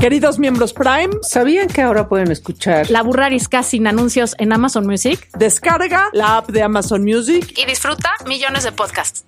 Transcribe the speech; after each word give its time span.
Queridos 0.00 0.38
miembros 0.38 0.72
Prime, 0.72 1.10
¿sabían 1.22 1.68
que 1.68 1.82
ahora 1.82 2.08
pueden 2.08 2.30
escuchar 2.30 2.90
La 2.90 3.02
Burra 3.02 3.26
Arisca 3.26 3.62
sin 3.62 3.86
anuncios 3.86 4.34
en 4.38 4.52
Amazon 4.52 4.86
Music? 4.86 5.28
descarga 5.36 6.10
la 6.12 6.36
app 6.36 6.50
de 6.50 6.62
Amazon 6.62 7.02
Music. 7.02 7.54
Y 7.56 7.64
disfruta 7.64 8.12
millones 8.26 8.64
de 8.64 8.72
podcasts. 8.72 9.24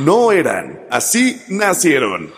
No 0.00 0.30
eran, 0.30 0.86
así 0.90 1.42
nacieron. 1.48 2.32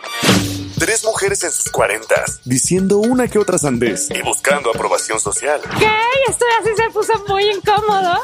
Tres 0.79 1.03
mujeres 1.05 1.43
en 1.43 1.51
sus 1.51 1.69
cuarentas, 1.71 2.41
diciendo 2.43 2.97
una 2.97 3.27
que 3.27 3.37
otra 3.37 3.59
sandez 3.59 4.09
y 4.09 4.21
buscando 4.23 4.71
aprobación 4.71 5.19
social. 5.19 5.61
¿Qué? 5.77 5.87
Esto 6.27 6.45
así 6.59 6.71
se 6.75 6.89
puso 6.89 7.13
muy 7.27 7.43
incómodo. 7.45 8.19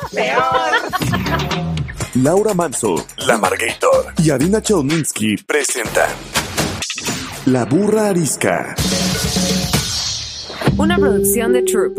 Laura 2.15 2.55
Manso, 2.55 3.05
La 3.27 3.37
Margator 3.37 4.13
y 4.17 4.31
Adina 4.31 4.61
Chelminsky 4.61 5.37
presentan 5.43 6.09
La 7.47 7.63
Burra 7.65 8.09
Arisca. 8.09 8.75
Una 10.77 10.97
producción 10.97 11.53
de 11.53 11.61
Troop. 11.63 11.97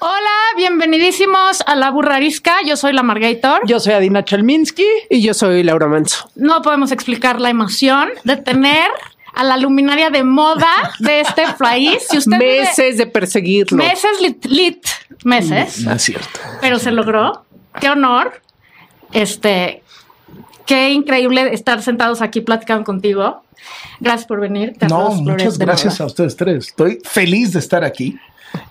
Hola, 0.00 0.36
bienvenidísimos 0.56 1.62
a 1.66 1.74
La 1.76 1.90
Burra 1.90 2.16
Arisca. 2.16 2.56
Yo 2.66 2.76
soy 2.76 2.92
la 2.92 3.02
Margator. 3.02 3.60
Yo 3.66 3.78
soy 3.80 3.92
Adina 3.94 4.24
Chelminsky. 4.24 4.84
y 5.10 5.22
yo 5.22 5.32
soy 5.34 5.62
Laura 5.62 5.86
Manso. 5.86 6.28
No 6.34 6.60
podemos 6.62 6.90
explicar 6.92 7.40
la 7.40 7.50
emoción 7.50 8.08
de 8.24 8.36
tener 8.36 8.88
a 9.34 9.44
la 9.44 9.56
luminaria 9.56 10.10
de 10.10 10.24
moda 10.24 10.70
de 10.98 11.20
este 11.20 11.44
país. 11.58 12.04
Si 12.10 12.18
usted 12.18 12.38
vive- 12.38 12.60
Meses 12.62 12.98
de 12.98 13.06
perseguirlo. 13.06 13.78
meses 13.78 14.20
lit, 14.20 14.44
lit 14.46 14.84
meses, 15.24 15.80
No 15.84 15.92
es 15.92 16.02
cierto. 16.02 16.40
pero 16.60 16.78
se 16.78 16.90
logró. 16.90 17.44
Qué 17.80 17.88
honor. 17.90 18.40
Este, 19.12 19.82
qué 20.66 20.90
increíble 20.90 21.54
estar 21.54 21.80
sentados 21.82 22.22
aquí 22.22 22.40
platicando 22.40 22.82
contigo. 22.84 23.44
Gracias 24.00 24.26
por 24.26 24.40
venir. 24.40 24.72
No, 24.72 24.78
Carlos 24.78 25.14
Flores 25.14 25.24
muchas 25.24 25.58
gracias 25.58 26.00
a 26.00 26.06
ustedes 26.06 26.36
tres. 26.36 26.68
Estoy 26.68 27.00
feliz 27.04 27.52
de 27.52 27.58
estar 27.58 27.84
aquí 27.84 28.18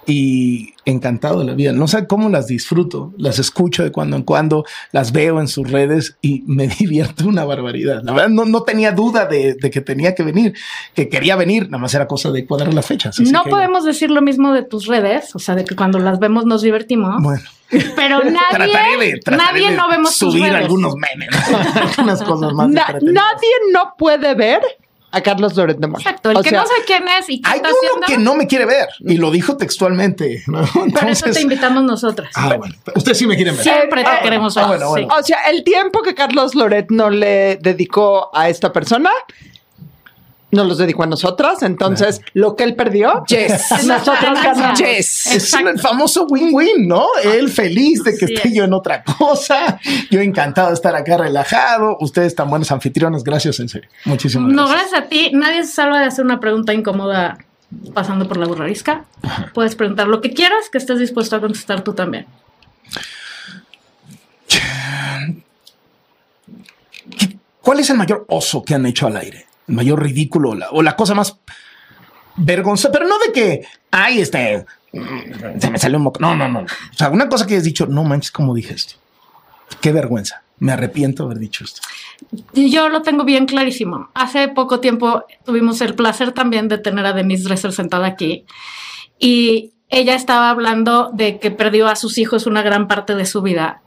y 0.06 0.74
encantado 0.86 1.40
de 1.40 1.46
la 1.46 1.54
vida. 1.54 1.74
No 1.74 1.88
sé 1.88 2.08
cómo 2.08 2.30
las 2.30 2.48
disfruto, 2.48 3.14
las 3.18 3.40
escucho 3.40 3.84
de 3.84 3.92
cuando 3.92 4.16
en 4.16 4.24
cuando, 4.24 4.66
las 4.92 5.12
veo 5.12 5.40
en 5.42 5.48
sus 5.48 5.70
redes 5.70 6.18
y 6.22 6.44
me 6.48 6.68
divierte 6.80 7.26
una 7.26 7.44
barbaridad. 7.44 8.02
La 8.04 8.14
verdad, 8.14 8.30
no, 8.30 8.46
no 8.46 8.64
tenía 8.64 8.92
duda 8.92 9.26
de, 9.26 9.56
de 9.56 9.70
que 9.70 9.82
tenía 9.82 10.16
que 10.16 10.24
venir, 10.24 10.54
que 10.94 11.10
quería 11.10 11.36
venir, 11.36 11.66
nada 11.70 11.80
más 11.80 11.94
era 11.94 12.08
cosa 12.08 12.32
de 12.32 12.46
cuadrar 12.46 12.74
las 12.74 12.86
fechas. 12.86 13.20
No 13.20 13.44
que- 13.44 13.50
podemos 13.50 13.84
decir 13.84 14.10
lo 14.12 14.22
mismo 14.22 14.54
de 14.54 14.64
tus 14.64 14.88
redes, 14.88 15.36
o 15.36 15.40
sea, 15.40 15.56
de 15.56 15.66
que 15.66 15.76
cuando 15.76 16.00
las 16.00 16.20
vemos 16.20 16.46
nos 16.46 16.62
divertimos, 16.62 17.22
Bueno, 17.22 17.42
pero 17.96 18.20
nadie, 18.24 18.38
trataré 18.52 18.98
de, 18.98 19.20
trataré 19.20 19.38
nadie 19.60 19.72
de 19.72 19.76
no 19.78 19.90
vemos 19.90 20.18
tus 20.18 20.32
subir 20.32 20.44
redes. 20.46 20.64
algunos 20.64 20.94
memes, 20.96 21.30
algunas 21.98 22.24
cosas 22.24 22.54
más. 22.54 22.70
Na- 22.70 22.96
nadie 23.02 23.50
no 23.74 23.94
puede 23.98 24.34
ver 24.36 24.62
a 25.12 25.22
Carlos 25.22 25.56
Loret 25.56 25.78
de 25.78 25.88
Mola. 25.88 26.00
Exacto, 26.04 26.32
el 26.32 26.38
O 26.38 26.42
que 26.44 26.50
sea, 26.50 26.62
no 26.62 26.68
sé 26.68 26.74
quién 26.86 27.04
es 27.08 27.30
y 27.30 27.42
qué 27.42 27.50
Hay 27.50 27.58
está 27.58 27.70
uno 27.70 27.78
haciendo, 27.80 28.08
que 28.08 28.18
no 28.18 28.36
me 28.36 28.46
quiere 28.48 28.66
ver 28.66 28.88
y 29.00 29.18
lo 29.18 29.32
dijo 29.32 29.56
textualmente. 29.58 30.44
¿no? 30.48 30.60
por 30.66 30.68
eso 30.86 30.86
Entonces- 30.86 31.36
te 31.36 31.42
invitamos 31.42 31.84
nosotras. 31.84 32.30
Ah, 32.36 32.56
bueno. 32.58 32.76
Ustedes 32.96 33.18
sí 33.18 33.26
me 33.28 33.36
quieren 33.36 33.56
ver. 33.56 33.64
Siempre 33.64 34.04
te 34.04 34.10
queremos 34.22 34.54
ver. 34.56 34.64
ah, 34.66 34.68
bueno, 34.68 34.90
bueno. 34.90 35.08
sí. 35.10 35.20
O 35.20 35.24
sea, 35.24 35.38
el 35.50 35.64
tiempo 35.64 36.02
que 36.02 36.14
Carlos 36.14 36.56
Loret 36.56 36.88
no 36.92 37.10
le 37.10 37.58
dedicó 37.58 38.30
a 38.36 38.50
esta 38.50 38.74
persona, 38.74 39.10
nos 40.50 40.66
los 40.68 40.78
dedicó 40.78 41.04
a 41.04 41.08
nosotras. 41.08 41.62
Entonces, 41.64 42.22
lo 42.34 42.56
que 42.56 42.64
él 42.64 42.76
perdió, 42.76 43.24
Yes. 43.28 43.70
nosotros 43.86 44.42
ganamos. 44.44 44.80
Yes. 44.80 45.28
Es 45.28 45.54
el 45.54 45.80
famoso 45.80 46.26
win-win, 46.30 46.88
¿no? 46.88 47.06
Él 47.24 47.50
feliz 47.50 48.04
de 48.04 48.16
que 48.18 48.26
Así 48.26 48.34
esté 48.36 48.48
es. 48.50 48.54
yo 48.56 48.64
en 48.64 48.74
otra 48.74 49.04
cosa. 49.04 49.80
Yo 50.10 50.22
encantado 50.22 50.70
de 50.70 50.74
estar 50.76 50.96
acá 50.96 51.18
relajado. 51.18 51.98
Ustedes 52.00 52.34
tan 52.36 52.50
buenos 52.50 52.72
anfitriones. 52.72 53.24
Gracias, 53.24 53.60
en 53.60 53.70
serio. 53.70 53.90
Muchísimas 54.06 54.52
No, 54.52 54.68
gracias. 54.68 54.92
gracias 54.92 55.06
a 55.06 55.10
ti. 55.10 55.32
Nadie 55.34 55.64
se 55.64 55.74
salva 55.74 56.00
de 56.00 56.06
hacer 56.06 56.24
una 56.24 56.40
pregunta 56.40 56.74
incómoda 56.74 57.38
pasando 57.94 58.28
por 58.30 58.38
la 58.38 58.46
burrarisca. 58.48 59.04
Puedes 59.54 59.76
preguntar 59.76 60.08
lo 60.08 60.22
que 60.22 60.32
quieras 60.34 60.70
que 60.72 60.78
estés 60.78 61.00
dispuesto 61.00 61.36
a 61.36 61.42
contestar 61.42 61.82
tú 61.84 61.94
también. 61.94 62.26
¿Cuál 67.62 67.80
es 67.80 67.90
el 67.90 67.98
mayor 67.98 68.26
oso 68.30 68.64
que 68.64 68.76
han 68.76 68.86
hecho 68.86 69.08
al 69.08 69.18
aire? 69.18 69.47
Mayor 69.68 70.02
ridículo 70.02 70.56
o 70.72 70.82
la, 70.82 70.96
cosa 70.96 71.14
más 71.14 71.38
vergonzosa, 72.38 72.92
pero 72.92 73.08
no 73.08 73.16
de 73.20 73.32
que, 73.32 73.68
ay, 73.92 74.20
este, 74.20 74.66
mm, 74.94 75.60
se 75.60 75.70
me 75.70 75.78
salió 75.80 75.98
un 75.98 76.06
moco. 76.06 76.20
No, 76.20 76.36
no, 76.36 76.48
no. 76.48 76.62
O 76.62 76.94
sea, 76.94 77.10
una 77.10 77.28
cosa 77.28 77.46
que 77.46 77.58
has 77.58 77.64
dicho, 77.64 77.86
no 77.86 78.04
manches, 78.04 78.32
¿cómo 78.32 78.54
dije 78.54 78.74
esto? 78.74 78.96
Qué 79.82 79.92
vergüenza. 79.92 80.44
Me 80.60 80.72
arrepiento 80.72 81.24
de 81.24 81.28
haber 81.28 81.40
dicho 81.40 81.64
esto. 81.64 81.82
Yo 82.54 82.90
lo 82.90 83.04
tengo 83.04 83.26
bien 83.26 83.46
clarísimo. 83.46 84.10
Hace 84.14 84.48
poco 84.48 84.80
tiempo 84.80 85.26
tuvimos 85.46 85.82
el 85.82 85.94
placer 85.94 86.32
también 86.32 86.68
de 86.68 86.80
tener 86.80 87.06
a 87.06 87.14
Denise 87.14 87.44
Dresser 87.44 87.74
sentada 87.74 88.08
aquí 88.08 88.46
y 89.20 89.74
ella 89.90 90.16
estaba 90.16 90.50
hablando 90.50 91.12
de 91.14 91.40
que 91.40 91.52
perdió 91.52 91.88
a 91.88 91.96
sus 91.96 92.18
hijos 92.18 92.46
una 92.46 92.62
gran 92.62 92.88
parte 92.88 93.16
de 93.16 93.26
su 93.26 93.42
vida. 93.42 93.82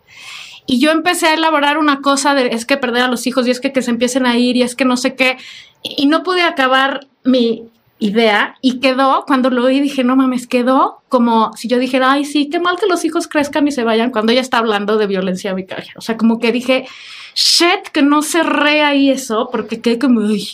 Y 0.66 0.78
yo 0.78 0.92
empecé 0.92 1.26
a 1.26 1.34
elaborar 1.34 1.78
una 1.78 2.00
cosa 2.00 2.34
de 2.34 2.48
es 2.48 2.64
que 2.64 2.76
perder 2.76 3.02
a 3.02 3.08
los 3.08 3.26
hijos 3.26 3.46
y 3.46 3.50
es 3.50 3.60
que, 3.60 3.72
que 3.72 3.82
se 3.82 3.90
empiecen 3.90 4.24
a 4.24 4.36
ir 4.36 4.56
y 4.56 4.62
es 4.62 4.76
que 4.76 4.84
no 4.84 4.96
sé 4.96 5.14
qué. 5.14 5.36
Y 5.82 6.06
no 6.06 6.22
pude 6.22 6.42
acabar 6.42 7.06
mi 7.24 7.64
idea 7.98 8.56
y 8.62 8.80
quedó, 8.80 9.24
cuando 9.26 9.50
lo 9.50 9.64
oí 9.64 9.80
dije, 9.80 10.04
no 10.04 10.16
mames, 10.16 10.46
quedó 10.46 11.02
como 11.08 11.52
si 11.56 11.68
yo 11.68 11.78
dijera, 11.78 12.12
ay, 12.12 12.24
sí, 12.24 12.48
qué 12.48 12.58
mal 12.58 12.76
que 12.78 12.86
los 12.86 13.04
hijos 13.04 13.28
crezcan 13.28 13.68
y 13.68 13.72
se 13.72 13.84
vayan 13.84 14.10
cuando 14.10 14.32
ella 14.32 14.40
está 14.40 14.58
hablando 14.58 14.96
de 14.96 15.06
violencia 15.06 15.52
vicaria. 15.52 15.92
O 15.96 16.00
sea, 16.00 16.16
como 16.16 16.38
que 16.38 16.50
dije, 16.52 16.86
shit, 17.34 17.88
que 17.92 18.02
no 18.02 18.22
cerré 18.22 18.82
ahí 18.82 19.10
eso 19.10 19.48
porque 19.52 19.80
quedé 19.82 19.98
como, 19.98 20.20
uy. 20.20 20.48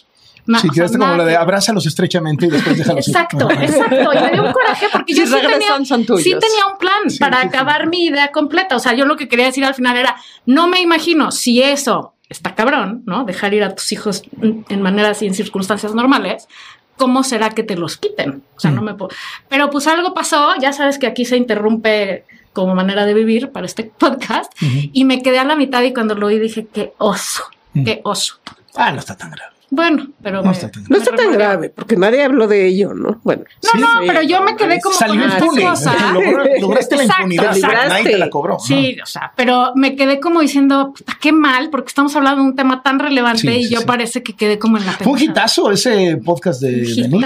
na- 0.47 0.59
sí, 0.59 0.69
quedaste 0.71 0.99
como 0.99 1.15
la 1.17 1.25
de 1.25 1.37
abrázalos 1.37 1.87
estrechamente 1.87 2.47
y 2.47 2.51
después 2.51 2.79
déjalos. 2.79 3.07
ir. 3.07 3.15
Exacto, 3.15 3.49
exacto. 3.61 4.13
Y 4.13 4.19
me 4.23 4.31
dio 4.33 4.43
un 4.45 4.53
coraje 4.53 4.87
porque 4.93 5.13
Si 5.15 5.21
yo 5.21 5.27
sí 5.27 5.33
tenía, 5.41 5.85
son 5.85 6.05
tuyos. 6.05 6.23
sí 6.25 6.31
tenía 6.31 6.67
un 6.73 6.79
plan 6.79 7.09
Sí, 7.11 7.19
para 7.19 7.37
sí, 7.37 7.43
sí. 7.43 7.49
acabar 7.49 7.87
mi 7.89 8.07
idea 8.07 8.33
completa. 8.33 8.75
O 8.75 8.81
sea, 8.81 8.93
yo 8.95 9.05
lo 9.05 9.17
que 9.17 9.29
quería 9.29 9.47
decir 9.47 9.65
al 9.65 9.75
final 9.75 9.97
era, 9.97 10.17
no 10.47 10.67
me 10.67 10.81
imagino 10.81 11.31
si 11.31 11.63
eso 11.63 12.13
está 12.29 12.55
cabrón, 12.55 13.03
¿no? 13.07 13.25
Dejar 13.25 13.55
ir 13.55 13.63
a 13.63 13.75
tus 13.75 13.93
hijos 13.93 14.23
en 14.41 14.83
maneras 14.83 15.23
y 15.23 15.27
en 15.27 15.35
circunstancias 15.35 15.95
normales. 15.95 16.49
¿Cómo 16.97 17.23
será 17.23 17.51
que 17.51 17.63
te 17.63 17.77
los 17.77 17.99
quiten? 17.99 18.43
O 18.57 18.61
sea, 18.61 18.71
no 18.71 18.81
me 18.83 18.95
puedo. 18.95 19.11
Pero 19.49 19.71
pues 19.71 19.87
algo 19.87 20.15
pasó. 20.15 20.55
Ya 20.61 20.73
sabes 20.73 20.99
que 20.99 21.07
aquí 21.07 21.25
se 21.25 21.37
interrumpe 21.37 22.25
como 22.53 22.75
manera 22.75 23.05
de 23.05 23.13
vivir 23.13 23.53
para 23.53 23.67
este 23.67 23.85
podcast. 23.99 24.53
Y 24.61 25.05
me 25.05 25.23
quedé 25.23 25.39
a 25.39 25.45
la 25.45 25.57
mitad 25.57 25.83
y 25.83 25.93
cuando 25.93 26.15
lo 26.15 26.27
oí 26.29 26.39
dije, 26.39 26.67
qué 26.73 26.95
oso, 26.99 27.45
qué 27.75 28.01
oso. 28.05 28.41
Ah, 28.75 28.93
no 28.93 29.01
está 29.01 29.17
tan 29.17 29.31
grave. 29.31 29.56
Bueno, 29.69 30.07
pero 30.23 30.43
No 30.43 30.45
me- 30.45 30.53
está 30.53 30.71
tan 30.71 30.83
No 30.85 30.89
me 30.91 30.97
está 30.99 31.11
tan 31.11 31.19
revolvió. 31.19 31.39
grave, 31.39 31.71
porque 31.71 31.97
nadie 31.97 32.23
habló 32.23 32.47
de 32.47 32.67
ello, 32.69 32.95
¿no? 32.95 33.21
Bueno. 33.25 33.43
No, 33.65 33.71
Sí, 33.73 33.79
no, 33.81 33.87
sí, 34.01 34.05
pero 34.07 34.23
yo 34.23 34.41
me 34.43 34.55
quedé 34.55 34.81
como 34.81 34.95
Salió 34.95 35.21
con 35.23 35.31
impune. 35.33 35.63
cosa. 35.65 35.93
Logró- 36.13 36.45
lograste 36.61 36.97
la 36.97 37.05
impunidad. 37.05 37.57
exacto. 37.57 37.89
Nadie 37.89 38.05
te 38.05 38.19
la 38.19 38.31
cobró. 38.31 38.59
Sí, 38.61 38.97
o 39.03 39.07
sea, 39.07 39.33
pero 39.37 39.73
me 39.75 39.97
quedé 39.97 40.21
como 40.21 40.41
diciendo, 40.41 40.95
puta, 40.97 41.19
qué 41.21 41.33
mal, 41.33 41.69
porque 41.71 41.89
estamos 41.89 42.15
hablando 42.15 42.43
de 42.43 42.49
un 42.51 42.55
tema 42.57 42.83
tan 42.85 43.01
relevante 43.01 43.41
Sí, 43.41 43.49
y 43.49 43.65
sí, 43.65 43.75
yo 43.75 43.81
sí. 43.81 43.87
parece 43.87 44.23
que 44.23 44.35
quedé 44.35 44.59
como 44.61 44.79
en 44.79 44.87
la 44.87 44.93
Fue 44.93 45.13
un 45.13 45.21
hitazo 45.21 45.71
ese 45.73 46.17
podcast 46.25 46.61
de 46.63 46.71
hitazo. 46.89 47.09
¿no? 47.09 47.17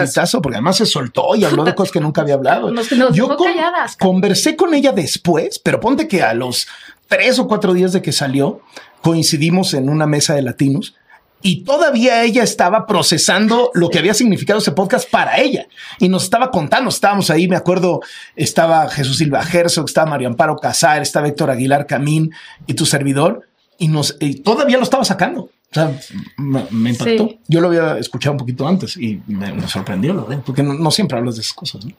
Un 0.00 0.04
hitazo, 0.08 0.42
porque 0.42 0.56
además 0.56 0.76
se 0.78 0.86
soltó 0.86 1.36
y 1.36 1.44
habló 1.44 1.62
de 1.62 1.74
cosas 1.76 1.92
que 1.92 2.00
nunca 2.00 2.22
había 2.22 2.34
hablado. 2.34 2.72
Nos- 2.72 2.90
nos 2.92 3.14
Yo 3.14 3.28
con- 3.36 3.46
calladas, 3.46 3.96
conversé 3.96 4.56
con 4.56 4.74
ella 4.74 4.90
después, 4.90 5.60
pero 5.60 5.78
ponte 5.78 6.08
que 6.08 6.22
a 6.22 6.34
los 6.34 6.66
tres 7.06 7.38
o 7.38 7.46
cuatro 7.46 7.72
días 7.74 7.92
de 7.92 8.02
que 8.02 8.10
salió, 8.10 8.60
coincidimos 9.02 9.72
en 9.74 9.88
una 9.88 10.06
mesa 10.08 10.34
de 10.34 10.42
latinos 10.42 10.96
y 11.42 11.64
todavía 11.64 12.22
ella 12.24 12.42
estaba 12.42 12.86
procesando 12.86 13.70
lo 13.74 13.88
que 13.88 13.98
había 13.98 14.14
significado 14.14 14.58
ese 14.58 14.72
podcast 14.72 15.10
para 15.10 15.38
ella 15.38 15.66
y 15.98 16.08
nos 16.08 16.24
estaba 16.24 16.50
contando. 16.50 16.88
Estábamos 16.90 17.30
ahí, 17.30 17.46
me 17.46 17.56
acuerdo, 17.56 18.00
estaba 18.34 18.88
Jesús 18.88 19.18
Silva 19.18 19.42
Herzog, 19.42 19.86
estaba 19.86 20.10
Mario 20.10 20.28
Amparo 20.28 20.56
Casar, 20.56 21.02
estaba 21.02 21.28
Héctor 21.28 21.50
Aguilar 21.50 21.86
Camín 21.86 22.32
y 22.66 22.74
tu 22.74 22.86
servidor 22.86 23.42
y 23.78 23.88
nos 23.88 24.16
y 24.20 24.36
todavía 24.36 24.76
lo 24.78 24.82
estaba 24.82 25.04
sacando. 25.04 25.42
O 25.42 25.74
sea, 25.74 25.98
me, 26.38 26.90
impactó. 26.90 27.28
Sí. 27.28 27.40
Yo 27.48 27.60
lo 27.60 27.68
había 27.68 27.98
escuchado 27.98 28.32
un 28.32 28.38
poquito 28.38 28.66
antes 28.66 28.96
y 28.96 29.20
me, 29.26 29.52
me 29.52 29.68
sorprendió, 29.68 30.14
lo 30.14 30.22
de, 30.22 30.38
porque 30.38 30.62
no, 30.62 30.74
no 30.74 30.90
siempre 30.90 31.18
hablas 31.18 31.36
de 31.36 31.42
esas 31.42 31.54
cosas, 31.54 31.84
¿no? 31.84 31.92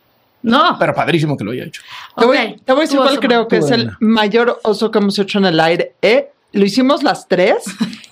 No, 0.43 0.77
Pero 0.79 0.93
padrísimo 0.93 1.35
que 1.35 1.43
lo 1.43 1.51
haya 1.51 1.65
hecho. 1.65 1.81
Te 2.15 2.25
voy, 2.25 2.37
te 2.63 2.71
voy 2.71 2.81
a 2.81 2.85
decir 2.85 2.97
cuál 2.99 3.19
creo 3.19 3.47
que 3.47 3.57
es 3.57 3.71
el 3.71 3.91
mayor 3.99 4.59
oso 4.63 4.91
que 4.91 4.99
hemos 4.99 5.17
hecho 5.19 5.39
en 5.39 5.45
el 5.45 5.59
aire. 5.59 5.93
Eh, 6.01 6.31
lo 6.53 6.65
hicimos 6.65 7.03
las 7.03 7.27
tres 7.27 7.63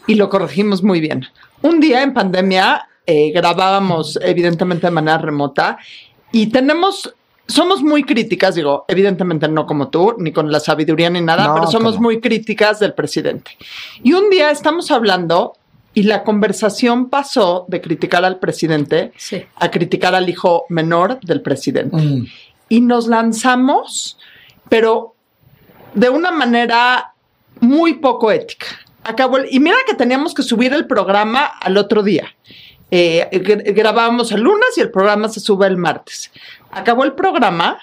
y 0.07 0.15
lo 0.15 0.29
corregimos 0.29 0.83
muy 0.83 0.99
bien. 0.99 1.25
Un 1.61 1.79
día 1.79 2.03
en 2.03 2.13
pandemia 2.13 2.87
eh, 3.05 3.31
grabábamos 3.31 4.19
evidentemente 4.21 4.87
de 4.87 4.91
manera 4.91 5.17
remota 5.17 5.77
y 6.31 6.47
tenemos 6.47 7.13
somos 7.47 7.83
muy 7.83 8.03
críticas, 8.03 8.55
digo, 8.55 8.85
evidentemente 8.87 9.47
no 9.47 9.67
como 9.67 9.89
tú, 9.89 10.15
ni 10.17 10.31
con 10.31 10.51
la 10.51 10.59
sabiduría 10.59 11.09
ni 11.11 11.21
nada, 11.21 11.47
No, 11.47 11.53
pero 11.53 11.67
somos 11.67 11.95
¿cómo? 11.95 12.05
muy 12.07 12.19
críticas 12.19 12.79
del 12.79 12.93
presidente. 12.93 13.51
Y 14.01 14.13
un 14.13 14.31
día 14.31 14.49
estamos 14.49 14.89
hablando 14.89 15.53
y 15.93 16.03
la 16.03 16.23
conversación 16.23 17.09
pasó 17.09 17.65
de 17.67 17.81
criticar 17.81 18.25
al 18.25 18.39
presidente 18.39 19.11
Sí. 19.15 19.43
a 19.57 19.69
criticar 19.69 20.15
al 20.15 20.27
hijo 20.27 20.65
menor 20.69 21.19
del 21.21 21.41
presidente. 21.41 21.95
Mm. 21.95 22.25
Y 22.69 22.81
nos 22.81 23.07
lanzamos, 23.07 24.17
pero 24.67 25.13
de 25.93 26.09
una 26.09 26.31
manera 26.31 27.13
muy 27.65 27.95
poco 27.95 28.31
ética. 28.31 28.67
Acabó 29.03 29.37
el- 29.37 29.47
y 29.51 29.59
mira 29.59 29.75
que 29.87 29.95
teníamos 29.95 30.33
que 30.33 30.43
subir 30.43 30.73
el 30.73 30.87
programa 30.87 31.45
al 31.45 31.77
otro 31.77 32.01
día. 32.03 32.27
Eh, 32.91 33.27
gr- 33.31 33.73
grabábamos 33.75 34.31
el 34.31 34.41
lunes 34.41 34.69
y 34.77 34.81
el 34.81 34.91
programa 34.91 35.27
se 35.29 35.39
sube 35.39 35.67
el 35.67 35.77
martes. 35.77 36.31
Acabó 36.71 37.03
el 37.03 37.13
programa 37.13 37.79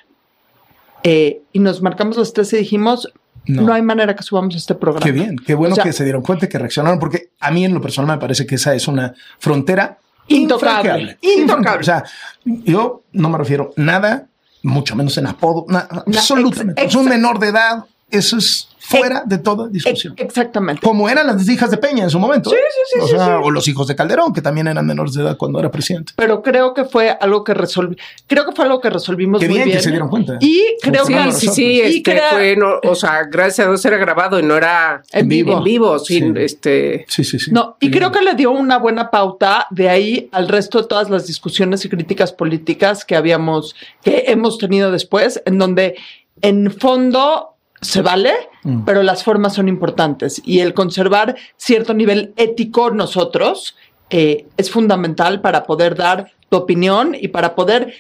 eh, 1.03 1.43
y 1.53 1.59
nos 1.59 1.83
marcamos 1.83 2.17
los 2.17 2.33
tres 2.33 2.53
y 2.53 2.57
dijimos, 2.59 3.13
No. 3.47 3.63
no, 3.63 3.73
hay 3.75 3.83
manera 3.83 4.15
que 4.15 4.23
subamos 4.23 4.55
este 4.55 4.75
programa. 4.77 5.05
Qué 5.05 5.11
bien, 5.13 5.37
qué 5.45 5.55
bueno 5.55 5.73
O 5.73 5.77
sea, 5.77 5.85
que 5.85 5.93
se 5.93 6.05
dieron 6.05 6.23
cuenta 6.23 6.47
y 6.47 6.49
que 6.49 6.59
reaccionaron, 6.59 6.99
porque 7.01 7.31
a 7.41 7.51
mí 7.51 7.65
en 7.65 7.75
lo 7.75 7.81
personal 7.81 8.17
me 8.17 8.21
parece 8.21 8.47
que 8.47 8.55
esa 8.55 8.75
es 8.75 8.87
una 8.89 9.15
frontera 9.41 9.99
Intocable, 10.29 11.19
intocable. 11.21 11.81
O 11.81 11.85
sea, 11.85 12.05
yo 12.45 13.03
no 13.13 13.29
me 13.29 13.39
refiero 13.39 13.73
nada, 13.77 14.27
mucho 14.63 14.95
menos 14.95 15.19
en 15.19 15.27
apodo, 15.27 15.67
absolutamente. 15.69 16.81
ex- 16.81 16.91
es 16.93 16.97
un 16.97 17.07
menor 17.09 17.41
de 17.41 17.49
edad, 17.49 17.85
eso 18.09 18.37
es 18.39 18.69
fuera 18.85 19.23
de 19.25 19.39
toda 19.39 19.69
discusión. 19.69 20.15
Ex- 20.17 20.25
Exactamente. 20.27 20.83
Como 20.83 21.09
eran 21.09 21.27
las 21.27 21.49
hijas 21.49 21.71
de 21.71 21.77
Peña 21.79 22.05
en 22.05 22.11
su 22.11 22.19
momento. 22.19 22.51
Sí, 22.51 22.57
sí, 22.57 22.81
sí, 22.95 22.99
O, 23.01 23.07
sí, 23.07 23.11
sea, 23.17 23.27
sí. 23.27 23.33
o 23.45 23.51
los 23.51 23.69
hijos 23.69 23.87
de 23.87 23.95
Calderón, 23.97 24.33
que 24.33 24.43
también 24.43 24.67
eran 24.69 24.85
menores 24.87 25.15
de 25.15 25.23
edad 25.23 25.37
cuando 25.37 25.59
era 25.61 25.71
presidente. 25.71 26.13
Pero 26.17 26.43
creo 26.43 26.75
que 26.75 26.85
fue 26.85 27.11
algo 27.11 27.45
que 27.45 27.55
resolvi 27.55 27.97
creo 28.27 28.45
que 28.47 28.53
fue 28.53 28.65
algo 28.65 28.81
que 28.81 28.91
resolvimos 28.91 29.41
Qué 29.41 29.47
muy 29.49 29.57
bien 29.57 29.67
bien. 29.67 29.79
que 29.79 29.83
se 29.85 29.91
dieron 29.91 30.09
cuenta. 30.09 30.37
Y 30.41 30.63
creo 30.83 31.05
que 31.07 31.33
Sí, 31.33 31.49
sí, 31.49 31.81
este 31.81 32.03
crea- 32.13 32.31
fue, 32.33 32.57
no, 32.57 32.81
o 32.85 32.95
sea, 32.95 33.23
gracias 33.31 33.67
a 33.67 33.71
Dios 33.71 33.85
era 33.85 33.97
grabado 33.99 34.39
y 34.39 34.43
no 34.43 34.57
era 34.57 35.03
En 35.13 35.29
vivo. 35.29 35.59
En 35.59 35.65
vivo, 35.65 35.99
sin 35.99 36.35
Sí. 36.37 36.43
este. 36.43 37.05
Sí, 37.09 37.25
sí, 37.25 37.39
sí. 37.39 37.51
No, 37.53 37.77
y 37.81 37.91
creo 37.91 38.11
que 38.13 38.21
le 38.23 38.35
dio 38.35 38.51
una 38.51 38.79
buena 38.79 39.11
pauta 39.11 39.67
de 39.71 39.89
ahí 39.89 40.29
al 40.33 40.49
resto 40.49 40.83
de 40.83 40.89
todas 40.89 41.09
las 41.11 41.27
discusiones 41.27 41.85
y 41.85 41.89
críticas 41.89 42.33
políticas 42.33 43.05
que 43.05 43.15
habíamos, 43.17 43.75
que 44.03 44.25
hemos 44.29 44.59
tenido 44.59 44.91
después, 44.91 45.41
en 45.47 45.59
donde 45.59 45.97
en 46.41 46.71
fondo 46.73 47.51
se 47.83 48.01
vale, 48.01 48.33
Mm. 48.65 48.85
pero 48.85 49.03
las 49.03 49.25
formas 49.25 49.55
son 49.55 49.69
importantes 49.69 50.41
y 50.45 50.61
el 50.61 50.73
conservar 50.73 51.37
cierto 51.57 51.95
nivel 51.95 52.33
ético 52.37 52.91
nosotros 52.91 53.77
eh, 54.11 54.47
es 54.57 54.71
fundamental 54.71 55.41
para 55.41 55.65
poder 55.65 55.97
dar 55.97 56.31
tu 56.49 56.59
opinión 56.59 57.17
y 57.19 57.29
para 57.29 57.55
poder 57.55 57.95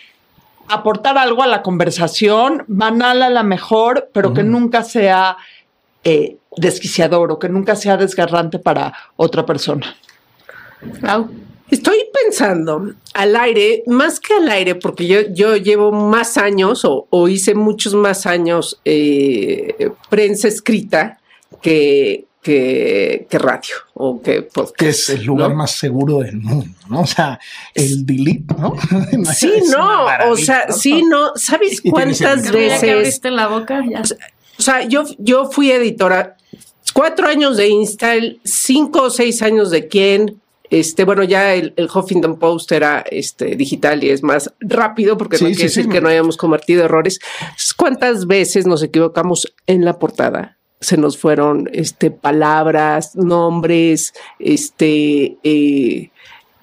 aportar 0.69 1.19
algo 1.19 1.43
a 1.43 1.47
la 1.49 1.63
conversación, 1.63 2.65
banal 2.69 3.23
a 3.23 3.31
la 3.31 3.43
mejor, 3.43 4.11
pero 4.13 4.33
que 4.33 4.45
nunca 4.45 4.83
sea 4.85 5.37
eh, 6.05 6.37
desquiciador 6.57 7.33
o 7.33 7.39
que 7.39 7.49
nunca 7.49 7.75
sea 7.77 7.97
desgarrante 7.97 8.59
para 8.59 8.93
otra 9.17 9.45
persona. 9.45 9.97
Lau. 11.01 11.29
Estoy 11.73 12.05
pensando 12.23 12.93
al 13.15 13.35
aire, 13.35 13.83
más 13.87 14.21
que 14.21 14.35
al 14.35 14.51
aire, 14.51 14.75
porque 14.75 15.07
yo, 15.07 15.23
yo 15.33 15.57
llevo 15.57 15.91
más 15.91 16.37
años 16.37 16.85
o, 16.85 17.07
o 17.09 17.29
hice 17.29 17.55
muchos 17.55 17.95
más 17.95 18.27
años 18.27 18.79
eh, 18.85 19.91
prensa 20.11 20.49
escrita 20.49 21.19
que, 21.63 22.27
que, 22.43 23.27
que 23.31 23.39
radio 23.39 23.75
o 23.95 24.21
que 24.21 24.43
podcast. 24.43 24.77
que 24.77 24.89
es 24.91 25.09
el 25.09 25.25
lugar 25.25 25.49
¿no? 25.49 25.57
más 25.57 25.71
seguro 25.71 26.19
del 26.19 26.37
mundo, 26.37 26.77
¿no? 26.91 27.01
O 27.01 27.07
sea, 27.07 27.41
el 27.75 28.05
delete, 28.05 28.55
¿no? 28.59 28.75
Sí, 29.35 29.51
no, 29.71 30.09
o 30.29 30.37
sea, 30.37 30.67
¿no? 30.69 30.75
sí, 30.75 31.03
no, 31.03 31.33
¿sabes 31.37 31.81
cuántas 31.91 32.51
que 32.51 32.57
veces? 32.59 32.91
abriste 32.91 33.31
la 33.31 33.47
boca, 33.47 33.83
ya. 33.91 34.03
O 34.59 34.63
sea, 34.63 34.83
yo, 34.87 35.05
yo 35.19 35.51
fui 35.51 35.71
editora, 35.71 36.37
cuatro 36.93 37.29
años 37.29 37.57
de 37.57 37.69
Install, 37.69 38.41
cinco 38.45 39.05
o 39.05 39.11
seis 39.11 39.41
años 39.41 39.71
de 39.71 39.89
quién. 39.89 40.42
Este, 40.73 41.05
bueno, 41.05 41.23
ya 41.23 41.55
el, 41.55 41.75
el 41.77 41.91
Huffington 41.95 42.39
Post 42.39 42.73
era 42.73 43.05
este, 43.11 43.57
digital 43.57 44.03
y 44.03 44.09
es 44.09 44.23
más 44.23 44.55
rápido 44.59 45.19
porque 45.19 45.37
Sí, 45.37 45.45
no 45.45 45.51
sí, 45.51 45.57
quiere 45.57 45.69
sí. 45.69 45.81
decir 45.81 45.93
que 45.93 46.01
no 46.01 46.09
hayamos 46.09 46.39
cometido 46.39 46.83
errores. 46.83 47.21
¿Cuántas 47.77 48.27
veces 48.27 48.67
nos 48.67 48.83
equivocamos 48.83 49.53
en 49.67 49.85
la 49.85 49.99
portada? 49.99 50.57
Se 50.81 50.97
nos 50.97 51.19
fueron 51.19 51.69
este, 51.75 52.11
palabras, 52.11 53.15
nombres, 53.17 54.15
este, 54.39 55.37
eh, 55.45 56.11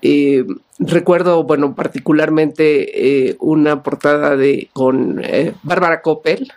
eh, 0.02 0.44
recuerdo, 0.80 1.44
bueno, 1.44 1.76
particularmente 1.76 3.28
eh, 3.30 3.38
una 3.40 3.84
portada 3.84 4.36
de 4.36 4.70
con 4.74 5.22
eh, 5.24 5.54
Bárbara 5.62 6.02
Coppel, 6.02 6.52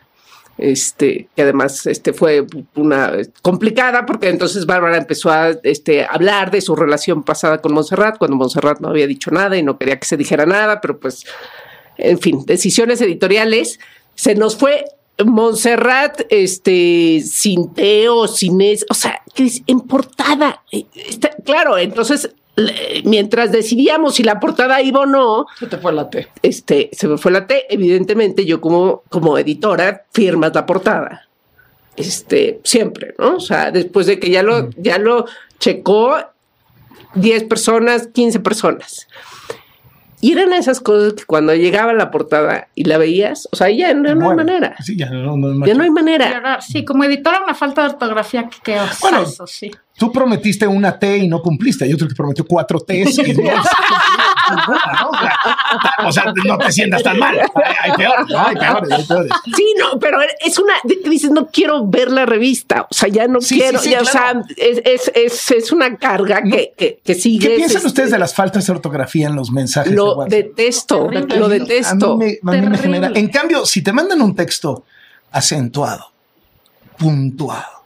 este, 0.59 1.29
que 1.35 1.43
además 1.43 1.87
este, 1.87 2.13
fue 2.13 2.47
una 2.75 3.13
complicada 3.43 4.07
porque 4.07 4.29
entonces 4.29 4.67
Bárbara 4.67 4.97
empezó 4.97 5.31
a 5.31 5.51
este, 5.63 6.07
hablar 6.09 6.51
de 6.51 6.61
su 6.61 6.77
relación 6.77 7.23
pasada 7.23 7.59
con 7.61 7.73
Montserrat, 7.73 8.19
cuando 8.19 8.37
Montserrat 8.37 8.81
no 8.81 8.89
había 8.89 9.07
dicho 9.07 9.31
nada 9.31 9.57
y 9.57 9.63
no 9.63 9.79
quería 9.79 9.99
que 9.99 10.07
se 10.07 10.17
dijera 10.17 10.47
nada, 10.47 10.81
pero 10.81 10.99
pues, 10.99 11.25
en 11.99 12.19
fin, 12.19 12.45
decisiones 12.47 13.01
editoriales. 13.01 13.79
Se 14.15 14.35
nos 14.35 14.57
fue 14.57 14.85
Montserrat, 15.25 16.23
este, 16.29 17.23
sin 17.25 17.73
Teo, 17.75 18.29
sin 18.29 18.61
es, 18.61 18.85
o 18.89 18.95
sea, 18.95 19.23
que 19.35 19.45
es 19.45 19.63
en. 19.67 19.83
Eh, 20.73 20.87
está- 20.95 21.31
claro, 21.45 21.79
entonces, 21.79 22.31
mientras 23.05 23.51
decidíamos 23.53 24.15
si 24.17 24.23
la 24.23 24.39
portada 24.41 24.81
iba 24.83 25.01
o 25.01 25.07
no, 25.07 25.47
Se 25.59 25.67
te 25.67 25.79
fue 25.79 25.93
la 25.93 26.11
T. 26.11 26.29
este, 26.43 26.91
se 26.93 27.09
me 27.09 27.17
fue 27.19 27.31
la 27.33 27.47
T. 27.47 27.67
Evidentemente, 27.73 28.45
yo 28.45 28.61
como, 28.61 29.03
como 29.09 29.39
editora 29.39 30.05
firmas 30.13 30.53
la 30.55 30.67
portada. 30.67 31.29
Este, 31.97 32.61
siempre, 32.65 33.15
¿no? 33.19 33.37
O 33.37 33.41
sea, 33.41 33.71
después 33.71 34.07
de 34.07 34.19
que 34.19 34.31
ya 34.31 34.43
lo, 34.43 34.71
ya 34.77 34.99
lo 34.99 35.27
checó 35.59 36.17
10 37.15 37.45
personas, 37.45 38.07
15 38.09 38.41
personas. 38.41 39.09
Y 40.23 40.33
eran 40.33 40.53
esas 40.53 40.79
cosas 40.81 41.15
que 41.15 41.25
cuando 41.25 41.53
llegaba 41.55 41.93
la 41.93 42.11
portada 42.13 42.69
y 42.77 42.85
la 42.85 42.97
veías, 42.97 43.49
o 43.51 43.57
sea, 43.57 43.69
ya 43.71 43.93
no, 43.93 44.15
no 44.15 44.31
hay 44.31 44.37
manera. 44.37 44.77
Sí, 44.85 44.97
ya 44.97 45.11
no, 45.11 45.37
no- 45.37 45.67
Ya 45.67 45.75
no 45.75 45.83
hay 45.83 45.91
manera. 45.91 46.61
Sí, 46.61 46.85
como 46.85 47.03
editora, 47.05 47.43
una 47.43 47.55
falta 47.55 47.83
de 47.83 47.89
ortografía 47.89 48.49
que 48.49 48.59
qué 48.63 48.79
Bueno, 49.01 49.25
sí. 49.27 49.71
Tú 49.97 50.11
prometiste 50.11 50.67
una 50.67 50.99
T 50.99 51.19
y 51.19 51.29
no 51.29 51.43
cumpliste. 51.43 51.85
Hay 51.85 51.93
otro 51.93 52.09
que 52.09 52.15
prometió 52.15 52.47
cuatro 52.47 52.81
T's 52.81 53.19
y 53.19 53.35
no. 53.35 53.53
¿no? 53.53 53.63
O 56.09 56.13
sea, 56.13 56.33
no 56.45 56.59
te 56.59 56.73
sientas 56.73 57.03
tan 57.03 57.19
mal. 57.19 57.39
Hay, 57.39 57.75
hay 57.83 57.93
peores, 57.97 58.27
¿no? 58.29 58.39
hay 58.39 58.57
peores, 58.57 58.93
hay 58.93 59.05
peores. 59.05 59.33
Sí, 59.57 59.75
no, 59.79 59.99
pero 59.99 60.19
es 60.45 60.59
una, 60.59 60.75
de 60.85 60.97
dices, 61.09 61.31
no 61.31 61.47
quiero 61.49 61.87
ver 61.87 62.11
la 62.11 62.27
revista, 62.27 62.83
o 62.91 62.95
sea, 62.95 63.09
ya 63.09 63.27
no 63.29 63.41
Sí, 63.41 63.59
quiero, 63.59 63.79
sí, 63.79 63.87
sí, 63.87 63.91
ya, 63.93 64.01
claro. 64.01 64.41
o 64.41 64.45
sea, 64.45 64.55
es, 64.57 64.81
es, 64.85 65.13
es, 65.15 65.51
es 65.51 65.73
una 65.73 65.97
carga 65.97 66.43
que, 66.43 66.73
que, 66.77 67.01
que 67.05 67.15
sigue. 67.15 67.49
¿Qué 67.51 67.57
piensan 67.57 67.85
ustedes 67.87 68.11
de 68.11 68.19
las 68.19 68.35
faltas 68.35 68.67
de 68.67 68.73
ortografía 68.73 69.29
en 69.29 69.37
los 69.37 69.51
mensajes? 69.51 69.91
de 69.91 69.97
Lo 69.97 70.17
WhatsApp? 70.17 70.31
detesto, 70.31 71.07
Terrible. 71.09 71.37
lo 71.39 71.47
A 71.47 71.49
detesto. 71.51 72.17
mí, 72.17 72.35
me, 72.43 72.59
a 72.59 72.61
mí 72.61 72.69
me 72.69 72.79
genera. 72.79 73.11
En 73.15 73.29
cambio, 73.29 73.65
si 73.67 73.83
te 73.83 73.93
mandan 73.93 74.21
un 74.23 74.35
texto 74.35 74.85
acentuado, 75.31 76.07
puntuado, 76.99 77.82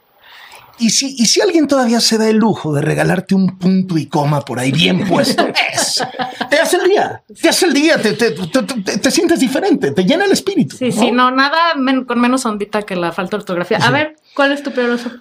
y 0.79 0.89
si, 0.91 1.15
y 1.17 1.25
si 1.25 1.41
alguien 1.41 1.67
todavía 1.67 1.99
se 1.99 2.17
da 2.17 2.29
el 2.29 2.37
lujo 2.37 2.73
de 2.73 2.81
regalarte 2.81 3.33
un 3.35 3.57
punto 3.57 3.97
y 3.97 4.05
coma 4.07 4.41
por 4.41 4.59
ahí 4.59 4.71
bien 4.71 5.07
puesto, 5.07 5.47
es, 5.73 6.03
te 6.49 6.57
hace 6.59 6.77
el 6.77 6.89
día, 6.89 7.23
te 7.41 7.49
hace 7.49 7.65
el 7.65 7.73
día, 7.73 8.01
te, 8.01 8.13
te, 8.13 8.31
te- 8.31 8.63
te- 8.63 8.97
te 8.97 9.11
sientes 9.11 9.39
diferente, 9.39 9.91
te 9.91 10.03
llena 10.05 10.25
el 10.25 10.31
espíritu. 10.31 10.77
Sí, 10.77 10.91
sí, 10.91 11.11
no, 11.11 11.31
nada 11.31 11.75
men- 11.75 12.05
con 12.05 12.19
menos 12.19 12.45
ondita 12.45 12.83
que 12.83 12.95
la 12.95 13.11
falta 13.11 13.37
de 13.37 13.41
ortografía. 13.41 13.77
A 13.77 13.91
ver, 13.91 14.15
¿cuál 14.35 14.51
es 14.51 14.61
tu 14.63 14.71
peor 14.71 14.91
oso? 14.91 15.11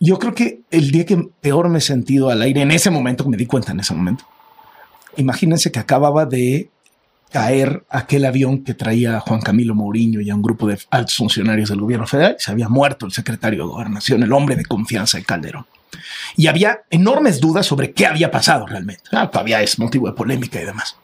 Yo 0.00 0.18
creo 0.18 0.34
que 0.34 0.60
el 0.70 0.90
día 0.90 1.04
que 1.06 1.16
peor 1.40 1.68
me 1.68 1.78
he 1.78 1.82
sentido 1.82 2.30
al 2.30 2.42
aire, 2.42 2.62
en 2.62 2.70
ese 2.70 2.90
momento, 2.90 3.24
que 3.24 3.30
me 3.30 3.36
di 3.36 3.46
cuenta 3.46 3.72
en 3.72 3.80
ese 3.80 3.94
momento, 3.94 4.24
imagínense 5.16 5.72
que 5.72 5.78
acababa 5.78 6.26
de 6.26 6.70
caer 7.30 7.84
aquel 7.90 8.24
avión 8.24 8.64
que 8.64 8.74
traía 8.74 9.16
a 9.16 9.20
Juan 9.20 9.40
Camilo 9.40 9.74
Mourinho 9.74 10.20
y 10.20 10.30
a 10.30 10.34
un 10.34 10.42
grupo 10.42 10.66
de 10.66 10.78
altos 10.90 11.16
funcionarios 11.16 11.68
del 11.68 11.80
gobierno 11.80 12.06
federal. 12.06 12.36
Se 12.38 12.50
había 12.50 12.68
muerto 12.68 13.06
el 13.06 13.12
secretario 13.12 13.64
de 13.64 13.70
gobernación, 13.70 14.22
el 14.22 14.32
hombre 14.32 14.56
de 14.56 14.64
confianza 14.64 15.18
de 15.18 15.24
Calderón. 15.24 15.66
Y 16.36 16.46
había 16.46 16.82
enormes 16.90 17.40
dudas 17.40 17.66
sobre 17.66 17.92
qué 17.92 18.06
había 18.06 18.30
pasado 18.30 18.66
realmente. 18.66 19.02
Ah, 19.12 19.30
todavía 19.30 19.62
es 19.62 19.78
motivo 19.78 20.06
de 20.06 20.14
polémica 20.14 20.60
y 20.60 20.64
demás. 20.64 20.96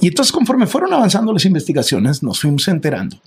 Y 0.00 0.08
entonces, 0.08 0.32
conforme 0.32 0.66
fueron 0.66 0.92
avanzando 0.92 1.32
las 1.32 1.44
investigaciones, 1.44 2.22
nos 2.22 2.40
fuimos 2.40 2.66
enterando 2.68 3.18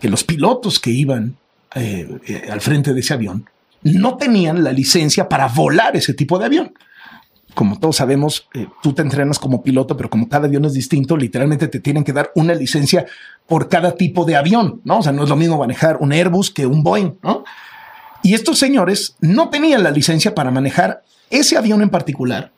que 0.00 0.08
los 0.08 0.24
pilotos 0.24 0.80
que 0.80 0.90
iban 0.90 1.36
eh, 1.74 2.08
eh, 2.26 2.48
al 2.50 2.60
frente 2.60 2.92
de 2.92 3.00
ese 3.00 3.14
avión 3.14 3.48
no 3.82 4.16
tenían 4.16 4.62
la 4.64 4.72
licencia 4.72 5.28
para 5.28 5.46
volar 5.46 5.96
ese 5.96 6.14
tipo 6.14 6.38
de 6.38 6.46
avión. 6.46 6.74
Como 7.54 7.78
todos 7.78 7.96
sabemos, 7.96 8.48
eh, 8.54 8.68
tú 8.82 8.92
te 8.92 9.02
entrenas 9.02 9.38
como 9.38 9.62
piloto, 9.62 9.96
pero 9.96 10.10
como 10.10 10.28
cada 10.28 10.46
avión 10.46 10.64
es 10.64 10.72
distinto, 10.72 11.16
literalmente 11.16 11.68
te 11.68 11.80
tienen 11.80 12.04
que 12.04 12.12
dar 12.12 12.30
una 12.34 12.54
licencia 12.54 13.06
por 13.46 13.68
cada 13.68 13.96
tipo 13.96 14.24
de 14.24 14.36
avión, 14.36 14.80
¿no? 14.84 14.98
O 14.98 15.02
sea, 15.02 15.12
no 15.12 15.24
es 15.24 15.28
lo 15.28 15.36
mismo 15.36 15.58
manejar 15.58 15.98
un 16.00 16.12
Airbus 16.12 16.50
que 16.50 16.66
un 16.66 16.82
Boeing, 16.82 17.18
¿no? 17.22 17.44
Y 18.22 18.34
estos 18.34 18.58
señores 18.58 19.16
no 19.20 19.48
tenían 19.48 19.82
la 19.82 19.90
licencia 19.90 20.34
para 20.34 20.50
manejar 20.50 21.02
ese 21.30 21.56
avión 21.56 21.82
en 21.82 21.90
particular, 21.90 22.52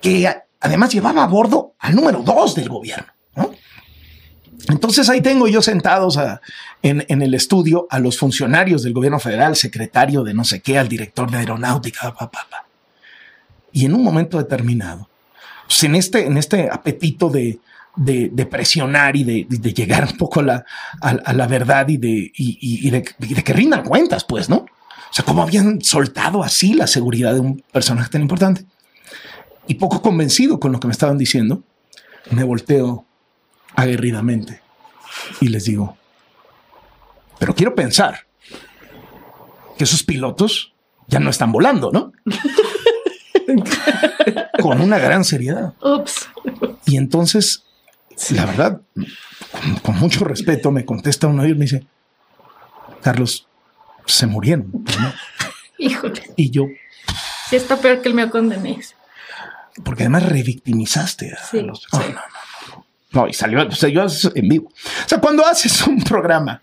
que 0.00 0.28
además 0.60 0.92
llevaba 0.92 1.24
a 1.24 1.26
bordo 1.26 1.74
al 1.78 1.94
número 1.94 2.22
dos 2.22 2.54
del 2.54 2.68
gobierno, 2.68 3.12
¿no? 3.34 3.50
Entonces 4.68 5.08
ahí 5.08 5.20
tengo 5.20 5.46
yo 5.48 5.62
sentados 5.62 6.18
en, 6.82 7.04
el 7.08 7.34
estudio 7.34 7.86
a 7.90 7.98
los 7.98 8.18
funcionarios 8.18 8.82
del 8.82 8.92
gobierno 8.92 9.20
federal, 9.20 9.54
secretario 9.56 10.22
de 10.24 10.34
no 10.34 10.44
sé 10.44 10.60
qué, 10.60 10.78
al 10.78 10.88
director 10.88 11.30
de 11.30 11.38
aeronáutica, 11.38 12.12
pa, 12.14 12.30
pa, 12.30 12.46
pa. 12.50 12.65
Y 13.76 13.84
en 13.84 13.94
un 13.94 14.02
momento 14.02 14.38
determinado, 14.38 15.08
pues 15.66 15.84
en 15.84 15.94
este, 15.94 16.24
en 16.26 16.36
este 16.38 16.68
apetito 16.72 17.28
de, 17.28 17.58
de, 17.94 18.30
de 18.32 18.46
presionar 18.46 19.16
y 19.16 19.24
de, 19.24 19.46
de 19.48 19.74
llegar 19.74 20.08
un 20.10 20.16
poco 20.16 20.40
a 20.40 20.42
la, 20.44 20.64
a, 21.02 21.10
a 21.10 21.32
la 21.34 21.46
verdad 21.46 21.86
y 21.88 21.96
de, 21.98 22.08
y, 22.08 22.32
y- 22.60 22.86
y 22.86 22.90
de, 22.90 23.02
que 23.02 23.52
rindan 23.52 23.84
cuentas, 23.84 24.24
pues, 24.24 24.48
¿no? 24.48 24.56
O 24.58 25.12
sea, 25.12 25.24
cómo 25.24 25.42
habían 25.42 25.82
soltado 25.82 26.42
así 26.42 26.72
la 26.74 26.86
seguridad 26.86 27.34
de 27.34 27.40
un 27.40 27.62
personaje 27.72 28.08
tan 28.10 28.22
importante. 28.22 28.64
Y 29.66 29.74
poco 29.74 30.00
convencido 30.00 30.58
con 30.58 30.72
lo 30.72 30.80
que 30.80 30.86
me 30.86 30.92
estaban 30.92 31.18
diciendo, 31.18 31.62
me 32.30 32.44
volteo 32.44 33.04
aguerridamente 33.74 34.60
y 35.40 35.48
les 35.48 35.64
digo, 35.64 35.96
pero 37.38 37.54
quiero 37.54 37.74
pensar 37.74 38.20
que 39.76 39.84
esos 39.84 40.02
pilotos 40.02 40.72
ya 41.08 41.18
no 41.20 41.28
están 41.30 41.52
volando, 41.52 41.90
¿no? 41.92 42.12
con 44.62 44.80
una 44.80 44.98
gran 44.98 45.24
seriedad. 45.24 45.74
Ups. 45.82 46.28
Y 46.86 46.96
entonces, 46.96 47.64
la 48.30 48.46
verdad, 48.46 48.80
con, 48.94 49.76
con 49.82 49.98
mucho 49.98 50.24
respeto, 50.24 50.70
me 50.70 50.84
contesta 50.84 51.26
uno 51.26 51.44
ellos, 51.44 51.56
me 51.58 51.64
dice, 51.64 51.86
Carlos, 53.02 53.46
se 54.06 54.26
murieron. 54.26 54.70
¿no? 54.72 55.12
Híjole. 55.78 56.22
Y 56.36 56.50
yo, 56.50 56.66
Sí 57.48 57.54
está 57.56 57.76
peor 57.76 58.02
que 58.02 58.08
el 58.08 58.14
mío 58.14 58.28
con 58.28 58.48
Denise. 58.48 58.94
porque 59.84 60.02
además 60.02 60.24
revictimizaste 60.24 61.32
a 61.32 61.44
Sí, 61.44 61.60
los... 61.60 61.86
No, 61.92 62.00
no, 62.00 62.06
no, 62.08 62.14
no. 62.14 62.86
No, 63.12 63.28
y 63.28 63.32
salió, 63.32 63.66
o 63.66 63.70
sea, 63.70 63.88
yo 63.88 64.04
en 64.34 64.48
vivo. 64.48 64.68
O 64.68 65.08
sea, 65.08 65.18
cuando 65.20 65.46
haces 65.46 65.86
un 65.86 66.02
programa 66.02 66.60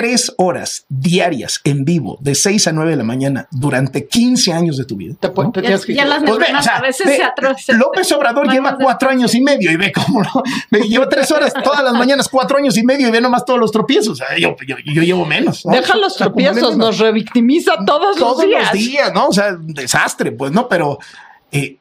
tres 0.00 0.32
horas 0.38 0.84
diarias 0.88 1.60
en 1.64 1.84
vivo 1.84 2.18
de 2.20 2.34
6 2.34 2.66
a 2.68 2.72
9 2.72 2.90
de 2.90 2.96
la 2.96 3.04
mañana 3.04 3.48
durante 3.50 4.06
15 4.06 4.52
años 4.52 4.76
de 4.76 4.84
tu 4.84 4.96
vida. 4.96 5.14
Te 5.20 5.28
te 5.28 5.62
Ya, 5.62 5.78
que- 5.78 5.94
ya 5.94 6.04
las 6.04 6.18
Pues 6.22 6.32
ve, 6.32 6.38
neuronas 6.38 6.60
o 6.60 6.62
sea, 6.64 6.76
a 6.76 6.80
veces 6.80 7.06
ve, 7.06 7.16
se 7.16 7.22
atrocen. 7.22 7.78
López 7.78 8.10
Obrador 8.12 8.50
lleva 8.50 8.76
cuatro 8.76 9.08
años 9.10 9.34
y 9.34 9.40
medio 9.40 9.70
y 9.70 9.76
ve 9.76 9.92
cómo 9.92 10.22
no, 10.22 10.42
me 10.70 10.80
lleva 10.88 11.08
tres 11.08 11.30
horas 11.30 11.52
todas 11.62 11.82
las 11.84 11.92
mañanas, 11.94 12.28
cuatro 12.28 12.58
años 12.58 12.76
y 12.76 12.82
medio 12.84 13.08
y 13.08 13.10
ve 13.10 13.20
nomás 13.20 13.44
todos 13.44 13.58
los 13.60 13.70
tropiezos. 13.72 14.08
O 14.20 14.24
sea, 14.26 14.36
yo, 14.38 14.56
yo, 14.66 14.76
yo 14.84 15.02
llevo 15.02 15.24
menos. 15.24 15.64
¿no? 15.66 15.72
Deja 15.72 15.96
los 15.96 16.16
tropiezos, 16.16 16.76
nos 16.76 16.98
revictimiza 16.98 17.76
todos, 17.86 18.16
todos 18.16 18.38
los 18.38 18.46
días. 18.46 18.64
los 18.64 18.72
días, 18.72 19.12
¿no? 19.14 19.28
O 19.28 19.32
sea, 19.32 19.48
un 19.54 19.72
desastre, 19.74 20.32
pues, 20.32 20.52
¿no? 20.52 20.68
Pero 20.68 20.98
eh, 21.52 21.78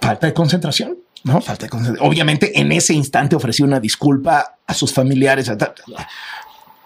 falta 0.00 0.26
de 0.26 0.34
concentración, 0.34 0.96
¿no? 1.24 1.40
Falta 1.40 1.66
de 1.66 1.70
concentración. 1.70 2.08
Obviamente, 2.08 2.58
en 2.60 2.72
ese 2.72 2.94
instante 2.94 3.36
ofrecí 3.36 3.62
una 3.62 3.80
disculpa 3.80 4.58
a 4.66 4.74
sus 4.74 4.92
familiares. 4.92 5.48
a 5.48 5.58
ta- 5.58 5.74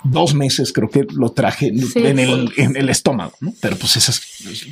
Dos 0.04 0.34
meses 0.34 0.72
creo 0.72 0.90
que 0.90 1.06
lo 1.14 1.32
traje 1.32 1.72
Sí, 1.76 2.06
en, 2.06 2.18
el, 2.18 2.48
sí. 2.54 2.60
en 2.62 2.76
el 2.76 2.88
estómago, 2.90 3.32
¿no? 3.40 3.52
Pero 3.60 3.76
pues 3.76 3.96
esos 3.96 4.20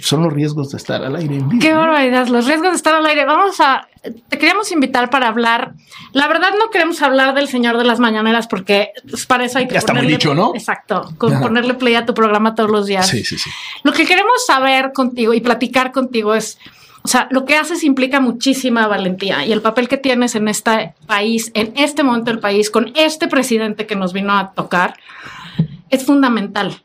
son 0.03 0.23
los 0.23 0.33
riesgos 0.33 0.71
de 0.71 0.77
estar 0.77 1.03
al 1.03 1.17
aire 1.17 1.37
en 1.37 1.49
vivo. 1.49 1.61
Qué 1.61 1.73
¿no? 1.73 1.79
barbaridad, 1.81 2.29
los 2.29 2.47
riesgos 2.47 2.71
de 2.71 2.77
estar 2.77 2.95
al 2.95 3.07
aire. 3.07 3.25
Vamos 3.25 3.59
a, 3.61 3.89
te 4.29 4.39
queríamos 4.39 4.71
invitar 4.73 5.09
para 5.11 5.29
hablar. 5.29 5.73
La 6.13 6.29
verdad 6.29 6.51
no 6.59 6.71
queremos 6.71 7.01
hablar 7.01 7.35
del 7.35 7.49
Señor 7.49 7.79
de 7.79 7.85
las 7.85 7.99
Mañaneras 7.99 8.47
porque 8.47 8.91
pues, 9.09 9.25
para 9.25 9.45
eso 9.47 9.59
hay 9.59 9.67
que 9.67 9.73
Ya 9.75 9.79
está 9.79 9.95
muy 9.95 10.07
dicho, 10.07 10.35
¿no? 10.35 10.53
Exacto, 10.55 11.13
con 11.17 11.33
Ajá. 11.33 11.43
ponerle 11.43 11.75
play 11.75 11.95
a 11.95 12.05
tu 12.05 12.13
programa 12.13 12.55
todos 12.55 12.71
los 12.71 12.87
días. 12.87 13.09
Sí, 13.09 13.25
sí, 13.25 13.39
sí. 13.39 13.49
Lo 13.85 13.93
que 13.93 14.05
queremos 14.07 14.45
saber 14.47 14.93
contigo 14.93 15.33
y 15.33 15.41
platicar 15.41 15.93
contigo 15.93 16.35
es, 16.35 16.59
o 17.05 17.09
sea, 17.09 17.27
lo 17.31 17.45
que 17.45 17.57
haces 17.57 17.83
implica 17.83 18.21
muchísima 18.21 18.87
valentía 18.87 19.45
y 19.45 19.53
el 19.53 19.61
papel 19.61 19.89
que 19.89 19.97
tienes 19.97 20.35
en 20.35 20.49
este 20.49 20.95
país, 21.07 21.51
en 21.55 21.73
este 21.77 22.03
momento 22.03 22.31
del 22.31 22.39
país, 22.39 22.71
con 22.71 22.93
este 22.95 23.29
presidente 23.29 23.87
que 23.87 23.97
nos 23.97 24.13
vino 24.13 24.33
a 24.33 24.53
tocar, 24.53 24.95
es 25.91 26.05
fundamental. 26.05 26.83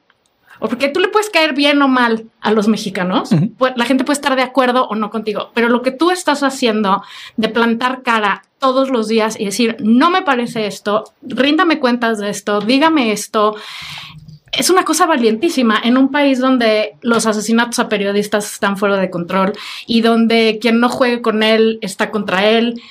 Porque 0.60 0.90
tú 0.90 1.00
le 1.00 1.08
puedes 1.10 1.30
caer 1.30 1.54
bien 1.54 1.80
o 1.84 1.88
mal 1.88 2.26
a 2.42 2.52
los 2.52 2.68
mexicanos, 2.68 3.30
pues, 3.60 3.74
la 3.76 3.86
gente 3.86 4.04
puede 4.04 4.16
estar 4.16 4.36
de 4.36 4.42
acuerdo 4.42 4.88
o 4.88 4.96
no 4.96 5.12
contigo, 5.12 5.52
pero 5.54 5.70
lo 5.70 5.84
que 5.84 5.92
tú 5.92 6.10
estás 6.10 6.42
haciendo 6.42 7.04
de 7.36 7.50
plantar 7.50 8.02
cara 8.02 8.44
todos 8.58 8.90
los 8.90 9.08
días 9.08 9.40
y 9.40 9.46
decir, 9.46 9.78
no 9.80 10.10
me 10.10 10.24
parece 10.24 10.66
esto, 10.66 11.04
ríndame 11.22 11.78
cuentas 11.80 12.18
de 12.18 12.32
esto, 12.32 12.60
dígame 12.60 13.12
esto, 13.12 13.56
es 14.58 14.70
una 14.72 14.84
cosa 14.84 15.06
valientísima 15.06 15.80
en 15.84 15.98
un 15.98 16.10
país 16.10 16.40
donde 16.40 16.98
los 17.02 17.26
asesinatos 17.28 17.78
a 17.80 17.90
periodistas 17.90 18.52
están 18.54 18.76
fuera 18.76 18.98
de 18.98 19.10
control 19.10 19.54
y 19.86 20.02
donde 20.02 20.58
quien 20.60 20.80
no 20.80 20.90
juegue 20.90 21.22
con 21.22 21.44
él 21.44 21.78
está 21.82 22.10
contra 22.10 22.46
él. 22.50 22.82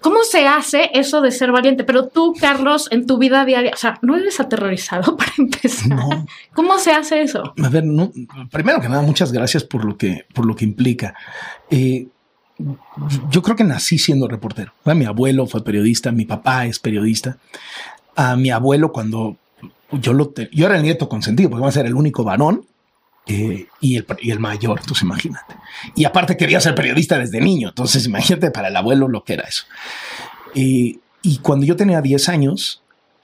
¿Cómo 0.00 0.22
se 0.22 0.46
hace 0.46 0.90
eso 0.94 1.20
de 1.20 1.30
ser 1.30 1.50
valiente? 1.50 1.82
Pero 1.82 2.08
tú, 2.08 2.34
Carlos, 2.38 2.88
en 2.92 3.06
tu 3.06 3.18
vida 3.18 3.44
diaria, 3.44 3.72
o 3.74 3.76
sea, 3.76 3.98
¿no 4.02 4.16
eres 4.16 4.38
aterrorizado 4.38 5.16
para 5.16 5.32
empezar? 5.36 5.88
No. 5.88 6.26
¿Cómo 6.52 6.78
se 6.78 6.92
hace 6.92 7.22
eso? 7.22 7.54
A 7.60 7.68
ver, 7.68 7.84
no, 7.84 8.12
primero 8.52 8.80
que 8.80 8.88
nada, 8.88 9.02
muchas 9.02 9.32
gracias 9.32 9.64
por 9.64 9.84
lo 9.84 9.96
que, 9.96 10.26
por 10.32 10.46
lo 10.46 10.54
que 10.54 10.64
implica. 10.64 11.14
Eh, 11.70 12.06
yo 13.30 13.42
creo 13.42 13.56
que 13.56 13.64
nací 13.64 13.98
siendo 13.98 14.28
reportero. 14.28 14.72
Mi 14.84 15.06
abuelo 15.06 15.46
fue 15.46 15.64
periodista, 15.64 16.12
mi 16.12 16.24
papá 16.24 16.66
es 16.66 16.78
periodista. 16.78 17.38
A 18.14 18.36
mi 18.36 18.50
abuelo, 18.50 18.92
cuando 18.92 19.38
yo 19.92 20.12
lo 20.12 20.28
te- 20.28 20.48
yo 20.52 20.66
era 20.66 20.76
el 20.76 20.82
nieto 20.82 21.08
consentido, 21.08 21.50
porque 21.50 21.60
iba 21.62 21.68
a 21.68 21.72
ser 21.72 21.86
el 21.86 21.94
único 21.94 22.24
varón 22.24 22.66
eh, 23.26 23.66
y, 23.80 23.96
el, 23.96 24.06
y 24.20 24.30
el 24.30 24.38
mayor, 24.40 24.78
entonces 24.80 25.02
imagínate. 25.02 25.54
Y 25.94 26.04
aparte 26.04 26.36
quería 26.36 26.60
ser 26.60 26.74
periodista 26.74 27.18
desde 27.18 27.40
niño, 27.40 27.68
entonces 27.70 28.04
imagínate 28.06 28.50
para 28.50 28.68
el 28.68 28.76
abuelo 28.76 29.08
lo 29.08 29.24
que 29.24 29.34
era 29.34 29.44
eso. 29.44 29.64
Eh, 30.54 30.98
y 31.22 31.38
cuando 31.38 31.64
yo 31.66 31.74
tenía 31.76 32.00
10 32.02 32.28
años, 32.28 32.82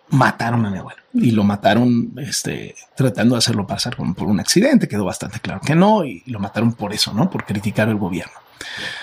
mataron 0.08 0.64
a 0.66 0.70
mi 0.70 0.78
abuelo 0.78 1.00
y 1.12 1.30
lo 1.32 1.44
mataron 1.44 2.12
este, 2.18 2.74
tratando 2.96 3.34
de 3.34 3.38
hacerlo 3.38 3.66
pasar 3.66 3.96
por 3.96 4.26
un 4.28 4.40
accidente. 4.40 4.88
Quedó 4.88 5.04
bastante 5.04 5.38
claro 5.40 5.60
que 5.60 5.74
no 5.74 6.04
y 6.04 6.22
lo 6.26 6.38
mataron 6.40 6.72
por 6.72 6.92
eso, 6.92 7.12
no 7.12 7.28
por 7.30 7.44
criticar 7.44 7.88
al 7.88 7.96
gobierno. 7.96 8.32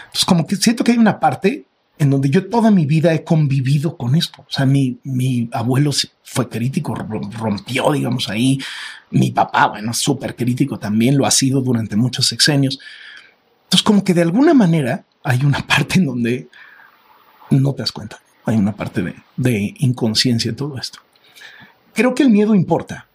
Entonces, 0.05 0.25
como 0.25 0.45
que 0.47 0.55
siento 0.55 0.83
que 0.83 0.91
hay 0.93 0.97
una 0.97 1.19
parte 1.19 1.65
en 1.99 2.09
donde 2.11 2.29
yo 2.29 2.47
toda 2.49 2.69
mi 2.71 2.85
vida 2.85 3.13
he 3.13 3.23
convivido 3.23 3.97
con 3.97 4.15
esto. 4.15 4.41
O 4.47 4.51
sea, 4.51 4.65
mi, 4.65 4.99
mi 5.03 5.49
abuelo 5.51 5.91
fue 6.23 6.47
crítico, 6.47 6.93
rom- 6.95 7.31
rompió, 7.33 7.91
digamos, 7.91 8.29
ahí. 8.29 8.59
Mi 9.09 9.31
papá, 9.31 9.67
bueno, 9.67 9.93
súper 9.93 10.35
crítico 10.35 10.77
también, 10.77 11.17
lo 11.17 11.25
ha 11.25 11.31
sido 11.31 11.61
durante 11.61 11.95
muchos 11.95 12.27
sexenios. 12.27 12.79
Entonces, 13.63 13.83
como 13.83 14.03
que 14.03 14.13
de 14.13 14.21
alguna 14.21 14.53
manera 14.53 15.05
hay 15.23 15.43
una 15.43 15.59
parte 15.67 15.99
en 15.99 16.05
donde 16.05 16.47
no 17.49 17.73
te 17.73 17.81
das 17.81 17.91
cuenta. 17.91 18.19
Hay 18.45 18.55
una 18.57 18.75
parte 18.75 19.01
de, 19.01 19.15
de 19.35 19.73
inconsciencia 19.79 20.49
en 20.49 20.55
todo 20.55 20.77
esto. 20.77 20.99
Creo 21.93 22.13
que 22.13 22.23
el 22.23 22.29
miedo 22.29 22.53
importa. 22.55 23.07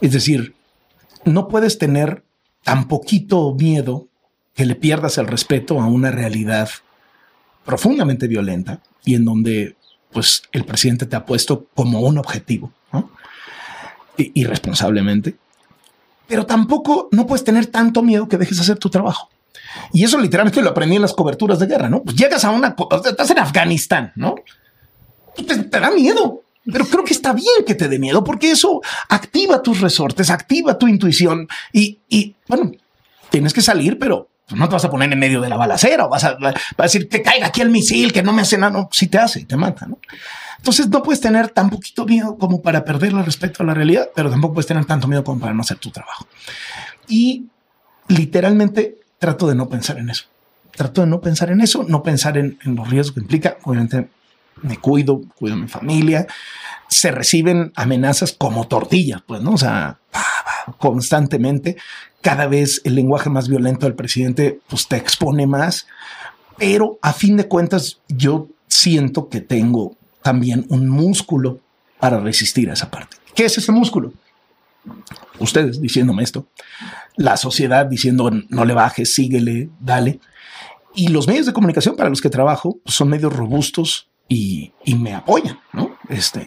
Es 0.00 0.12
decir, 0.12 0.54
no 1.24 1.48
puedes 1.48 1.78
tener 1.78 2.24
tan 2.62 2.86
poquito 2.88 3.54
miedo 3.54 4.06
que 4.54 4.66
le 4.66 4.74
pierdas 4.74 5.18
el 5.18 5.26
respeto 5.26 5.80
a 5.80 5.86
una 5.86 6.10
realidad 6.10 6.68
profundamente 7.68 8.26
violenta 8.26 8.80
y 9.04 9.14
en 9.14 9.26
donde 9.26 9.76
pues 10.10 10.42
el 10.52 10.64
presidente 10.64 11.04
te 11.04 11.16
ha 11.16 11.26
puesto 11.26 11.66
como 11.74 12.00
un 12.00 12.16
objetivo, 12.16 12.72
irresponsablemente. 14.16 15.36
Pero 16.26 16.46
tampoco 16.46 17.10
no 17.12 17.26
puedes 17.26 17.44
tener 17.44 17.66
tanto 17.66 18.02
miedo 18.02 18.26
que 18.26 18.38
dejes 18.38 18.56
de 18.56 18.62
hacer 18.62 18.78
tu 18.78 18.88
trabajo. 18.88 19.28
Y 19.92 20.02
eso 20.02 20.18
literalmente 20.18 20.62
lo 20.62 20.70
aprendí 20.70 20.96
en 20.96 21.02
las 21.02 21.12
coberturas 21.12 21.58
de 21.58 21.66
guerra, 21.66 21.90
¿no? 21.90 22.02
Pues 22.02 22.16
llegas 22.16 22.42
a 22.46 22.52
una, 22.52 22.74
estás 23.04 23.30
en 23.32 23.38
Afganistán, 23.38 24.12
¿no? 24.16 24.36
Te, 25.36 25.58
te 25.64 25.80
da 25.80 25.90
miedo. 25.90 26.44
Pero 26.64 26.86
creo 26.86 27.04
que 27.04 27.12
está 27.12 27.34
bien 27.34 27.66
que 27.66 27.74
te 27.74 27.88
dé 27.88 27.98
miedo 27.98 28.24
porque 28.24 28.50
eso 28.50 28.80
activa 29.10 29.62
tus 29.62 29.82
resortes, 29.82 30.30
activa 30.30 30.78
tu 30.78 30.88
intuición 30.88 31.46
y, 31.70 31.98
y 32.08 32.34
bueno, 32.48 32.72
tienes 33.28 33.52
que 33.52 33.60
salir, 33.60 33.98
pero 33.98 34.30
no 34.50 34.68
te 34.68 34.74
vas 34.74 34.84
a 34.84 34.90
poner 34.90 35.12
en 35.12 35.18
medio 35.18 35.40
de 35.40 35.48
la 35.48 35.56
balacera 35.56 36.06
o 36.06 36.08
vas 36.08 36.24
a, 36.24 36.36
decir 36.78 37.08
que 37.08 37.22
caiga 37.22 37.48
aquí 37.48 37.60
el 37.60 37.70
misil, 37.70 38.12
que 38.12 38.22
no 38.22 38.32
me 38.32 38.42
hace 38.42 38.56
nada. 38.58 38.72
No, 38.72 38.88
si 38.92 39.06
te 39.06 39.18
hace, 39.18 39.44
te 39.44 39.56
mata, 39.56 39.86
¿no? 39.86 39.98
Entonces 40.58 40.88
no 40.88 41.02
puedes 41.02 41.20
tener 41.20 41.48
tan 41.50 41.70
poquito 41.70 42.04
miedo 42.04 42.36
como 42.36 42.62
para 42.62 42.84
perderle 42.84 43.22
respecto 43.22 43.62
a 43.62 43.66
la 43.66 43.74
realidad, 43.74 44.08
pero 44.14 44.30
tampoco 44.30 44.54
puedes 44.54 44.66
tener 44.66 44.84
tanto 44.84 45.06
miedo 45.06 45.22
como 45.22 45.40
para 45.40 45.54
no 45.54 45.60
hacer 45.60 45.78
tu 45.78 45.90
trabajo. 45.90 46.26
Y 47.06 47.46
literalmente 48.08 48.98
trato 49.18 49.46
de 49.46 49.54
no 49.54 49.68
pensar 49.68 49.98
en 49.98 50.10
eso. 50.10 50.24
Trato 50.72 51.02
de 51.02 51.06
no 51.06 51.20
pensar 51.20 51.50
en 51.50 51.60
eso, 51.60 51.84
no 51.88 52.02
pensar 52.02 52.38
en, 52.38 52.58
los 52.64 52.88
riesgos 52.88 53.14
que 53.14 53.20
implica. 53.20 53.58
Obviamente 53.64 54.08
me 54.62 54.76
cuido, 54.78 55.22
cuido 55.36 55.56
mi 55.56 55.68
familia. 55.68 56.26
Se 56.88 57.10
reciben 57.10 57.72
amenazas 57.76 58.32
como 58.32 58.66
tortilla, 58.66 59.22
pues, 59.26 59.42
¿no? 59.42 59.52
O 59.52 59.58
sea, 59.58 59.98
constantemente. 60.78 61.76
Cada 62.20 62.46
vez 62.46 62.80
el 62.84 62.94
lenguaje 62.94 63.30
más 63.30 63.48
violento 63.48 63.86
del 63.86 63.94
presidente, 63.94 64.60
pues 64.68 64.88
te 64.88 64.96
expone 64.96 65.46
más. 65.46 65.86
Pero 66.56 66.98
a 67.02 67.12
fin 67.12 67.36
de 67.36 67.46
cuentas, 67.46 68.00
yo 68.08 68.48
siento 68.66 69.28
que 69.28 69.40
tengo 69.40 69.96
también 70.22 70.66
un 70.68 70.88
músculo 70.88 71.60
para 72.00 72.18
resistir 72.20 72.70
a 72.70 72.72
esa 72.72 72.90
parte. 72.90 73.16
¿Qué 73.34 73.44
es 73.44 73.56
ese 73.58 73.70
músculo? 73.70 74.12
Ustedes 75.38 75.80
diciéndome 75.80 76.24
esto, 76.24 76.46
la 77.16 77.36
sociedad 77.36 77.86
diciendo 77.86 78.30
no 78.48 78.64
le 78.64 78.74
bajes, 78.74 79.14
síguele, 79.14 79.68
dale. 79.80 80.18
Y 80.94 81.08
los 81.08 81.28
medios 81.28 81.46
de 81.46 81.52
comunicación 81.52 81.94
para 81.96 82.08
los 82.08 82.20
que 82.20 82.30
trabajo 82.30 82.78
pues, 82.82 82.96
son 82.96 83.08
medios 83.08 83.32
robustos, 83.32 84.08
y, 84.28 84.72
y 84.84 84.94
me 84.94 85.14
apoyan, 85.14 85.58
¿no? 85.72 85.96
Este, 86.08 86.46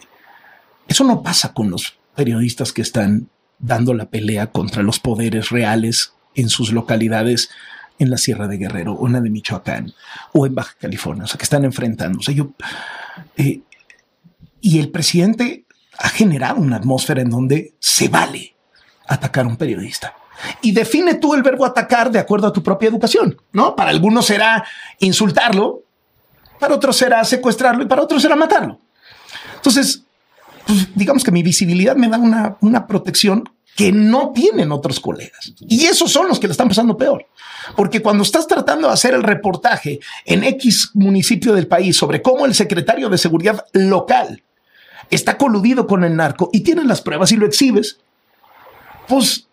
eso 0.91 1.05
no 1.05 1.23
pasa 1.23 1.53
con 1.53 1.69
los 1.69 1.95
periodistas 2.15 2.73
que 2.73 2.81
están 2.81 3.29
dando 3.59 3.93
la 3.93 4.09
pelea 4.09 4.47
contra 4.47 4.83
los 4.83 4.99
poderes 4.99 5.49
reales 5.49 6.13
en 6.35 6.49
sus 6.49 6.73
localidades 6.73 7.49
en 7.97 8.09
la 8.09 8.17
Sierra 8.17 8.49
de 8.49 8.57
Guerrero 8.57 8.93
o 8.93 9.07
en 9.07 9.13
la 9.13 9.21
de 9.21 9.29
Michoacán 9.29 9.93
o 10.33 10.45
en 10.45 10.53
Baja 10.53 10.75
California, 10.79 11.23
o 11.23 11.27
sea, 11.27 11.37
que 11.37 11.43
están 11.43 11.63
enfrentándose. 11.63 12.35
Eh, 13.37 13.61
y 14.59 14.79
el 14.79 14.89
presidente 14.89 15.65
ha 15.97 16.09
generado 16.09 16.59
una 16.59 16.75
atmósfera 16.75 17.21
en 17.21 17.29
donde 17.29 17.73
se 17.79 18.09
vale 18.09 18.55
atacar 19.07 19.45
a 19.45 19.47
un 19.47 19.55
periodista. 19.55 20.13
Y 20.61 20.73
define 20.73 21.15
tú 21.15 21.35
el 21.35 21.43
verbo 21.43 21.65
atacar 21.65 22.11
de 22.11 22.19
acuerdo 22.19 22.47
a 22.47 22.53
tu 22.53 22.61
propia 22.61 22.89
educación, 22.89 23.39
¿no? 23.53 23.77
Para 23.77 23.91
algunos 23.91 24.25
será 24.25 24.65
insultarlo, 24.99 25.83
para 26.59 26.75
otros 26.75 26.97
será 26.97 27.23
secuestrarlo 27.23 27.83
y 27.83 27.87
para 27.87 28.01
otros 28.01 28.21
será 28.21 28.35
matarlo. 28.35 28.81
Entonces, 29.55 30.03
pues, 30.65 30.87
digamos 30.95 31.23
que 31.23 31.31
mi 31.31 31.43
visibilidad 31.43 31.95
me 31.95 32.09
da 32.09 32.17
una, 32.17 32.57
una 32.61 32.87
protección 32.87 33.49
que 33.75 33.91
no 33.91 34.31
tienen 34.33 34.71
otros 34.71 34.99
colegas. 34.99 35.53
Y 35.61 35.85
esos 35.85 36.11
son 36.11 36.27
los 36.27 36.39
que 36.39 36.47
le 36.47 36.51
están 36.51 36.67
pasando 36.67 36.97
peor. 36.97 37.25
Porque 37.75 38.01
cuando 38.01 38.23
estás 38.23 38.47
tratando 38.47 38.87
de 38.87 38.93
hacer 38.93 39.13
el 39.13 39.23
reportaje 39.23 39.99
en 40.25 40.43
X 40.43 40.91
municipio 40.93 41.53
del 41.53 41.67
país 41.67 41.95
sobre 41.95 42.21
cómo 42.21 42.45
el 42.45 42.53
secretario 42.53 43.09
de 43.09 43.17
seguridad 43.17 43.65
local 43.73 44.43
está 45.09 45.37
coludido 45.37 45.87
con 45.87 46.03
el 46.03 46.15
narco 46.15 46.49
y 46.51 46.61
tienes 46.61 46.85
las 46.85 47.01
pruebas 47.01 47.31
y 47.31 47.37
lo 47.37 47.45
exhibes, 47.45 47.99
pues 49.07 49.47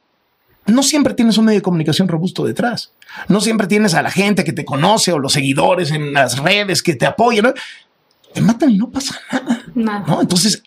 no 0.67 0.83
siempre 0.83 1.15
tienes 1.15 1.39
un 1.39 1.47
medio 1.47 1.59
de 1.59 1.63
comunicación 1.63 2.09
robusto 2.09 2.45
detrás. 2.45 2.93
No 3.29 3.41
siempre 3.41 3.67
tienes 3.67 3.95
a 3.95 4.03
la 4.03 4.11
gente 4.11 4.45
que 4.45 4.53
te 4.53 4.65
conoce 4.65 5.13
o 5.13 5.19
los 5.19 5.33
seguidores 5.33 5.91
en 5.91 6.13
las 6.13 6.39
redes 6.39 6.83
que 6.83 6.95
te 6.95 7.07
apoyan. 7.07 7.47
¿no? 7.47 7.55
Te 8.33 8.41
matan 8.41 8.71
y 8.71 8.79
no 8.79 8.91
pasa 8.91 9.19
nada. 9.33 9.63
Nada. 9.75 10.05
¿no? 10.07 10.21
Entonces, 10.21 10.63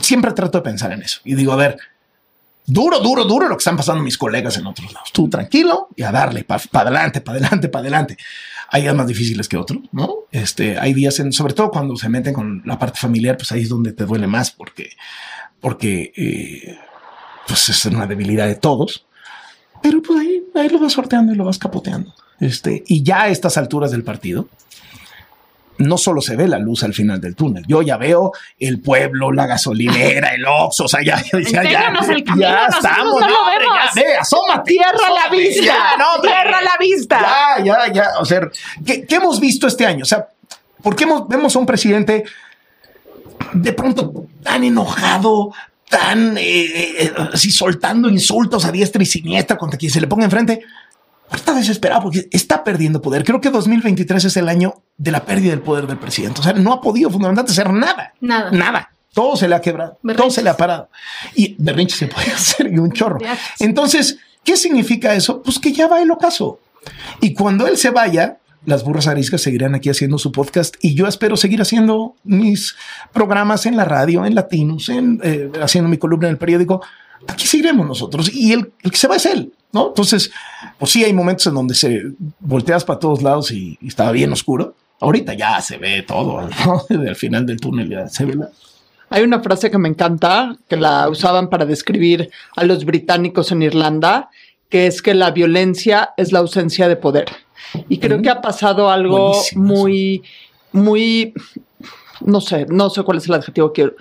siempre 0.00 0.32
trato 0.32 0.58
de 0.58 0.62
pensar 0.62 0.92
en 0.92 1.02
eso. 1.02 1.20
Y 1.24 1.34
digo, 1.34 1.52
a 1.52 1.56
ver, 1.56 1.78
duro, 2.66 3.00
duro, 3.00 3.24
duro 3.24 3.48
lo 3.48 3.56
que 3.56 3.60
están 3.60 3.76
pasando 3.76 4.02
mis 4.02 4.18
colegas 4.18 4.56
en 4.58 4.66
otros 4.66 4.92
lados. 4.92 5.12
Tú 5.12 5.28
tranquilo 5.28 5.88
y 5.96 6.02
a 6.02 6.12
darle 6.12 6.44
para 6.44 6.62
adelante, 6.72 7.20
para 7.20 7.38
adelante, 7.38 7.68
para 7.68 7.80
adelante. 7.82 8.16
Hay 8.70 8.82
días 8.82 8.94
más 8.94 9.06
difíciles 9.06 9.48
que 9.48 9.56
otros, 9.56 9.80
¿no? 9.92 10.10
Este, 10.32 10.78
hay 10.78 10.92
días, 10.92 11.20
en, 11.20 11.32
sobre 11.32 11.54
todo 11.54 11.70
cuando 11.70 11.96
se 11.96 12.08
meten 12.08 12.34
con 12.34 12.62
la 12.64 12.78
parte 12.78 12.98
familiar, 12.98 13.36
pues 13.36 13.52
ahí 13.52 13.62
es 13.62 13.68
donde 13.68 13.92
te 13.92 14.04
duele 14.04 14.26
más 14.26 14.50
porque, 14.50 14.90
porque, 15.60 16.12
eh, 16.16 16.78
pues 17.46 17.68
es 17.68 17.86
una 17.86 18.06
debilidad 18.06 18.46
de 18.46 18.56
todos. 18.56 19.06
Pero 19.82 20.02
pues 20.02 20.18
ahí, 20.18 20.42
ahí 20.56 20.68
lo 20.68 20.80
vas 20.80 20.94
sorteando 20.94 21.32
y 21.32 21.36
lo 21.36 21.44
vas 21.44 21.58
capoteando. 21.58 22.12
Este, 22.40 22.82
y 22.86 23.02
ya 23.02 23.22
a 23.22 23.28
estas 23.28 23.56
alturas 23.56 23.92
del 23.92 24.02
partido, 24.02 24.48
no 25.78 25.98
solo 25.98 26.20
se 26.20 26.36
ve 26.36 26.48
la 26.48 26.58
luz 26.58 26.82
al 26.84 26.94
final 26.94 27.20
del 27.20 27.34
túnel. 27.36 27.64
Yo 27.66 27.82
ya 27.82 27.96
veo 27.96 28.32
el 28.58 28.80
pueblo, 28.80 29.30
la 29.32 29.46
gasolinera, 29.46 30.34
el 30.34 30.44
Oxxo, 30.46 30.84
o 30.84 30.88
sea, 30.88 31.02
ya, 31.02 31.16
ya, 31.22 31.30
ya, 31.32 31.38
Enséñanos 31.38 32.08
el 32.08 32.24
camino, 32.24 32.48
ya 32.48 32.66
estamos. 32.66 33.20
no 33.20 33.28
lo 33.28 33.40
hombre, 33.42 33.58
vemos. 33.60 33.76
ya, 33.94 34.02
ve, 34.02 34.16
asómate. 34.16 34.70
Tierra 34.72 35.06
a 35.06 35.24
la 35.28 35.36
vista. 35.36 35.64
ya, 35.64 35.96
no. 35.98 36.20
Tierra 36.22 36.58
a 36.58 36.62
la 36.62 36.76
vista. 36.80 37.20
Ya, 37.58 37.64
ya, 37.64 37.92
ya. 37.92 38.08
O 38.20 38.24
sea, 38.24 38.40
¿qué, 38.84 39.04
qué 39.04 39.14
hemos 39.16 39.38
visto 39.40 39.66
este 39.66 39.84
año? 39.86 40.02
O 40.02 40.06
sea, 40.06 40.26
¿por 40.82 40.96
qué 40.96 41.04
hemos- 41.04 41.28
vemos 41.28 41.54
a 41.54 41.58
un 41.58 41.66
presidente 41.66 42.24
de 43.52 43.72
pronto 43.72 44.26
tan 44.42 44.64
enojado, 44.64 45.52
tan 45.88 46.36
eh, 46.38 47.02
eh, 47.04 47.12
así 47.32 47.50
soltando 47.50 48.08
insultos 48.08 48.64
a 48.64 48.72
diestra 48.72 49.02
y 49.02 49.06
siniestra 49.06 49.56
contra 49.56 49.78
quien 49.78 49.92
se 49.92 50.00
le 50.00 50.06
ponga 50.06 50.24
enfrente? 50.24 50.62
Está 51.32 51.54
desesperado 51.54 52.02
porque 52.02 52.28
está 52.30 52.62
perdiendo 52.62 53.02
poder. 53.02 53.24
Creo 53.24 53.40
que 53.40 53.50
2023 53.50 54.24
es 54.24 54.36
el 54.36 54.48
año 54.48 54.82
de 54.96 55.10
la 55.10 55.24
pérdida 55.24 55.50
del 55.50 55.60
poder 55.60 55.86
del 55.86 55.98
presidente. 55.98 56.40
O 56.40 56.44
sea, 56.44 56.52
no 56.52 56.72
ha 56.72 56.80
podido 56.80 57.10
fundamentalmente 57.10 57.52
hacer 57.52 57.72
nada. 57.72 58.12
Nada. 58.20 58.50
Nada. 58.52 58.90
Todo 59.12 59.34
se 59.36 59.48
le 59.48 59.54
ha 59.54 59.60
quebrado. 59.60 59.92
Todo 59.92 59.98
Berrinches. 60.02 60.34
se 60.34 60.42
le 60.42 60.50
ha 60.50 60.56
parado. 60.56 60.88
Y 61.34 61.56
berrinche 61.58 61.96
se 61.96 62.06
puede 62.06 62.30
hacer 62.32 62.72
y 62.72 62.78
un 62.78 62.92
chorro. 62.92 63.18
Entonces, 63.58 64.18
¿qué 64.44 64.56
significa 64.56 65.14
eso? 65.14 65.42
Pues 65.42 65.58
que 65.58 65.72
ya 65.72 65.88
va 65.88 66.02
el 66.02 66.10
ocaso. 66.10 66.60
Y 67.20 67.32
cuando 67.32 67.66
él 67.66 67.76
se 67.76 67.90
vaya, 67.90 68.38
las 68.66 68.84
burras 68.84 69.06
ariscas 69.06 69.40
seguirán 69.40 69.74
aquí 69.74 69.88
haciendo 69.88 70.18
su 70.18 70.32
podcast 70.32 70.76
y 70.82 70.94
yo 70.94 71.06
espero 71.06 71.36
seguir 71.36 71.62
haciendo 71.62 72.14
mis 72.24 72.76
programas 73.12 73.64
en 73.64 73.76
la 73.76 73.84
radio, 73.84 74.26
en 74.26 74.34
Latinos, 74.34 74.88
en, 74.88 75.20
eh, 75.22 75.50
haciendo 75.62 75.88
mi 75.88 75.98
columna 75.98 76.28
en 76.28 76.32
el 76.32 76.38
periódico. 76.38 76.82
Aquí 77.26 77.46
seguiremos 77.46 77.86
nosotros 77.86 78.30
y 78.34 78.52
el, 78.52 78.72
el 78.82 78.90
que 78.90 78.96
se 78.96 79.08
va 79.08 79.16
es 79.16 79.26
él, 79.26 79.52
¿no? 79.76 79.88
Entonces, 79.88 80.30
pues 80.78 80.90
sí, 80.90 81.04
hay 81.04 81.12
momentos 81.12 81.46
en 81.46 81.54
donde 81.54 81.74
se 81.74 82.02
volteas 82.40 82.84
para 82.84 82.98
todos 82.98 83.22
lados 83.22 83.50
y, 83.50 83.78
y 83.80 83.88
estaba 83.88 84.10
bien 84.10 84.32
oscuro. 84.32 84.74
Ahorita 85.00 85.34
ya 85.34 85.60
se 85.60 85.76
ve 85.76 86.02
todo, 86.02 86.40
¿no? 86.66 86.84
Al 86.88 87.16
final 87.16 87.44
del 87.44 87.60
túnel 87.60 87.90
ya 87.90 88.08
se 88.08 88.24
ve 88.24 88.34
la, 88.36 88.48
Hay 89.10 89.22
una 89.22 89.40
frase 89.40 89.70
que 89.70 89.76
me 89.76 89.90
encanta, 89.90 90.56
que 90.66 90.76
la 90.76 91.10
usaban 91.10 91.50
para 91.50 91.66
describir 91.66 92.30
a 92.56 92.64
los 92.64 92.86
británicos 92.86 93.52
en 93.52 93.62
Irlanda, 93.62 94.30
que 94.70 94.86
es 94.86 95.02
que 95.02 95.12
la 95.12 95.30
violencia 95.30 96.14
es 96.16 96.32
la 96.32 96.38
ausencia 96.38 96.88
de 96.88 96.96
poder. 96.96 97.26
Y 97.88 97.98
creo 97.98 98.22
que 98.22 98.30
ha 98.30 98.40
pasado 98.40 98.90
algo 98.90 99.28
Buenísimo 99.28 99.64
eso. 99.64 99.82
muy, 99.82 100.22
muy, 100.72 101.34
no 102.20 102.40
sé, 102.40 102.64
no 102.70 102.88
sé 102.88 103.02
cuál 103.02 103.18
es 103.18 103.26
el 103.28 103.34
adjetivo 103.34 103.72
que 103.72 103.82
quiero. 103.82 103.96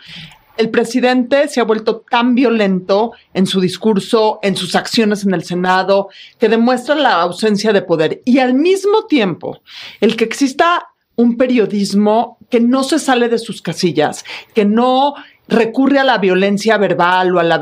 El 0.58 0.70
presidente 0.70 1.48
se 1.48 1.60
ha 1.60 1.64
vuelto 1.64 2.04
tan 2.10 2.36
violento 2.36 3.12
en 3.34 3.46
su 3.46 3.60
discurso, 3.60 4.40
en 4.42 4.56
sus 4.56 4.76
acciones 4.76 5.26
en 5.26 5.34
el 5.34 5.44
Senado, 5.44 6.10
que 6.40 6.50
demuestra 6.50 6.96
la 6.96 7.22
ausencia 7.22 7.74
de 7.74 7.82
poder. 7.82 8.22
Y 8.26 8.40
al 8.40 8.54
mismo 8.54 9.06
tiempo, 9.06 9.62
el 10.02 10.16
que 10.16 10.24
exista 10.24 10.88
un 11.16 11.38
periodismo 11.38 12.38
que 12.50 12.60
no 12.60 12.84
se 12.84 13.00
sale 13.00 13.30
de 13.30 13.40
sus 13.40 13.62
casillas, 13.62 14.26
que 14.54 14.66
no 14.66 15.16
recurre 15.48 16.00
a 16.00 16.04
la 16.04 16.18
violencia 16.18 16.78
verbal 16.78 17.36
o 17.36 17.40
a 17.40 17.44
la... 17.44 17.62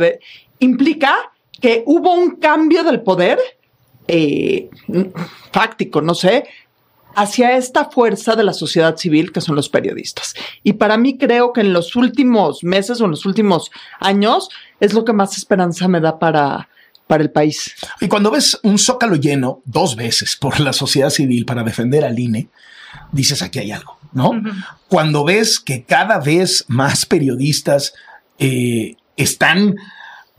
implica 0.59 1.15
que 1.59 1.83
hubo 1.85 2.13
un 2.13 2.37
cambio 2.37 2.83
del 2.83 3.01
poder 3.01 3.39
eh, 4.07 4.69
fáctico, 5.51 6.01
no 6.01 6.13
sé, 6.13 6.45
hacia 7.15 7.55
esta 7.57 7.85
fuerza 7.85 8.35
de 8.35 8.43
la 8.43 8.53
sociedad 8.53 8.97
civil 8.97 9.31
que 9.31 9.41
son 9.41 9.55
los 9.55 9.69
periodistas. 9.69 10.33
Y 10.63 10.73
para 10.73 10.97
mí 10.97 11.17
creo 11.17 11.53
que 11.53 11.61
en 11.61 11.73
los 11.73 11.95
últimos 11.95 12.63
meses 12.63 13.01
o 13.01 13.05
en 13.05 13.11
los 13.11 13.25
últimos 13.25 13.71
años 13.99 14.49
es 14.79 14.93
lo 14.93 15.05
que 15.05 15.13
más 15.13 15.37
esperanza 15.37 15.87
me 15.87 15.99
da 15.99 16.19
para, 16.19 16.69
para 17.07 17.23
el 17.23 17.31
país. 17.31 17.73
Y 18.01 18.07
cuando 18.07 18.31
ves 18.31 18.59
un 18.63 18.77
zócalo 18.77 19.15
lleno 19.15 19.61
dos 19.65 19.95
veces 19.95 20.35
por 20.35 20.59
la 20.59 20.73
sociedad 20.73 21.09
civil 21.09 21.45
para 21.45 21.63
defender 21.63 22.03
al 22.03 22.17
INE, 22.17 22.49
dices 23.11 23.41
aquí 23.41 23.59
hay 23.59 23.71
algo, 23.71 23.97
¿no? 24.11 24.31
Cuando 24.87 25.23
ves 25.23 25.59
que 25.59 25.83
cada 25.83 26.19
vez 26.19 26.65
más 26.67 27.05
periodistas 27.05 27.93
eh, 28.39 28.95
están 29.15 29.75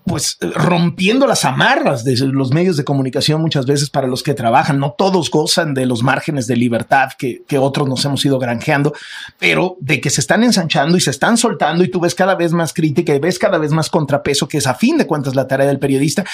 pues 0.07 0.37
rompiendo 0.41 1.27
las 1.27 1.45
amarras 1.45 2.05
de 2.05 2.17
los 2.19 2.53
medios 2.53 2.77
de 2.77 2.85
comunicación 2.85 3.41
muchas 3.41 3.67
veces 3.67 3.89
para 3.89 4.07
los 4.07 4.23
que 4.23 4.35
trabajan. 4.35 4.79
No 4.79 4.93
todos 4.93 5.31
gozan 5.31 5.73
de 5.73 5.87
los 5.87 6.03
márgenes 6.03 6.47
de 6.47 6.57
libertad 6.57 7.11
que, 7.19 7.43
que 7.47 7.59
otros 7.59 7.89
nos 7.89 8.05
hemos 8.05 8.25
ido 8.25 8.39
granjeando, 8.39 8.93
pero 9.39 9.77
de 9.81 10.01
que 10.01 10.11
se 10.11 10.21
están 10.21 10.45
ensanchando 10.45 10.97
y 10.97 11.01
se 11.01 11.11
están 11.11 11.39
soltando 11.39 11.85
y 11.85 11.89
tú 11.89 12.01
ves 12.01 12.15
cada 12.15 12.35
vez 12.35 12.53
más 12.53 12.75
crítica 12.75 13.15
y 13.15 13.19
ves 13.19 13.39
cada 13.39 13.59
vez 13.59 13.73
más 13.73 13.89
contrapeso, 13.89 14.47
que 14.47 14.59
es 14.59 14.67
a 14.67 14.75
fin 14.75 14.99
de 14.99 15.07
cuentas 15.07 15.35
la 15.35 15.49
tarea 15.49 15.67
del 15.67 15.79
periodista, 15.79 16.25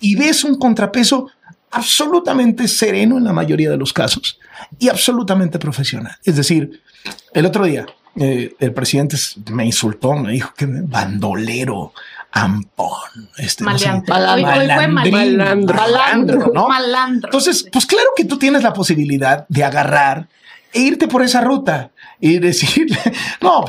y 0.00 0.16
ves 0.16 0.44
un 0.44 0.58
contrapeso 0.58 1.28
absolutamente 1.70 2.66
sereno 2.66 3.18
en 3.18 3.24
la 3.24 3.32
mayoría 3.32 3.70
de 3.70 3.76
los 3.76 3.92
casos 3.92 4.38
y 4.78 4.88
absolutamente 4.88 5.58
profesional. 5.58 6.16
Es 6.24 6.36
decir, 6.36 6.82
el 7.32 7.46
otro 7.46 7.64
día 7.64 7.86
eh, 8.16 8.54
el 8.58 8.72
presidente 8.72 9.16
me 9.52 9.64
insultó, 9.64 10.14
me 10.14 10.32
dijo 10.32 10.52
que 10.56 10.66
bandolero, 10.66 11.92
ampón, 12.32 13.30
este, 13.38 13.64
no 13.64 13.78
sé, 13.78 13.86
Maleante. 13.86 14.12
Malandrín, 14.12 15.36
malandro. 15.36 15.74
malandro, 15.74 16.50
¿no? 16.54 16.68
Malandro. 16.68 17.28
Entonces, 17.28 17.66
pues 17.72 17.86
claro 17.86 18.10
que 18.16 18.24
tú 18.24 18.38
tienes 18.38 18.62
la 18.62 18.72
posibilidad 18.72 19.46
de 19.48 19.64
agarrar 19.64 20.28
e 20.72 20.80
irte 20.80 21.08
por 21.08 21.22
esa 21.22 21.40
ruta 21.40 21.90
y 22.20 22.38
decirle, 22.38 22.98
no. 23.40 23.64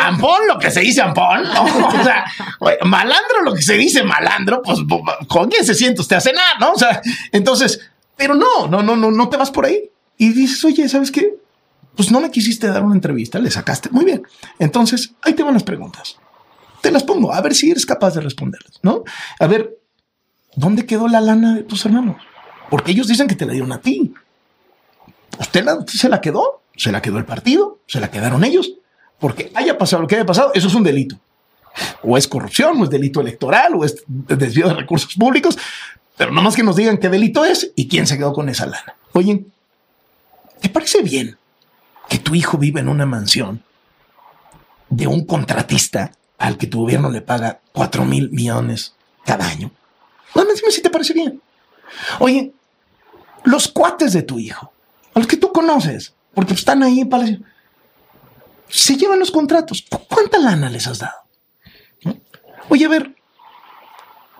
Ampón, 0.00 0.48
lo 0.48 0.58
que 0.58 0.72
se 0.72 0.80
dice 0.80 1.02
ampón. 1.02 1.44
¿no? 1.44 1.62
O 2.00 2.04
sea, 2.04 2.24
oye, 2.58 2.78
malandro, 2.84 3.42
lo 3.44 3.54
que 3.54 3.62
se 3.62 3.74
dice 3.74 4.02
malandro, 4.02 4.60
pues 4.60 4.80
con 5.28 5.48
quién 5.48 5.64
se 5.64 5.74
siente 5.74 6.00
usted 6.00 6.16
a 6.16 6.20
cenar, 6.20 6.58
¿no? 6.58 6.72
O 6.72 6.78
sea, 6.78 7.00
entonces, 7.30 7.80
pero 8.16 8.34
no, 8.34 8.66
no, 8.68 8.82
no, 8.82 8.96
no, 8.96 9.12
no 9.12 9.28
te 9.28 9.36
vas 9.36 9.52
por 9.52 9.66
ahí. 9.66 9.90
Y 10.18 10.30
dices, 10.30 10.64
oye, 10.64 10.88
¿sabes 10.88 11.12
qué? 11.12 11.36
Pues 11.94 12.10
no 12.10 12.20
me 12.20 12.30
quisiste 12.30 12.66
dar 12.68 12.82
una 12.82 12.94
entrevista, 12.94 13.38
le 13.38 13.50
sacaste. 13.50 13.88
Muy 13.90 14.04
bien. 14.04 14.22
Entonces, 14.58 15.12
ahí 15.22 15.34
te 15.34 15.42
van 15.42 15.54
las 15.54 15.62
preguntas. 15.62 16.16
Te 16.82 16.90
las 16.90 17.02
pongo, 17.04 17.32
a 17.32 17.40
ver 17.40 17.54
si 17.54 17.70
eres 17.70 17.86
capaz 17.86 18.14
de 18.14 18.20
responderlas, 18.20 18.78
¿no? 18.82 19.04
A 19.38 19.46
ver, 19.46 19.78
¿dónde 20.54 20.84
quedó 20.84 21.08
la 21.08 21.20
lana 21.20 21.54
de 21.54 21.62
tus 21.62 21.84
hermanos? 21.86 22.16
Porque 22.68 22.90
ellos 22.92 23.06
dicen 23.08 23.26
que 23.28 23.34
te 23.36 23.46
la 23.46 23.52
dieron 23.52 23.72
a 23.72 23.80
ti. 23.80 24.12
¿Usted 25.38 25.64
la- 25.64 25.84
se 25.86 26.08
la 26.08 26.20
quedó? 26.20 26.60
¿Se 26.76 26.90
la 26.92 27.00
quedó 27.00 27.18
el 27.18 27.24
partido? 27.24 27.78
¿Se 27.86 28.00
la 28.00 28.10
quedaron 28.10 28.44
ellos? 28.44 28.72
Porque 29.18 29.50
haya 29.54 29.78
pasado 29.78 30.02
lo 30.02 30.08
que 30.08 30.16
haya 30.16 30.26
pasado, 30.26 30.50
eso 30.54 30.68
es 30.68 30.74
un 30.74 30.82
delito. 30.82 31.18
O 32.02 32.18
es 32.18 32.26
corrupción, 32.28 32.80
o 32.80 32.84
es 32.84 32.90
delito 32.90 33.20
electoral, 33.20 33.74
o 33.76 33.84
es 33.84 34.02
desvío 34.06 34.68
de 34.68 34.74
recursos 34.74 35.14
públicos. 35.14 35.56
Pero 36.16 36.32
no 36.32 36.42
más 36.42 36.56
que 36.56 36.62
nos 36.62 36.76
digan 36.76 36.98
qué 36.98 37.08
delito 37.08 37.44
es 37.44 37.70
y 37.76 37.88
quién 37.88 38.06
se 38.06 38.18
quedó 38.18 38.32
con 38.32 38.48
esa 38.48 38.66
lana. 38.66 38.96
Oye, 39.12 39.44
¿te 40.60 40.68
parece 40.68 41.02
bien 41.02 41.36
que 42.08 42.18
tu 42.18 42.34
hijo 42.34 42.58
vive 42.58 42.80
en 42.80 42.88
una 42.88 43.06
mansión 43.06 43.62
de 44.90 45.06
un 45.06 45.24
contratista 45.24 46.12
al 46.42 46.58
que 46.58 46.66
tu 46.66 46.80
gobierno 46.80 47.08
le 47.10 47.20
paga 47.22 47.60
cuatro 47.72 48.04
mil 48.04 48.30
millones 48.30 48.94
cada 49.24 49.46
año. 49.48 49.70
No, 50.34 50.42
dime 50.44 50.70
si 50.70 50.82
te 50.82 50.90
parece 50.90 51.14
bien. 51.14 51.40
Oye, 52.18 52.52
los 53.44 53.68
cuates 53.68 54.12
de 54.12 54.22
tu 54.22 54.38
hijo, 54.38 54.72
a 55.14 55.18
los 55.18 55.28
que 55.28 55.36
tú 55.36 55.52
conoces, 55.52 56.14
porque 56.34 56.54
están 56.54 56.82
ahí 56.82 57.00
en 57.00 57.08
Palacio, 57.08 57.38
se 58.68 58.96
llevan 58.96 59.18
los 59.20 59.30
contratos. 59.30 59.84
¿Cu- 59.88 60.00
¿Cuánta 60.08 60.38
lana 60.38 60.68
les 60.70 60.86
has 60.86 60.98
dado? 60.98 61.14
Oye, 62.68 62.86
a 62.86 62.88
ver, 62.88 63.14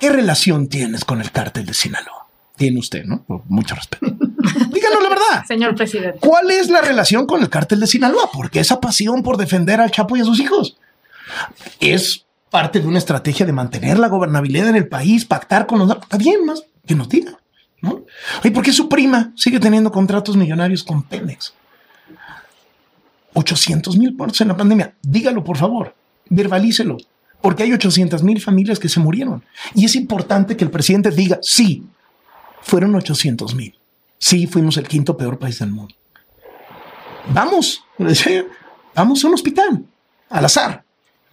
¿qué 0.01 0.11
relación 0.11 0.69
tienes 0.69 1.05
con 1.05 1.21
el 1.21 1.31
cártel 1.31 1.67
de 1.67 1.75
Sinaloa? 1.75 2.27
Tiene 2.57 2.79
usted, 2.79 3.05
¿no? 3.05 3.23
Por 3.25 3.43
mucho 3.47 3.75
respeto. 3.75 4.07
Díganos 4.73 5.03
la 5.03 5.09
verdad. 5.09 5.45
Señor 5.47 5.75
presidente. 5.75 6.19
¿Cuál 6.21 6.51
es 6.51 6.69
la 6.69 6.81
relación 6.81 7.27
con 7.27 7.43
el 7.43 7.49
cártel 7.51 7.81
de 7.81 7.87
Sinaloa? 7.87 8.31
¿Por 8.33 8.51
qué 8.51 8.61
esa 8.61 8.81
pasión 8.81 9.23
por 9.23 9.37
defender 9.37 9.81
al 9.81 9.91
Chapo 9.91 10.17
y 10.17 10.21
a 10.21 10.25
sus 10.25 10.41
hijos? 10.41 10.77
Es 11.81 12.27
parte 12.51 12.81
de 12.81 12.87
una 12.87 12.99
estrategia 12.99 13.47
de 13.47 13.53
mantener 13.53 13.99
la 13.99 14.09
gobernabilidad 14.09 14.69
en 14.69 14.77
el 14.77 14.89
país, 14.89 15.25
pactar 15.25 15.67
con 15.67 15.79
los... 15.79 15.91
Está 15.91 16.19
bien, 16.19 16.45
más 16.45 16.65
que 16.87 16.95
nos 16.95 17.09
diga. 17.09 17.39
¿no? 17.81 18.05
¿Y 18.45 18.51
por 18.51 18.63
qué 18.63 18.73
su 18.73 18.89
prima 18.89 19.33
sigue 19.37 19.61
teniendo 19.61 19.91
contratos 19.91 20.37
millonarios 20.37 20.83
con 20.85 21.03
Pemex? 21.03 21.53
800 23.35 23.97
mil 23.97 24.15
muertos 24.15 24.41
en 24.41 24.49
la 24.49 24.57
pandemia. 24.57 24.95
Dígalo, 25.03 25.43
por 25.43 25.57
favor. 25.57 25.95
Verbalícelo. 26.29 26.99
Porque 27.41 27.65
hay 27.65 27.73
800 27.73 28.23
mil 28.23 28.41
familias 28.41 28.79
que 28.79 28.89
se 28.89 29.01
murieron. 29.01 29.45
Y 29.75 29.85
es 29.85 29.97
importante 29.97 30.57
que 30.57 30.65
el 30.65 30.71
presidente 30.71 31.11
diga, 31.11 31.39
sí, 31.43 31.85
fueron 32.61 32.95
800 32.95 33.55
mil. 33.55 33.75
Sí, 34.19 34.47
fuimos 34.47 34.77
el 34.77 34.87
quinto 34.87 35.17
peor 35.17 35.39
país 35.39 35.59
del 35.59 35.73
mundo. 35.73 35.95
Vamos, 37.33 37.85
vamos 38.95 39.25
a 39.25 39.29
un 39.29 39.35
hospital, 39.35 39.85
al 40.29 40.45
azar. 40.45 40.85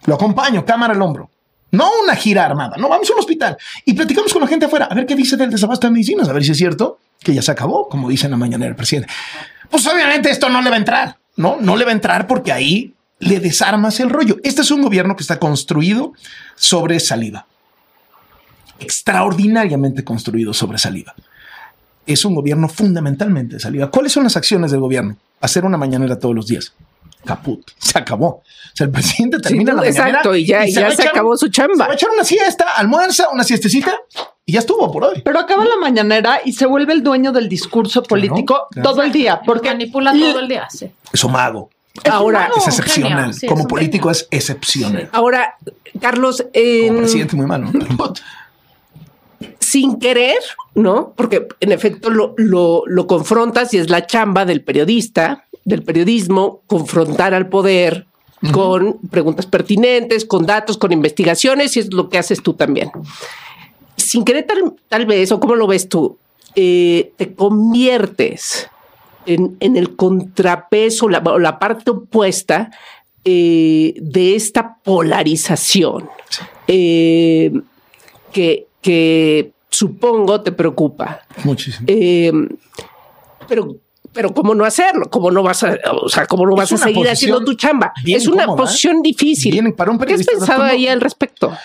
Lo 0.06 0.14
acompaño, 0.14 0.64
cámara 0.64 0.94
al 0.94 1.02
hombro. 1.02 1.30
No 1.72 1.88
una 2.02 2.16
gira 2.16 2.44
armada, 2.44 2.76
no, 2.76 2.88
vamos 2.88 3.08
a 3.08 3.12
un 3.12 3.20
hospital 3.20 3.56
y 3.84 3.94
platicamos 3.94 4.32
con 4.32 4.42
la 4.42 4.48
gente 4.48 4.66
afuera, 4.66 4.86
a 4.86 4.94
ver 4.94 5.06
qué 5.06 5.14
dice 5.14 5.36
del 5.36 5.50
desabasto 5.50 5.86
de 5.86 5.92
medicinas, 5.92 6.28
a 6.28 6.32
ver 6.32 6.42
si 6.42 6.50
es 6.50 6.56
cierto 6.56 6.98
que 7.20 7.32
ya 7.32 7.42
se 7.42 7.52
acabó, 7.52 7.88
como 7.88 8.08
dice 8.08 8.28
la 8.28 8.36
mañana 8.36 8.66
el 8.66 8.74
presidente. 8.74 9.08
Pues 9.70 9.86
obviamente 9.86 10.30
esto 10.30 10.48
no 10.48 10.62
le 10.62 10.70
va 10.70 10.76
a 10.76 10.78
entrar, 10.80 11.18
¿no? 11.36 11.58
No 11.60 11.76
le 11.76 11.84
va 11.84 11.90
a 11.90 11.94
entrar 11.94 12.26
porque 12.26 12.50
ahí 12.50 12.94
le 13.20 13.38
desarmas 13.38 14.00
el 14.00 14.10
rollo. 14.10 14.38
Este 14.42 14.62
es 14.62 14.70
un 14.72 14.82
gobierno 14.82 15.14
que 15.14 15.22
está 15.22 15.38
construido 15.38 16.12
sobre 16.56 16.98
saliva. 16.98 17.46
Extraordinariamente 18.80 20.02
construido 20.02 20.52
sobre 20.52 20.78
saliva 20.78 21.14
es 22.12 22.24
un 22.24 22.34
gobierno 22.34 22.68
fundamentalmente 22.68 23.54
de 23.54 23.60
saliva. 23.60 23.90
¿Cuáles 23.90 24.12
son 24.12 24.24
las 24.24 24.36
acciones 24.36 24.70
del 24.70 24.80
gobierno? 24.80 25.16
Hacer 25.40 25.64
una 25.64 25.76
mañanera 25.76 26.18
todos 26.18 26.34
los 26.34 26.46
días. 26.46 26.72
Caput. 27.24 27.70
Se 27.78 27.98
acabó. 27.98 28.26
O 28.28 28.42
sea, 28.74 28.86
el 28.86 28.92
presidente 28.92 29.38
termina 29.40 29.72
Sí, 29.72 29.78
la 29.78 29.86
exacto, 29.88 30.34
y 30.34 30.46
ya- 30.46 30.62
se 30.62 30.70
echar- 30.80 31.08
acabó 31.08 31.36
su 31.36 31.48
chamba. 31.48 31.74
Se 31.74 31.82
va 31.82 31.90
a 31.90 31.94
echar 31.94 32.10
una 32.10 32.24
siesta, 32.24 32.64
almuerza, 32.76 33.28
una 33.30 33.44
siestecita 33.44 33.92
y 34.46 34.52
ya 34.52 34.60
estuvo 34.60 34.90
por 34.90 35.04
hoy. 35.04 35.20
Pero 35.24 35.38
acaba 35.38 35.64
la 35.64 35.76
mañanera 35.76 36.40
y 36.44 36.52
se 36.52 36.66
vuelve 36.66 36.92
el 36.94 37.02
dueño 37.02 37.32
del 37.32 37.48
discurso 37.48 38.02
político 38.02 38.68
claro. 38.70 38.90
todo 38.90 39.02
el 39.02 39.12
día. 39.12 39.40
Porque 39.44 39.68
manipula 39.68 40.12
todo 40.12 40.40
el 40.40 40.48
día. 40.48 40.66
Sí. 40.70 40.90
Es 41.12 41.22
un 41.24 41.32
mago. 41.32 41.68
Ahora. 42.10 42.50
Es 42.56 42.66
excepcional. 42.68 43.34
sí, 43.34 43.46
Como 43.46 43.62
es 43.62 43.66
político 43.66 44.08
genio. 44.08 44.26
es 44.30 44.48
excepcional. 44.50 45.08
ahora, 45.12 45.56
Carlos, 46.00 46.38
Como 46.38 46.50
en- 46.54 46.96
presidente 46.98 47.36
muy 47.36 47.46
malo. 47.46 47.68
¿no? 47.72 48.12
sin 49.58 49.98
querer, 49.98 50.38
¿no? 50.74 51.12
Porque 51.16 51.46
en 51.60 51.72
efecto 51.72 52.10
lo, 52.10 52.34
lo, 52.36 52.82
lo 52.86 53.06
confrontas 53.06 53.72
y 53.74 53.78
es 53.78 53.88
la 53.90 54.06
chamba 54.06 54.44
del 54.44 54.64
periodista, 54.64 55.44
del 55.64 55.82
periodismo, 55.82 56.62
confrontar 56.66 57.34
al 57.34 57.48
poder 57.48 58.06
con 58.52 58.98
preguntas 59.10 59.44
pertinentes, 59.46 60.24
con 60.24 60.46
datos, 60.46 60.78
con 60.78 60.92
investigaciones, 60.92 61.76
y 61.76 61.80
es 61.80 61.92
lo 61.92 62.08
que 62.08 62.18
haces 62.18 62.42
tú 62.42 62.54
también. 62.54 62.90
Sin 63.96 64.24
querer, 64.24 64.46
tal, 64.46 64.74
tal 64.88 65.04
vez, 65.04 65.30
o 65.30 65.38
cómo 65.38 65.54
lo 65.54 65.66
ves 65.66 65.88
tú, 65.88 66.16
eh, 66.54 67.12
te 67.16 67.34
conviertes 67.34 68.68
en, 69.26 69.56
en 69.60 69.76
el 69.76 69.94
contrapeso, 69.94 71.08
la, 71.08 71.20
la 71.38 71.58
parte 71.58 71.90
opuesta 71.90 72.70
eh, 73.24 73.92
de 74.00 74.34
esta 74.34 74.78
polarización 74.82 76.08
eh, 76.66 77.52
que, 78.32 78.68
que 78.80 79.52
supongo 79.68 80.40
te 80.40 80.52
preocupa. 80.52 81.20
Muchísimo. 81.44 81.86
Pero, 83.46 83.76
pero 84.12 84.32
¿cómo 84.34 84.54
no 84.54 84.64
hacerlo? 84.64 85.08
¿Cómo 85.10 85.30
no 85.30 85.42
vas 85.42 85.62
a, 85.62 85.76
o 86.02 86.08
sea, 86.08 86.26
cómo 86.26 86.46
no 86.46 86.54
vas 86.56 86.72
a 86.72 86.76
seguir 86.76 87.08
haciendo 87.08 87.44
tu 87.44 87.54
chamba? 87.54 87.92
Es 88.06 88.26
una 88.26 88.44
¿eh? 88.44 88.48
posición 88.56 89.02
difícil. 89.02 89.52
Bien, 89.52 89.72
para 89.72 89.90
un 89.90 89.98
¿Qué 89.98 90.14
has 90.14 90.24
pensado 90.24 90.62
ahí 90.64 90.88
al 90.88 91.00
respecto? 91.00 91.56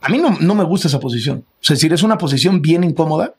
A 0.00 0.08
mí 0.08 0.18
no, 0.18 0.36
no 0.40 0.54
me 0.54 0.64
gusta 0.64 0.88
esa 0.88 1.00
posición. 1.00 1.44
Es 1.62 1.68
decir, 1.70 1.92
es 1.92 2.02
una 2.02 2.18
posición 2.18 2.60
bien 2.62 2.84
incómoda. 2.84 3.34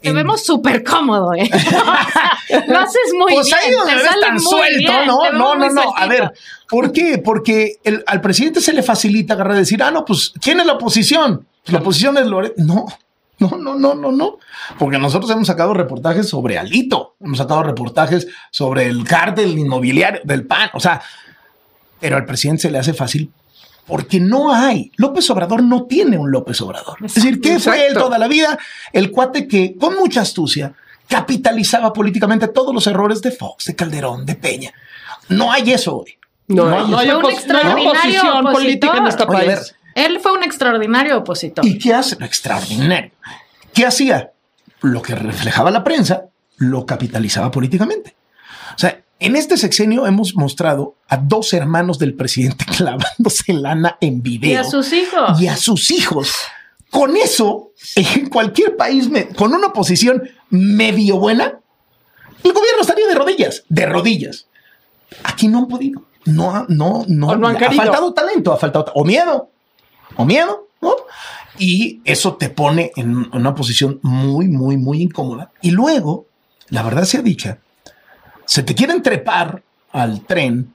Te 0.00 0.08
En- 0.08 0.14
vemos 0.14 0.42
súper 0.42 0.82
cómodo, 0.82 1.34
¿eh? 1.34 1.48
Lo 2.68 2.78
haces 2.78 3.12
muy 3.16 3.34
pues 3.34 3.46
bien. 3.46 3.58
ahí 3.62 3.70
donde 3.72 3.92
te 3.92 3.98
ves 3.98 4.20
tan 4.20 4.40
suelto, 4.40 4.92
bien, 4.92 5.06
¿no? 5.06 5.30
No, 5.32 5.54
no, 5.56 5.68
no. 5.70 5.92
A 5.94 6.06
ver, 6.06 6.32
¿por 6.68 6.90
qué? 6.92 7.18
Porque 7.18 7.76
el- 7.84 8.02
al 8.06 8.20
presidente 8.22 8.60
se 8.62 8.72
le 8.72 8.82
facilita 8.82 9.34
agarrar 9.34 9.56
y 9.56 9.58
decir, 9.60 9.82
ah, 9.82 9.90
no, 9.90 10.04
pues, 10.04 10.32
¿quién 10.40 10.58
es 10.58 10.66
la 10.66 10.72
oposición? 10.72 11.46
Pues, 11.62 11.72
la 11.74 11.80
oposición 11.80 12.16
es 12.16 12.26
Loret. 12.26 12.54
No, 12.56 12.86
no, 13.40 13.56
no, 13.58 13.74
no, 13.74 13.94
no, 13.94 14.12
no. 14.12 14.38
Porque 14.78 14.98
nosotros 14.98 15.30
hemos 15.30 15.46
sacado 15.46 15.74
reportajes 15.74 16.28
sobre 16.28 16.58
Alito, 16.58 17.16
hemos 17.20 17.38
sacado 17.38 17.62
reportajes 17.62 18.28
sobre 18.50 18.86
el 18.86 19.04
cártel 19.04 19.58
inmobiliario 19.58 20.20
del 20.24 20.46
PAN. 20.46 20.70
O 20.74 20.80
sea, 20.80 21.02
pero 21.98 22.16
al 22.16 22.24
presidente 22.24 22.62
se 22.62 22.70
le 22.70 22.78
hace 22.78 22.94
fácil 22.94 23.30
porque 23.86 24.20
no 24.20 24.54
hay. 24.54 24.92
López 24.96 25.28
Obrador 25.30 25.62
no 25.62 25.84
tiene 25.84 26.16
un 26.16 26.30
López 26.30 26.60
Obrador. 26.60 26.96
Es 27.04 27.14
decir, 27.14 27.40
¿qué 27.40 27.58
fue 27.58 27.88
él 27.88 27.94
toda 27.94 28.18
la 28.18 28.28
vida? 28.28 28.56
El 28.92 29.10
cuate 29.10 29.48
que 29.48 29.74
con 29.76 29.96
mucha 29.96 30.20
astucia 30.20 30.74
capitalizaba 31.08 31.92
políticamente 31.92 32.46
todos 32.48 32.72
los 32.72 32.86
errores 32.86 33.20
de 33.20 33.32
Fox, 33.32 33.64
de 33.66 33.74
Calderón, 33.74 34.24
de 34.24 34.36
Peña. 34.36 34.72
No 35.28 35.50
hay 35.50 35.72
eso 35.72 35.98
hoy. 35.98 36.16
No, 36.46 36.64
No, 36.64 36.70
no 36.70 36.76
hay, 36.76 36.90
no 36.90 36.98
hay 36.98 37.34
extraordinario 37.34 37.90
oposición 37.90 38.28
opositor. 38.28 38.52
política 38.52 38.96
en 38.96 39.06
este 39.06 39.22
Oye, 39.24 39.36
a 39.36 39.40
ver, 39.40 39.56
país. 39.56 39.74
Él 39.94 40.20
fue 40.20 40.32
un 40.32 40.42
extraordinario 40.42 41.18
opositor. 41.18 41.66
¿Y 41.66 41.78
qué 41.78 41.94
hace? 41.94 42.16
Lo 42.18 42.26
extraordinario. 42.26 43.10
¿Qué 43.72 43.86
hacía? 43.86 44.32
Lo 44.82 45.02
que 45.02 45.14
reflejaba 45.14 45.70
la 45.70 45.84
prensa, 45.84 46.24
lo 46.56 46.86
capitalizaba 46.86 47.50
políticamente. 47.50 48.14
O 48.74 48.78
sea, 48.78 49.00
en 49.18 49.36
este 49.36 49.56
sexenio 49.56 50.06
hemos 50.06 50.34
mostrado 50.36 50.94
a 51.08 51.16
dos 51.18 51.52
hermanos 51.52 51.98
del 51.98 52.14
presidente 52.14 52.64
clavándose 52.76 53.52
lana 53.52 53.96
en 54.00 54.22
video. 54.22 54.50
Y 54.52 54.54
a 54.56 54.64
sus 54.64 54.92
hijos. 54.92 55.40
y 55.40 55.46
a 55.48 55.56
sus 55.56 55.90
hijos. 55.90 56.32
Con 56.90 57.16
eso, 57.16 57.70
en 57.94 58.28
cualquier 58.28 58.76
país, 58.76 59.08
me- 59.08 59.28
con 59.28 59.54
una 59.54 59.68
oposición 59.68 60.22
medio 60.48 61.18
buena, 61.18 61.58
el 62.42 62.52
gobierno 62.52 62.80
estaría 62.80 63.06
de 63.06 63.14
rodillas, 63.14 63.64
de 63.68 63.86
rodillas. 63.86 64.46
Aquí 65.24 65.46
no 65.48 65.58
han 65.58 65.68
podido. 65.68 66.02
No, 66.24 66.64
no, 66.68 67.04
no. 67.06 67.36
No 67.36 67.48
han 67.48 67.56
ha 67.56 67.70
faltado 67.76 68.12
talento, 68.12 68.52
ha 68.52 68.56
faltado, 68.56 68.86
o 68.94 69.04
miedo, 69.04 69.50
o 70.16 70.24
miedo, 70.24 70.68
¿no? 70.80 70.94
Y 71.58 72.00
eso 72.04 72.36
te 72.36 72.48
pone 72.48 72.92
en 72.96 73.28
una 73.34 73.54
posición 73.54 73.98
muy, 74.02 74.48
muy, 74.48 74.76
muy 74.76 75.02
incómoda. 75.02 75.50
Y 75.60 75.70
luego, 75.70 76.26
la 76.68 76.82
verdad 76.82 77.04
sea 77.04 77.22
dicha, 77.22 77.58
se 78.46 78.62
te 78.62 78.74
quieren 78.74 79.02
trepar 79.02 79.62
al 79.92 80.22
tren 80.22 80.74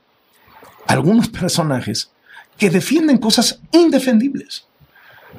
algunos 0.87 1.29
personajes 1.29 2.11
que 2.57 2.69
defienden 2.69 3.17
cosas 3.17 3.59
indefendibles 3.71 4.65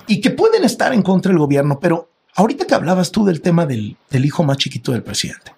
y 0.06 0.20
que 0.20 0.30
pueden 0.30 0.64
estar 0.64 0.92
en 0.92 1.02
contra 1.02 1.30
del 1.30 1.38
gobierno, 1.38 1.80
pero 1.80 2.10
ahorita 2.34 2.66
que 2.66 2.74
hablabas 2.74 3.10
tú 3.10 3.24
del 3.24 3.40
tema 3.40 3.64
del, 3.66 3.96
del 4.10 4.24
hijo 4.24 4.42
más 4.44 4.58
chiquito 4.58 4.92
del 4.92 5.02
presidente, 5.02 5.54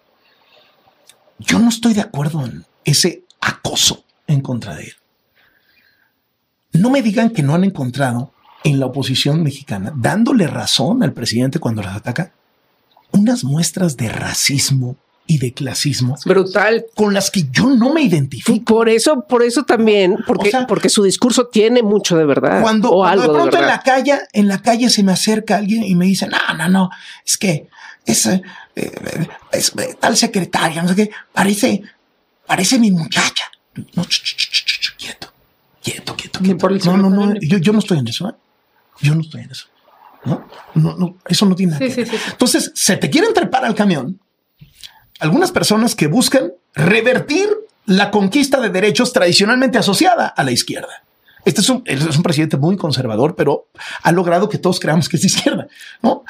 yo 1.38 1.59
no 1.59 1.68
estoy 1.68 1.94
de 1.94 2.01
acuerdo 2.01 2.44
en 2.44 2.64
ese 2.85 3.24
acoso 3.40 4.05
en 4.27 4.40
contra 4.40 4.77
de 4.77 4.85
él. 4.85 4.97
No 6.72 6.90
me 6.90 7.02
digan 7.02 7.31
que 7.31 7.42
no 7.42 7.54
han 7.54 7.64
encontrado 7.64 8.33
en 8.64 8.81
la 8.81 8.87
oposición 8.87 9.42
mexicana, 9.42 9.92
dándole 9.96 10.46
razón 10.46 11.02
al 11.02 11.12
presidente 11.12 11.59
cuando 11.59 11.83
las 11.83 11.96
ataca, 11.96 12.33
unas 13.12 13.44
muestras 13.44 13.96
de 13.96 14.09
racismo 14.09 14.96
y 15.26 15.38
de 15.38 15.52
clasismo 15.52 16.16
Brutal. 16.24 16.87
con 16.94 17.12
las 17.12 17.31
que 17.31 17.44
yo 17.50 17.68
no 17.70 17.92
me 17.92 18.00
Y 18.02 18.07
identifico. 18.07 18.64
por 18.64 18.88
eso, 18.88 19.26
por 19.28 19.42
eso 19.42 19.64
también, 19.64 20.16
porque, 20.26 20.48
O 20.48 20.50
sea, 20.50 20.66
porque 20.66 20.88
su 20.88 21.02
discurso 21.04 21.48
tiene 21.48 21.83
mucho 21.83 22.16
de 22.16 22.24
verdad. 22.24 22.62
Cuando, 22.62 22.88
o 22.90 23.02
cuando 23.02 23.22
algo 23.22 23.33
de 23.35 23.38
pronto 23.38 23.59
en 23.59 23.66
la 23.66 23.81
calle, 23.81 24.18
en 24.33 24.48
la 24.48 24.62
calle 24.62 24.88
se 24.88 25.02
me 25.02 25.12
acerca 25.12 25.57
alguien 25.57 25.83
y 25.85 25.94
me 25.94 26.07
dice, 26.07 26.26
no, 26.28 26.38
no, 26.57 26.68
no, 26.68 26.90
es 27.26 27.37
que 27.37 27.68
es, 28.07 28.24
eh, 28.26 28.42
eh, 28.74 29.28
es, 29.52 29.72
eh, 29.78 29.96
tal 30.00 30.16
secretaria, 30.16 30.83
no 30.83 30.88
sé 30.88 30.96
qué, 30.96 31.11
parece, 31.33 31.83
parece 32.46 32.78
mi 32.78 32.90
muchacha. 32.90 33.44
No, 33.94 34.04
ch, 34.04 34.22
ch, 34.22 34.50
ch, 34.50 34.96
quieto, 34.96 35.31
quieto, 35.92 36.16
quieto, 36.16 36.40
quieto. 36.40 36.68
No, 36.96 36.96
no, 36.96 37.11
no, 37.11 37.35
yo, 37.40 37.59
yo 37.59 37.72
no 37.72 37.79
estoy 37.79 37.98
en 37.98 38.09
eso, 38.09 38.29
¿eh? 38.29 38.33
Yo 39.01 39.14
no 39.14 39.20
estoy 39.20 39.42
en 39.42 39.51
eso. 39.51 39.66
No, 40.24 40.44
no, 40.74 40.96
no, 40.96 41.16
eso 41.27 41.46
no 41.46 41.55
tiene 41.55 41.72
nada 41.72 41.85
Sí, 41.87 41.94
que 41.94 42.05
sí, 42.05 42.11
ver. 42.11 42.11
sí, 42.11 42.24
sí. 42.24 42.31
Entonces, 42.33 42.72
se 42.74 42.96
te 42.96 43.09
quieren 43.09 43.33
trepar 43.33 43.64
al 43.64 43.74
camión 43.74 44.20
algunas 45.20 45.51
personas 45.53 45.94
que 45.94 46.07
buscan 46.07 46.53
revertir 46.74 47.48
la 47.87 48.11
conquista 48.11 48.61
de 48.61 48.68
derechos 48.68 49.12
tradicionalmente 49.12 49.79
asociada 49.79 50.27
a 50.27 50.44
la 50.44 50.51
izquierda. 50.51 51.03
Este 51.44 51.61
es 51.61 51.68
un, 51.70 51.83
es 51.87 52.16
un 52.16 52.22
presidente 52.22 52.57
muy 52.57 52.77
conservador, 52.77 53.35
pero 53.35 53.68
ha 54.03 54.12
logrado 54.12 54.48
que 54.48 54.59
todos 54.59 54.79
creamos 54.81 55.09
que 55.09 55.16
es 55.16 55.22
de 55.22 55.29
izquierda, 55.29 55.66
¿no? 56.03 56.24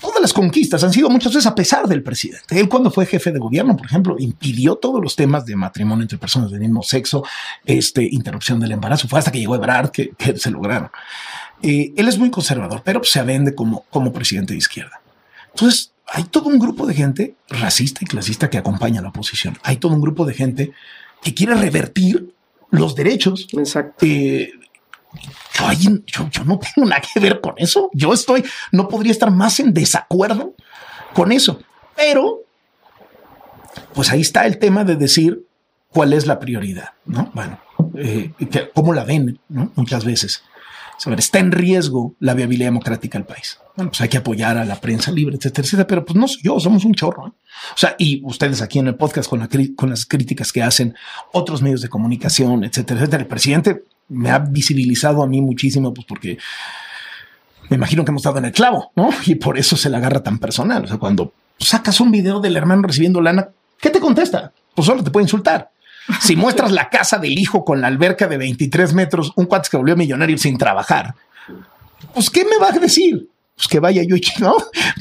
Todas 0.00 0.20
las 0.20 0.32
conquistas 0.32 0.84
han 0.84 0.92
sido 0.92 1.08
muchas 1.08 1.32
veces 1.32 1.46
a 1.46 1.54
pesar 1.54 1.86
del 1.86 2.02
presidente. 2.02 2.58
Él 2.60 2.68
cuando 2.68 2.90
fue 2.90 3.06
jefe 3.06 3.32
de 3.32 3.38
gobierno, 3.38 3.76
por 3.76 3.86
ejemplo, 3.86 4.16
impidió 4.18 4.76
todos 4.76 5.00
los 5.00 5.16
temas 5.16 5.46
de 5.46 5.56
matrimonio 5.56 6.02
entre 6.02 6.18
personas 6.18 6.50
del 6.50 6.60
mismo 6.60 6.82
sexo, 6.82 7.24
este, 7.64 8.02
interrupción 8.02 8.60
del 8.60 8.72
embarazo. 8.72 9.08
Fue 9.08 9.18
hasta 9.18 9.32
que 9.32 9.38
llegó 9.38 9.54
Ebrard 9.54 9.90
que, 9.90 10.10
que 10.10 10.36
se 10.36 10.50
lograron. 10.50 10.90
Eh, 11.62 11.94
él 11.96 12.08
es 12.08 12.18
muy 12.18 12.30
conservador, 12.30 12.82
pero 12.84 13.02
se 13.04 13.22
vende 13.22 13.54
como, 13.54 13.84
como 13.90 14.12
presidente 14.12 14.52
de 14.52 14.58
izquierda. 14.58 15.00
Entonces, 15.50 15.92
hay 16.06 16.24
todo 16.24 16.48
un 16.48 16.58
grupo 16.58 16.86
de 16.86 16.94
gente 16.94 17.34
racista 17.48 18.00
y 18.02 18.06
clasista 18.06 18.50
que 18.50 18.58
acompaña 18.58 19.00
a 19.00 19.02
la 19.02 19.08
oposición. 19.08 19.58
Hay 19.62 19.78
todo 19.78 19.94
un 19.94 20.00
grupo 20.00 20.24
de 20.24 20.34
gente 20.34 20.72
que 21.22 21.34
quiere 21.34 21.54
revertir 21.54 22.34
los 22.70 22.94
derechos. 22.94 23.48
Exacto. 23.52 24.04
Eh, 24.04 24.52
yo, 25.58 25.66
ahí- 25.66 26.04
yo- 26.06 26.28
yo 26.30 26.44
no 26.44 26.58
tengo 26.58 26.88
nada 26.88 27.00
que 27.02 27.20
ver 27.20 27.40
con 27.40 27.54
eso. 27.56 27.90
Yo 27.92 28.12
estoy, 28.12 28.44
no 28.72 28.88
podría 28.88 29.12
estar 29.12 29.30
más 29.30 29.58
en 29.60 29.72
desacuerdo 29.74 30.54
con 31.14 31.32
eso. 31.32 31.60
Pero, 31.96 32.40
pues 33.94 34.10
ahí 34.10 34.20
está 34.20 34.46
el 34.46 34.58
tema 34.58 34.84
de 34.84 34.96
decir 34.96 35.46
cuál 35.88 36.12
es 36.12 36.26
la 36.26 36.38
prioridad, 36.38 36.90
¿no? 37.06 37.30
Bueno, 37.34 37.58
eh, 37.94 38.32
cómo 38.74 38.92
la 38.92 39.04
ven, 39.04 39.38
¿no? 39.48 39.72
Muchas 39.76 40.04
veces. 40.04 40.42
A 41.04 41.10
ver, 41.10 41.18
está 41.18 41.38
en 41.40 41.52
riesgo 41.52 42.14
la 42.20 42.32
viabilidad 42.32 42.68
democrática 42.68 43.18
del 43.18 43.26
país. 43.26 43.58
Bueno, 43.76 43.90
pues 43.90 44.00
hay 44.00 44.08
que 44.08 44.16
apoyar 44.16 44.56
a 44.56 44.64
la 44.64 44.80
prensa 44.80 45.12
libre, 45.12 45.36
etcétera, 45.36 45.66
etcétera. 45.66 45.86
Pero 45.86 46.04
pues 46.06 46.16
no 46.16 46.26
soy 46.26 46.40
yo, 46.42 46.58
somos 46.58 46.86
un 46.86 46.94
chorro. 46.94 47.26
¿eh? 47.28 47.30
O 47.74 47.76
sea, 47.76 47.94
y 47.98 48.22
ustedes 48.24 48.62
aquí 48.62 48.78
en 48.78 48.86
el 48.86 48.94
podcast 48.94 49.28
con, 49.28 49.40
la 49.40 49.48
con 49.76 49.90
las 49.90 50.06
críticas 50.06 50.52
que 50.52 50.62
hacen 50.62 50.94
otros 51.32 51.60
medios 51.60 51.82
de 51.82 51.90
comunicación, 51.90 52.64
etcétera, 52.64 53.00
etcétera. 53.00 53.22
El 53.24 53.28
presidente 53.28 53.84
me 54.08 54.30
ha 54.30 54.38
visibilizado 54.38 55.22
a 55.22 55.26
mí 55.26 55.40
muchísimo, 55.40 55.92
pues 55.92 56.06
porque 56.06 56.38
me 57.68 57.76
imagino 57.76 58.04
que 58.04 58.10
hemos 58.10 58.20
estado 58.22 58.38
en 58.38 58.44
el 58.46 58.52
clavo, 58.52 58.92
¿no? 58.94 59.10
Y 59.26 59.34
por 59.36 59.58
eso 59.58 59.76
se 59.76 59.90
la 59.90 59.98
agarra 59.98 60.22
tan 60.22 60.38
personal. 60.38 60.84
O 60.84 60.88
sea, 60.88 60.98
cuando 60.98 61.32
sacas 61.58 62.00
un 62.00 62.10
video 62.10 62.40
del 62.40 62.56
hermano 62.56 62.82
recibiendo 62.82 63.20
lana, 63.20 63.48
¿qué 63.80 63.90
te 63.90 64.00
contesta? 64.00 64.52
Pues 64.74 64.86
solo 64.86 65.02
te 65.02 65.10
puede 65.10 65.24
insultar. 65.24 65.70
Si 66.20 66.36
muestras 66.36 66.70
la 66.70 66.88
casa 66.88 67.18
del 67.18 67.36
hijo 67.36 67.64
con 67.64 67.80
la 67.80 67.88
alberca 67.88 68.28
de 68.28 68.36
23 68.36 68.94
metros, 68.94 69.32
un 69.34 69.46
cuate 69.46 69.68
que 69.70 69.76
volvió 69.76 69.96
millonario 69.96 70.38
sin 70.38 70.56
trabajar, 70.56 71.14
pues 72.14 72.30
¿qué 72.30 72.44
me 72.44 72.58
va 72.58 72.68
a 72.68 72.78
decir? 72.78 73.28
Pues 73.56 73.66
que 73.68 73.80
vaya 73.80 74.02
yo, 74.04 74.14
¿no? 74.38 74.54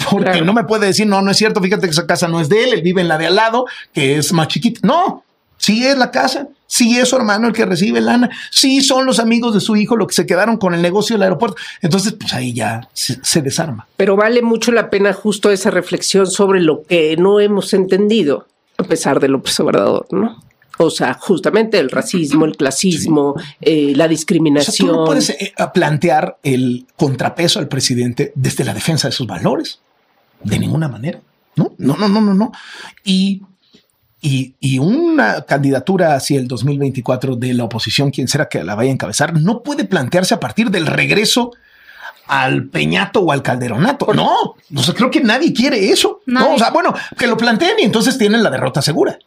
Porque 0.09 0.31
Claro. 0.31 0.45
no 0.45 0.53
me 0.53 0.63
puede 0.63 0.87
decir, 0.87 1.05
no, 1.05 1.21
no 1.21 1.29
es 1.29 1.37
cierto, 1.37 1.61
fíjate 1.61 1.85
que 1.85 1.91
esa 1.91 2.07
casa 2.07 2.27
no 2.27 2.39
es 2.39 2.49
de 2.49 2.63
él, 2.63 2.73
él 2.73 2.81
vive 2.81 3.01
en 3.01 3.07
la 3.09 3.17
de 3.19 3.27
al 3.27 3.35
lado, 3.35 3.65
que 3.93 4.17
es 4.17 4.31
más 4.33 4.47
chiquita. 4.47 4.79
No, 4.81 5.23
sí 5.65 5.83
es 5.83 5.97
la 5.97 6.11
casa, 6.11 6.47
sí 6.67 6.99
es 6.99 7.09
su 7.09 7.15
hermano 7.15 7.47
el 7.47 7.53
que 7.53 7.65
recibe 7.65 7.99
lana, 7.99 8.29
sí 8.51 8.81
son 8.81 9.07
los 9.07 9.17
amigos 9.17 9.55
de 9.55 9.59
su 9.59 9.75
hijo 9.75 9.95
los 9.95 10.07
que 10.07 10.13
se 10.13 10.27
quedaron 10.27 10.57
con 10.57 10.75
el 10.75 10.81
negocio 10.83 11.15
del 11.15 11.23
aeropuerto. 11.23 11.57
Entonces, 11.81 12.13
pues 12.13 12.33
ahí 12.33 12.53
ya 12.53 12.87
se, 12.93 13.17
se 13.23 13.41
desarma. 13.41 13.87
Pero 13.97 14.15
vale 14.15 14.43
mucho 14.43 14.71
la 14.71 14.91
pena 14.91 15.11
justo 15.11 15.49
esa 15.49 15.71
reflexión 15.71 16.27
sobre 16.27 16.61
lo 16.61 16.83
que 16.83 17.17
no 17.17 17.39
hemos 17.39 17.73
entendido, 17.73 18.45
a 18.77 18.83
pesar 18.83 19.19
de 19.19 19.27
López 19.27 19.59
Obrador, 19.59 20.05
¿no? 20.11 20.39
O 20.77 20.91
sea, 20.91 21.15
justamente 21.15 21.79
el 21.79 21.89
racismo, 21.89 22.45
el 22.45 22.57
clasismo, 22.57 23.35
eh, 23.61 23.93
la 23.95 24.03
O 24.03 24.05
sea, 24.05 24.07
discriminación. 24.09 24.89
tú 24.89 24.95
no 24.95 25.05
puedes 25.05 25.29
eh, 25.31 25.53
plantear 25.73 26.37
el 26.43 26.85
contrapeso 26.95 27.59
al 27.59 27.69
presidente 27.69 28.33
desde 28.35 28.65
la 28.65 28.73
defensa 28.73 29.07
de 29.07 29.13
sus 29.13 29.25
valores. 29.25 29.79
De 30.43 30.59
ninguna 30.59 30.89
manera. 30.89 31.21
No, 31.55 31.73
no, 31.77 31.95
no, 31.95 32.09
no, 32.09 32.21
no, 32.21 32.33
no. 32.33 32.51
Y, 33.05 33.41
y, 34.25 34.55
y 34.59 34.79
una 34.79 35.43
candidatura 35.43 36.15
hacia 36.15 36.39
el 36.39 36.47
2024 36.47 37.35
de 37.35 37.53
la 37.53 37.65
oposición, 37.65 38.09
quien 38.09 38.27
será 38.27 38.49
que 38.49 38.63
la 38.63 38.73
vaya 38.73 38.89
a 38.89 38.93
encabezar, 38.93 39.39
no 39.39 39.61
puede 39.61 39.85
plantearse 39.85 40.33
a 40.33 40.39
partir 40.39 40.71
del 40.71 40.87
regreso 40.87 41.51
al 42.25 42.65
peñato 42.69 43.19
o 43.19 43.31
al 43.31 43.43
calderonato. 43.43 44.11
No, 44.15 44.55
no 44.69 44.81
sé, 44.81 44.95
creo 44.95 45.11
que 45.11 45.21
nadie 45.21 45.53
quiere 45.53 45.91
eso. 45.91 46.21
No, 46.25 46.55
o 46.55 46.57
sea, 46.57 46.71
bueno, 46.71 46.91
que 47.15 47.27
lo 47.27 47.37
planteen 47.37 47.75
y 47.79 47.83
entonces 47.83 48.17
tienen 48.17 48.41
la 48.41 48.49
derrota 48.49 48.81
segura. 48.81 49.19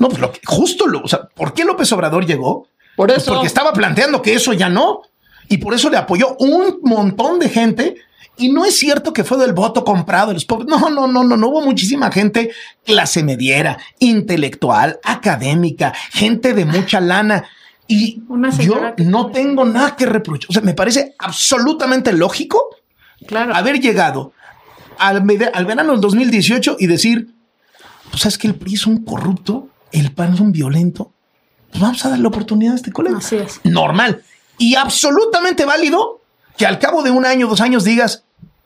No, 0.00 0.08
pues 0.08 0.20
lo 0.20 0.32
que 0.32 0.40
justo 0.44 0.88
lo, 0.88 1.02
o 1.02 1.08
sea, 1.08 1.28
¿por 1.32 1.54
qué 1.54 1.64
López 1.64 1.92
Obrador 1.92 2.26
llegó? 2.26 2.66
Por 2.96 3.06
Pues 3.08 3.22
eso. 3.22 3.32
porque 3.32 3.46
estaba 3.46 3.72
planteando 3.72 4.20
que 4.20 4.34
eso 4.34 4.52
ya 4.52 4.68
no. 4.68 5.02
Y 5.48 5.58
por 5.58 5.74
eso 5.74 5.90
le 5.90 5.96
apoyó 5.96 6.36
un 6.40 6.80
montón 6.82 7.38
de 7.38 7.48
gente. 7.48 7.96
Y 8.40 8.50
no 8.50 8.64
es 8.64 8.78
cierto 8.78 9.12
que 9.12 9.22
fue 9.22 9.38
del 9.38 9.52
voto 9.52 9.84
comprado 9.84 10.28
de 10.28 10.34
los 10.34 10.44
pobres. 10.44 10.66
No, 10.68 10.90
no, 10.90 11.06
no, 11.06 11.22
no, 11.22 11.36
no 11.36 11.48
hubo 11.48 11.60
muchísima 11.60 12.10
gente 12.10 12.50
clase 12.84 13.22
mediera, 13.22 13.78
intelectual, 13.98 14.98
académica, 15.04 15.92
gente 16.10 16.54
de 16.54 16.64
mucha 16.64 17.00
lana. 17.00 17.44
Y 17.86 18.22
Una 18.28 18.50
yo 18.58 18.80
no 18.98 19.30
tengo 19.30 19.64
nada 19.64 19.96
que 19.96 20.06
reprochar. 20.06 20.50
O 20.50 20.52
sea, 20.52 20.62
me 20.62 20.74
parece 20.74 21.14
absolutamente 21.18 22.12
lógico 22.12 22.62
Claro. 23.26 23.54
haber 23.54 23.80
llegado 23.80 24.32
al, 24.98 25.22
al 25.52 25.66
verano 25.66 25.92
del 25.92 26.00
2018 26.00 26.76
y 26.78 26.86
decir, 26.86 27.34
pues 28.10 28.22
sabes 28.22 28.38
que 28.38 28.46
el 28.46 28.54
PRI 28.54 28.74
es 28.74 28.86
un 28.86 29.04
corrupto, 29.04 29.68
el 29.92 30.12
PAN 30.12 30.34
es 30.34 30.40
un 30.40 30.52
violento, 30.52 31.12
pues 31.70 31.82
vamos 31.82 32.04
a 32.04 32.10
darle 32.10 32.26
oportunidad 32.26 32.72
a 32.72 32.76
este 32.76 32.92
colega. 32.92 33.18
Así 33.18 33.36
es. 33.36 33.60
Normal 33.64 34.22
y 34.56 34.74
absolutamente 34.76 35.64
válido 35.64 36.20
que 36.56 36.66
al 36.66 36.78
cabo 36.78 37.02
de 37.02 37.10
un 37.10 37.24
año, 37.24 37.48
dos 37.48 37.60
años 37.60 37.82
digas, 37.84 38.24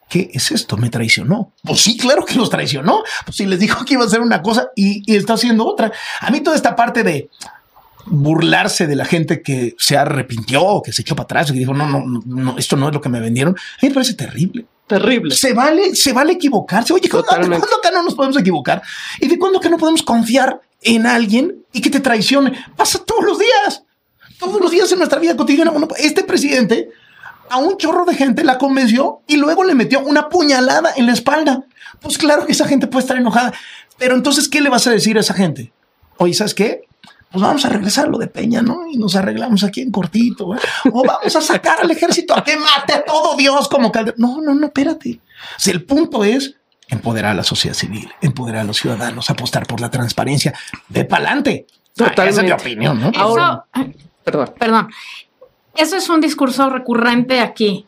¿qué 0.09 0.31
es 0.33 0.51
esto? 0.51 0.77
Me 0.77 0.91
traicionó. 0.91 1.53
Pues 1.63 1.81
sí, 1.81 1.97
claro 1.97 2.25
que 2.25 2.35
los 2.35 2.51
traicionó. 2.51 3.03
Pues 3.25 3.37
sí, 3.37 3.47
les 3.47 3.61
dijo 3.61 3.85
que 3.85 3.95
iba 3.95 4.05
a 4.05 4.07
hacer 4.07 4.21
una 4.21 4.43
cosa 4.43 4.69
y, 4.75 5.03
y 5.11 5.17
está 5.17 5.35
haciendo 5.35 5.67
otra. 5.67 5.93
A 6.21 6.31
mí 6.31 6.41
toda 6.41 6.57
esta 6.57 6.77
parte 6.77 7.03
de 7.03 7.31
burlarse 8.07 8.87
de 8.87 8.97
la 8.97 9.05
gente 9.05 9.43
que 9.43 9.75
se 9.79 9.97
arrepintió 9.97 10.83
que 10.85 10.93
se 10.93 11.03
echó 11.03 11.17
para 11.17 11.25
atrás 11.25 11.51
y 11.51 11.53
que 11.55 11.59
dijo, 11.61 11.75
no, 11.75 11.87
no, 11.87 12.23
no, 12.25 12.59
esto 12.59 12.77
no 12.77 12.89
es 12.89 12.95
lo 12.95 13.01
que 13.01 13.09
me 13.09 13.21
vendieron, 13.21 13.55
a 13.55 13.79
mí 13.83 13.89
me 13.89 13.95
parece 13.95 14.15
terrible. 14.15 14.67
Terrible. 14.87 15.35
Se 15.35 15.55
vale, 15.55 15.95
se 15.95 16.13
vale 16.13 16.35
equivocarse. 16.35 16.93
Oye, 16.93 17.09
¿cuándo, 17.09 17.27
Totalmente. 17.27 17.59
¿cuándo 17.59 17.77
acá 17.79 17.91
no 17.91 18.03
nos 18.03 18.15
podemos 18.15 18.37
equivocar? 18.39 18.83
¿Y 19.19 19.29
de 19.29 19.39
cuándo 19.39 19.59
acá 19.59 19.71
no 19.71 19.79
podemos 19.79 20.03
confiar 20.03 20.61
en 20.83 21.07
alguien 21.07 21.65
y 21.73 21.81
que 21.81 21.89
te 21.89 22.01
traicione? 22.01 22.53
Pasa 22.77 23.03
todos 23.03 23.25
los 23.25 23.39
días. 23.39 23.83
Todos 24.39 24.61
los 24.61 24.71
días 24.71 24.93
en 24.93 24.99
nuestra 24.99 25.19
vida 25.19 25.37
cotidiana. 25.37 25.71
Bueno, 25.71 25.89
este 25.97 26.23
presidente 26.23 26.91
a 27.51 27.59
un 27.59 27.77
chorro 27.77 28.05
de 28.05 28.15
gente 28.15 28.45
la 28.45 28.59
convenció 28.59 29.21
y 29.27 29.37
luego 29.37 29.65
le 29.65 29.75
metió 29.75 30.01
una 30.01 30.29
puñalada 30.29 30.91
en 30.97 31.07
la 31.07 31.13
espalda. 31.13 31.65
Pues 32.01 32.19
claro 32.19 32.47
que 32.47 32.53
esa 32.53 32.67
gente 32.67 32.87
puede 32.87 33.03
estar 33.03 33.17
enojada. 33.17 33.53
Pero 33.99 34.15
entonces, 34.15 34.49
¿qué 34.49 34.61
le 34.61 34.71
vas 34.71 34.87
a 34.87 34.91
decir 34.91 35.17
a 35.17 35.21
esa 35.21 35.35
gente? 35.35 35.73
Oye, 36.19 36.35
¿sabes 36.35 36.55
qué? 36.55 36.83
Pues 37.31 37.43
vamos 37.43 37.65
a 37.65 37.69
regresar 37.69 38.09
lo 38.09 38.19
de 38.19 38.29
Peña, 38.29 38.63
¿no? 38.63 38.87
Y 38.89 38.97
nos 38.97 39.17
arreglamos 39.17 39.65
aquí 39.65 39.81
en 39.81 39.91
cortito. 39.91 40.55
¿eh? 40.55 40.59
O 40.93 41.03
vamos 41.05 41.35
a 41.35 41.41
sacar 41.41 41.81
al 41.81 41.91
ejército 41.91 42.35
a 42.37 42.45
que 42.45 42.57
mate 42.57 42.93
a 42.93 43.05
todo 43.05 43.37
Dios 43.37 43.69
como 43.69 43.91
Calderón. 43.91 44.21
No, 44.21 44.41
no, 44.41 44.55
no, 44.55 44.67
espérate. 44.67 45.21
Si 45.59 45.71
el 45.71 45.85
punto 45.85 46.23
es 46.25 46.55
empoderar 46.89 47.33
a 47.33 47.35
la 47.35 47.43
sociedad 47.45 47.75
civil, 47.77 48.09
empoderar 48.21 48.61
a 48.61 48.65
los 48.65 48.77
ciudadanos, 48.77 49.31
apostar 49.31 49.67
por 49.67 49.81
la 49.81 49.91
transparencia, 49.91 50.55
ve 50.89 51.05
para 51.05 51.25
adelante. 51.27 51.67
Esa 51.97 52.05
es 52.07 52.11
mi 52.11 52.15
Totalmente. 52.17 52.53
opinión, 52.53 53.01
¿no? 53.01 53.13
Ahora- 53.17 53.65
Eso, 53.75 53.93
Perdón. 54.25 54.55
perdón, 54.59 54.89
eso 55.77 55.97
es 55.97 56.09
un 56.09 56.21
discurso 56.21 56.71
recurrente 56.71 57.41
aquí 57.41 57.87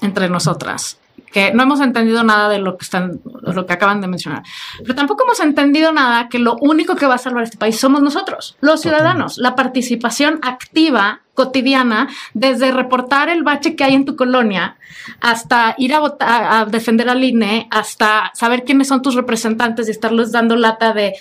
entre 0.00 0.28
nosotras, 0.28 0.98
que 1.32 1.52
no 1.52 1.62
hemos 1.62 1.80
entendido 1.80 2.22
nada 2.22 2.48
de 2.48 2.58
lo 2.58 2.76
que 2.76 2.84
están, 2.84 3.20
lo 3.24 3.66
que 3.66 3.72
acaban 3.72 4.00
de 4.00 4.06
mencionar, 4.06 4.42
pero 4.82 4.94
tampoco 4.94 5.24
hemos 5.24 5.40
entendido 5.40 5.92
nada 5.92 6.28
que 6.28 6.38
lo 6.38 6.56
único 6.60 6.96
que 6.96 7.06
va 7.06 7.14
a 7.14 7.18
salvar 7.18 7.44
este 7.44 7.58
país 7.58 7.78
somos 7.78 8.02
nosotros, 8.02 8.56
los 8.60 8.80
ciudadanos, 8.80 9.38
la 9.38 9.54
participación 9.54 10.38
activa 10.42 11.20
cotidiana, 11.34 12.08
desde 12.34 12.72
reportar 12.72 13.28
el 13.28 13.44
bache 13.44 13.76
que 13.76 13.84
hay 13.84 13.94
en 13.94 14.04
tu 14.04 14.16
colonia 14.16 14.76
hasta 15.20 15.76
ir 15.78 15.94
a 15.94 16.00
votar, 16.00 16.44
a 16.44 16.64
defender 16.64 17.08
al 17.08 17.22
INE, 17.22 17.68
hasta 17.70 18.32
saber 18.34 18.64
quiénes 18.64 18.88
son 18.88 19.02
tus 19.02 19.14
representantes 19.14 19.86
y 19.86 19.92
estarles 19.92 20.32
dando 20.32 20.56
lata 20.56 20.92
de 20.92 21.14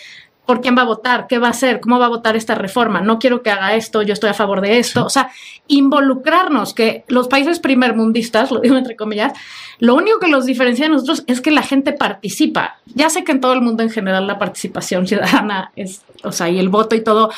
por 0.47 0.61
quién 0.61 0.77
va 0.77 0.83
a 0.83 0.85
votar, 0.85 1.27
qué 1.27 1.39
va 1.39 1.47
a 1.47 1.51
hacer, 1.51 1.81
cómo 1.81 1.99
va 1.99 2.05
a 2.05 2.09
votar 2.09 2.37
esta 2.37 2.55
reforma, 2.55 3.01
no 3.01 3.19
quiero 3.19 3.43
que 3.43 3.51
haga 3.51 3.75
esto, 3.75 4.01
yo 4.01 4.13
estoy 4.13 4.29
a 4.29 4.33
favor 4.33 4.61
de 4.61 4.79
esto, 4.79 5.05
o 5.05 5.09
sea, 5.09 5.29
involucrarnos, 5.67 6.73
que 6.73 7.03
los 7.09 7.27
países 7.27 7.59
primermundistas, 7.59 8.49
lo 8.51 8.61
digo 8.61 8.77
entre 8.77 8.95
comillas, 8.95 9.33
lo 9.79 9.93
único 9.93 10.19
que 10.19 10.29
los 10.29 10.45
diferencia 10.45 10.85
de 10.85 10.93
nosotros 10.93 11.23
es 11.27 11.41
que 11.41 11.51
la 11.51 11.61
gente 11.61 11.91
participa. 11.93 12.77
Ya 12.95 13.09
sé 13.09 13.23
que 13.23 13.33
en 13.33 13.41
todo 13.41 13.53
el 13.53 13.61
mundo 13.61 13.83
en 13.83 13.91
general 13.91 14.25
la 14.25 14.39
participación 14.39 15.05
ciudadana 15.07 15.71
es, 15.75 16.01
o 16.23 16.31
sea, 16.31 16.49
y 16.49 16.57
el 16.57 16.69
voto 16.69 16.95
y 16.95 17.03
todo 17.03 17.29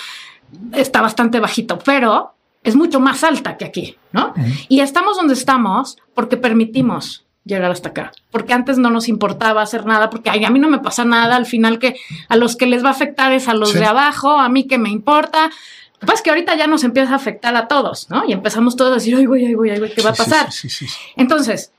está 0.73 1.01
bastante 1.01 1.39
bajito, 1.39 1.79
pero 1.79 2.33
es 2.63 2.75
mucho 2.75 2.99
más 2.99 3.23
alta 3.23 3.57
que 3.57 3.65
aquí, 3.65 3.97
¿no? 4.11 4.33
Y 4.67 4.81
estamos 4.81 5.17
donde 5.17 5.33
estamos 5.33 5.97
porque 6.13 6.37
permitimos 6.37 7.25
llegar 7.49 7.69
hasta 7.71 7.89
acá, 7.89 8.11
porque 8.31 8.53
antes 8.53 8.77
no 8.77 8.89
nos 8.89 9.09
importaba 9.09 9.61
hacer 9.61 9.85
nada, 9.85 10.09
porque 10.09 10.29
ay, 10.29 10.45
a 10.45 10.49
mí 10.49 10.59
no 10.59 10.69
me 10.69 10.79
pasa 10.79 11.03
nada, 11.03 11.35
al 11.35 11.45
final 11.45 11.79
que 11.79 11.95
a 12.29 12.37
los 12.37 12.55
que 12.55 12.65
les 12.67 12.83
va 12.83 12.89
a 12.89 12.91
afectar 12.93 13.33
es 13.33 13.49
a 13.49 13.53
los 13.53 13.71
Sí. 13.71 13.79
de 13.79 13.85
abajo, 13.85 14.31
a 14.37 14.47
mí 14.47 14.65
que 14.67 14.77
me 14.77 14.89
importa. 14.89 15.45
Lo 15.47 15.99
que 15.99 16.05
pasa 16.05 16.15
es 16.15 16.21
que 16.21 16.29
ahorita 16.29 16.55
ya 16.55 16.67
nos 16.67 16.85
empieza 16.85 17.11
a 17.11 17.15
afectar 17.17 17.53
a 17.57 17.67
todos, 17.67 18.09
¿no? 18.09 18.23
Y 18.25 18.31
empezamos 18.31 18.77
todos 18.77 18.91
a 18.91 18.95
decir, 18.95 19.15
ay, 19.17 19.25
güey, 19.25 19.45
ay, 19.45 19.55
ay, 19.71 19.79
güey, 19.79 19.93
¿qué 19.93 20.01
va 20.01 20.11
a 20.11 20.13
pasar? 20.13 20.49
sí, 20.53 20.69
sí, 20.69 20.87
sí. 20.87 20.95
Entonces, 21.17 21.73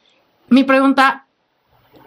mi 0.50 0.64
pregunta 0.64 1.26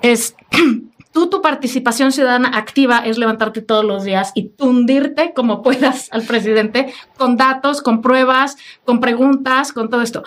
es, 0.03 0.35
tú 1.13 1.29
tu 1.29 1.41
participación 1.41 2.11
ciudadana 2.11 2.49
activa 2.57 2.99
es 2.99 3.17
levantarte 3.17 3.61
todos 3.61 3.85
los 3.85 4.03
días 4.03 4.31
y 4.35 4.49
tundirte 4.49 5.33
como 5.33 5.61
puedas 5.63 6.09
al 6.11 6.23
presidente 6.23 6.93
con 7.17 7.37
datos, 7.37 7.81
con 7.81 8.01
pruebas, 8.01 8.57
con 8.83 8.99
preguntas, 8.99 9.73
con 9.73 9.89
todo 9.89 10.01
esto. 10.01 10.23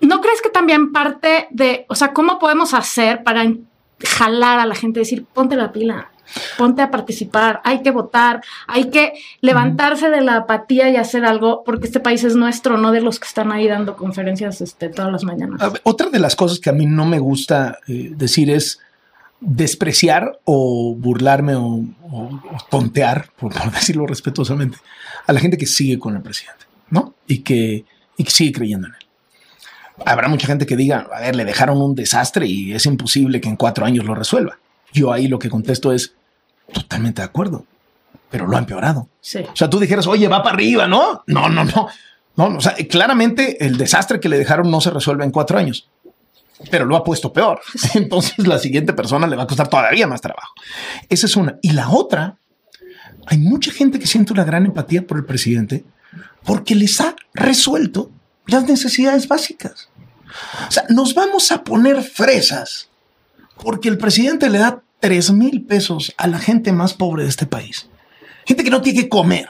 ¿No 0.00 0.20
crees 0.20 0.42
que 0.42 0.50
también 0.50 0.92
parte 0.92 1.48
de, 1.50 1.86
o 1.88 1.94
sea, 1.94 2.12
cómo 2.12 2.38
podemos 2.38 2.74
hacer 2.74 3.22
para 3.24 3.44
jalar 4.00 4.58
a 4.58 4.66
la 4.66 4.74
gente, 4.74 5.00
decir, 5.00 5.24
ponte 5.24 5.56
la 5.56 5.72
pila, 5.72 6.10
ponte 6.58 6.82
a 6.82 6.90
participar, 6.90 7.60
hay 7.64 7.82
que 7.82 7.90
votar, 7.90 8.42
hay 8.66 8.90
que 8.90 9.12
levantarse 9.40 10.10
de 10.10 10.20
la 10.20 10.36
apatía 10.36 10.90
y 10.90 10.96
hacer 10.96 11.24
algo, 11.24 11.62
porque 11.64 11.86
este 11.86 12.00
país 12.00 12.24
es 12.24 12.36
nuestro, 12.36 12.76
no 12.76 12.92
de 12.92 13.00
los 13.00 13.18
que 13.20 13.26
están 13.28 13.52
ahí 13.52 13.66
dando 13.68 13.96
conferencias 13.96 14.60
este, 14.60 14.88
todas 14.90 15.10
las 15.12 15.24
mañanas. 15.24 15.60
Otra 15.84 16.10
de 16.10 16.18
las 16.18 16.36
cosas 16.36 16.58
que 16.58 16.68
a 16.68 16.72
mí 16.74 16.84
no 16.84 17.06
me 17.06 17.18
gusta 17.20 17.78
eh, 17.88 18.10
decir 18.14 18.50
es 18.50 18.80
despreciar 19.40 20.40
o 20.44 20.94
burlarme 20.98 21.54
o, 21.54 21.64
o- 21.64 21.84
o 22.10 22.56
tontear, 22.70 23.30
por, 23.38 23.52
por 23.52 23.70
decirlo 23.70 24.06
respetuosamente, 24.06 24.78
a 25.26 25.32
la 25.32 25.40
gente 25.40 25.56
que 25.56 25.66
sigue 25.66 25.98
con 25.98 26.16
el 26.16 26.22
presidente, 26.22 26.64
¿no? 26.90 27.14
Y 27.26 27.38
que, 27.38 27.84
y 28.16 28.24
que 28.24 28.30
sigue 28.30 28.52
creyendo 28.52 28.88
en 28.88 28.94
él. 28.94 29.05
Habrá 30.04 30.28
mucha 30.28 30.46
gente 30.46 30.66
que 30.66 30.76
diga, 30.76 31.06
a 31.12 31.20
ver, 31.20 31.36
le 31.36 31.44
dejaron 31.44 31.80
un 31.80 31.94
desastre 31.94 32.46
y 32.46 32.72
es 32.72 32.84
imposible 32.86 33.40
que 33.40 33.48
en 33.48 33.56
cuatro 33.56 33.86
años 33.86 34.04
lo 34.04 34.14
resuelva. 34.14 34.58
Yo 34.92 35.12
ahí 35.12 35.28
lo 35.28 35.38
que 35.38 35.48
contesto 35.48 35.92
es 35.92 36.14
totalmente 36.72 37.22
de 37.22 37.26
acuerdo, 37.26 37.64
pero 38.30 38.46
lo 38.46 38.56
ha 38.56 38.60
empeorado. 38.60 39.08
Sí. 39.20 39.38
O 39.40 39.56
sea, 39.56 39.70
tú 39.70 39.78
dijeras, 39.78 40.06
oye, 40.06 40.28
va 40.28 40.42
para 40.42 40.54
arriba, 40.54 40.86
¿no? 40.86 41.22
No, 41.26 41.48
no, 41.48 41.64
no. 41.64 41.88
No, 42.36 42.56
o 42.56 42.60
sea, 42.60 42.74
claramente 42.88 43.64
el 43.64 43.78
desastre 43.78 44.20
que 44.20 44.28
le 44.28 44.38
dejaron 44.38 44.70
no 44.70 44.80
se 44.82 44.90
resuelve 44.90 45.24
en 45.24 45.30
cuatro 45.30 45.58
años, 45.58 45.88
pero 46.70 46.84
lo 46.84 46.96
ha 46.96 47.02
puesto 47.02 47.32
peor. 47.32 47.60
Entonces 47.94 48.46
la 48.46 48.58
siguiente 48.58 48.92
persona 48.92 49.26
le 49.26 49.36
va 49.36 49.44
a 49.44 49.46
costar 49.46 49.68
todavía 49.68 50.06
más 50.06 50.20
trabajo. 50.20 50.52
Esa 51.08 51.26
es 51.26 51.36
una. 51.36 51.58
Y 51.62 51.72
la 51.72 51.88
otra, 51.88 52.36
hay 53.26 53.38
mucha 53.38 53.72
gente 53.72 53.98
que 53.98 54.06
siente 54.06 54.34
una 54.34 54.44
gran 54.44 54.66
empatía 54.66 55.06
por 55.06 55.16
el 55.16 55.24
presidente 55.24 55.84
porque 56.44 56.74
les 56.74 57.00
ha 57.00 57.16
resuelto 57.34 58.10
las 58.46 58.64
necesidades 58.68 59.28
básicas. 59.28 59.88
O 60.68 60.70
sea, 60.70 60.84
nos 60.88 61.14
vamos 61.14 61.50
a 61.52 61.62
poner 61.64 62.02
fresas 62.02 62.88
porque 63.62 63.88
el 63.88 63.98
presidente 63.98 64.50
le 64.50 64.58
da 64.58 64.82
tres 65.00 65.30
mil 65.30 65.64
pesos 65.64 66.12
a 66.16 66.26
la 66.26 66.38
gente 66.38 66.72
más 66.72 66.94
pobre 66.94 67.22
de 67.24 67.28
este 67.28 67.46
país. 67.46 67.88
Gente 68.46 68.64
que 68.64 68.70
no 68.70 68.82
tiene 68.82 69.02
que 69.02 69.08
comer. 69.08 69.48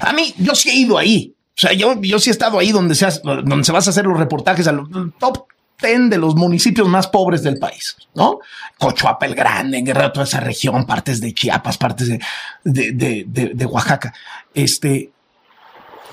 A 0.00 0.12
mí, 0.12 0.34
yo 0.38 0.54
sí 0.54 0.70
he 0.70 0.74
ido 0.74 0.96
ahí. 0.98 1.34
O 1.56 1.60
sea, 1.60 1.72
yo, 1.72 2.00
yo 2.00 2.18
sí 2.20 2.30
he 2.30 2.32
estado 2.32 2.58
ahí 2.58 2.70
donde 2.72 2.94
se, 2.94 3.06
donde 3.24 3.64
se 3.64 3.72
vas 3.72 3.86
a 3.86 3.90
hacer 3.90 4.06
los 4.06 4.18
reportajes 4.18 4.66
a 4.68 4.72
los 4.72 4.88
top 5.18 5.46
10 5.82 6.08
de 6.10 6.18
los 6.18 6.34
municipios 6.36 6.86
más 6.88 7.08
pobres 7.08 7.42
del 7.42 7.58
país, 7.58 7.96
¿no? 8.14 8.38
Cochuapa 8.78 9.26
el 9.26 9.34
Grande, 9.34 9.82
Guerrero, 9.82 10.12
toda 10.12 10.24
esa 10.24 10.40
región, 10.40 10.86
partes 10.86 11.20
de 11.20 11.34
Chiapas, 11.34 11.76
partes 11.78 12.08
de, 12.08 12.20
de, 12.64 12.92
de- 12.92 13.24
de- 13.26 13.52
de 13.54 13.66
Oaxaca. 13.66 14.14
Este, 14.54 15.10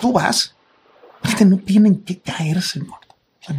tú 0.02 0.12
vas, 0.12 0.55
gente, 1.26 1.46
no 1.46 1.58
tienen 1.58 2.02
que 2.04 2.20
caerse, 2.20 2.80
¿no? 2.80 2.94
O 2.94 3.44
sea, 3.46 3.56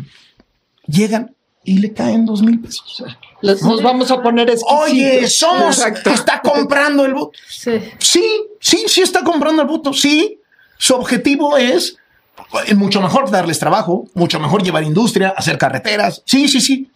llegan 0.87 1.35
y 1.65 1.79
le 1.79 1.93
caen 1.93 2.25
dos 2.27 2.43
mil 2.43 2.61
pesos. 2.61 3.03
Nos 3.43 3.83
vamos 3.83 4.11
a 4.11 4.23
poner 4.23 4.49
exquisitos. 4.51 4.89
Oye, 4.89 5.29
somos, 5.29 5.79
Exacto. 5.79 6.11
está 6.11 6.41
comprando 6.41 7.05
el 7.05 7.15
voto. 7.15 7.39
Sí. 7.49 7.73
Sí, 7.99 8.25
sí, 8.61 8.85
sí 8.87 9.01
está 9.03 9.23
comprando 9.25 9.63
el 9.63 9.69
voto. 9.69 9.93
Sí, 9.93 10.39
su 10.79 10.95
objetivo 10.95 11.57
es 11.57 11.97
mucho 12.77 13.01
mejor 13.01 13.31
darles 13.31 13.59
trabajo, 13.59 14.07
mucho 14.15 14.39
mejor 14.39 14.63
llevar 14.63 14.85
industria, 14.85 15.35
hacer 15.37 15.59
carreteras. 15.59 16.23
Sí, 16.25 16.47
sí, 16.49 16.61
sí. 16.61 16.89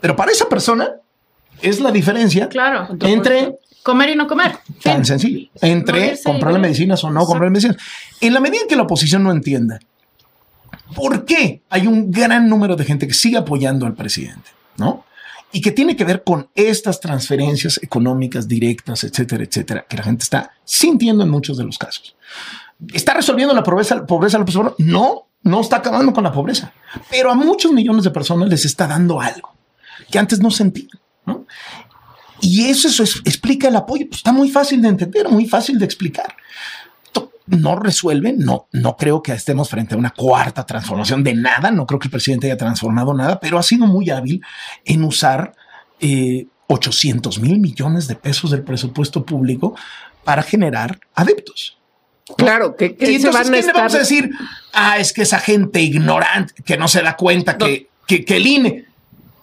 Pero 0.00 0.14
para 0.16 0.30
esa 0.32 0.48
persona 0.48 0.88
es 1.60 1.80
la 1.80 1.90
diferencia 1.90 2.48
Claro. 2.48 2.88
entre 3.00 3.58
Comer 3.82 4.10
y 4.10 4.14
no 4.14 4.28
comer. 4.28 4.58
tan 4.82 4.98
Fin. 4.98 5.04
sencillo, 5.04 5.48
entre 5.60 6.16
morir. 6.24 6.58
medicinas 6.60 7.02
o 7.02 7.10
no 7.10 7.26
comprarle 7.26 7.50
medicinas. 7.50 7.76
En 8.20 8.32
la 8.32 8.38
medida 8.38 8.62
en 8.62 8.68
que 8.68 8.76
la 8.76 8.84
oposición 8.84 9.24
no 9.24 9.32
entienda 9.32 9.80
por 10.94 11.24
qué 11.24 11.62
hay 11.70 11.86
un 11.86 12.10
gran 12.10 12.48
número 12.48 12.76
de 12.76 12.84
gente 12.84 13.06
que 13.06 13.14
sigue 13.14 13.36
apoyando 13.38 13.86
al 13.86 13.94
presidente, 13.94 14.50
¿no? 14.76 15.04
Y 15.52 15.60
que 15.60 15.70
tiene 15.70 15.96
que 15.96 16.04
ver 16.04 16.22
con 16.24 16.48
estas 16.54 17.00
transferencias 17.00 17.78
económicas 17.82 18.48
directas, 18.48 19.04
etcétera, 19.04 19.44
etcétera, 19.44 19.84
que 19.88 19.96
la 19.98 20.02
gente 20.02 20.22
está 20.22 20.52
sintiendo 20.64 21.24
en 21.24 21.30
muchos 21.30 21.58
de 21.58 21.64
los 21.64 21.76
casos. 21.76 22.16
¿Está 22.92 23.14
resolviendo 23.14 23.54
la 23.54 23.62
pobreza, 23.62 24.06
pobreza 24.06 24.38
López 24.38 24.56
Obrador? 24.56 24.76
No, 24.78 25.28
no 25.42 25.60
está 25.60 25.76
acabando 25.76 26.12
con 26.12 26.24
la 26.24 26.32
pobreza, 26.32 26.72
pero 27.10 27.30
a 27.30 27.34
muchos 27.34 27.70
millones 27.72 28.04
de 28.04 28.10
personas 28.10 28.48
les 28.48 28.64
está 28.64 28.86
dando 28.86 29.20
algo 29.20 29.54
que 30.10 30.18
antes 30.18 30.40
no 30.40 30.50
sentían. 30.50 30.88
Y 32.40 32.64
eso, 32.64 32.88
eso 32.88 33.04
es- 33.04 33.22
explica 33.24 33.68
el 33.68 33.76
apoyo. 33.76 34.06
Pues 34.08 34.18
está 34.18 34.32
muy 34.32 34.50
fácil 34.50 34.82
de 34.82 34.88
entender, 34.88 35.28
muy 35.28 35.46
fácil 35.46 35.78
de 35.78 35.84
explicar. 35.84 36.34
No 37.46 37.76
resuelve, 37.76 38.32
no, 38.32 38.68
no 38.72 38.96
creo 38.96 39.22
que 39.22 39.32
estemos 39.32 39.68
frente 39.68 39.94
a 39.94 39.98
una 39.98 40.10
cuarta 40.10 40.64
transformación 40.64 41.24
de 41.24 41.34
nada. 41.34 41.70
No 41.70 41.86
creo 41.86 41.98
que 41.98 42.06
el 42.06 42.12
presidente 42.12 42.46
haya 42.46 42.56
transformado 42.56 43.12
nada, 43.14 43.40
pero 43.40 43.58
ha 43.58 43.62
sido 43.62 43.86
muy 43.86 44.10
hábil 44.10 44.42
en 44.84 45.02
usar 45.04 45.52
eh, 46.00 46.46
800 46.68 47.40
mil 47.40 47.58
millones 47.58 48.06
de 48.06 48.14
pesos 48.16 48.50
del 48.50 48.62
presupuesto 48.62 49.24
público 49.26 49.74
para 50.24 50.42
generar 50.42 51.00
adeptos. 51.14 51.76
Claro, 52.36 52.76
que, 52.76 52.94
que 52.96 53.10
Y 53.10 53.18
se 53.20 53.30
van 53.30 53.48
a 53.48 53.50
¿qué 53.50 53.62
le 53.62 53.72
vamos 53.72 53.94
a 53.94 53.98
decir? 53.98 54.30
Ah, 54.72 54.98
es 54.98 55.12
que 55.12 55.22
esa 55.22 55.38
gente 55.40 55.80
ignorante 55.82 56.54
que 56.62 56.76
no 56.76 56.86
se 56.88 57.02
da 57.02 57.16
cuenta 57.16 57.58
que, 57.58 57.88
que, 58.06 58.24
que 58.24 58.36
el 58.36 58.46
INE 58.46 58.84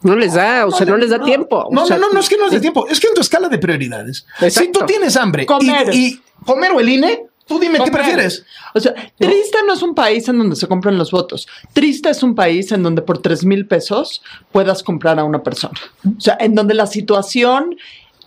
No 0.02 0.16
les 0.16 0.34
da, 0.34 0.66
o 0.66 0.72
sea, 0.72 0.86
no 0.88 0.96
les 0.96 1.10
da 1.10 1.22
tiempo. 1.22 1.68
no, 1.72 1.84
O 1.84 1.86
sea, 1.86 1.98
no, 1.98 2.08
no, 2.08 2.14
no 2.14 2.20
es 2.22 2.30
que 2.30 2.38
no 2.38 2.46
es 2.46 2.52
de 2.54 2.62
tiempo, 2.62 2.88
es 2.88 3.00
que 3.00 3.08
en 3.08 3.14
tu 3.14 3.22
escala 3.22 3.50
de 3.50 3.58
prioridades, 3.60 4.26
Exacto. 4.40 4.60
si 4.62 4.72
tú 4.72 4.86
tienes 4.86 5.18
hambre 5.18 5.44
y- 5.44 5.46
Comer. 5.46 5.94
Y, 5.94 6.22
comer 6.46 6.72
o 6.72 6.80
el 6.80 6.88
INE, 6.90 7.24
tú 7.50 7.60
dime 7.60 7.80
qué 7.84 7.92
prefieres. 7.92 8.46
O 8.74 8.80
sea, 8.80 8.94
triste 9.18 9.58
no 9.68 9.74
es 9.74 9.82
un 9.82 9.94
país 9.94 10.30
en 10.30 10.38
donde 10.38 10.56
se 10.56 10.68
compran 10.68 10.98
los 10.98 11.12
votos. 11.12 11.48
Triste 11.74 12.10
es 12.10 12.24
un 12.24 12.36
país 12.36 12.72
en 12.72 12.82
donde 12.84 13.02
por 13.02 13.18
tres 13.22 13.44
mil 13.44 13.66
pesos 13.66 14.22
puedas 14.54 14.84
comprar 14.84 15.20
a 15.20 15.26
una 15.26 15.44
persona. 15.44 15.78
O 16.18 16.22
sea, 16.22 16.38
en 16.40 16.56
donde 16.56 16.74
la 16.76 16.88
situación 16.88 17.76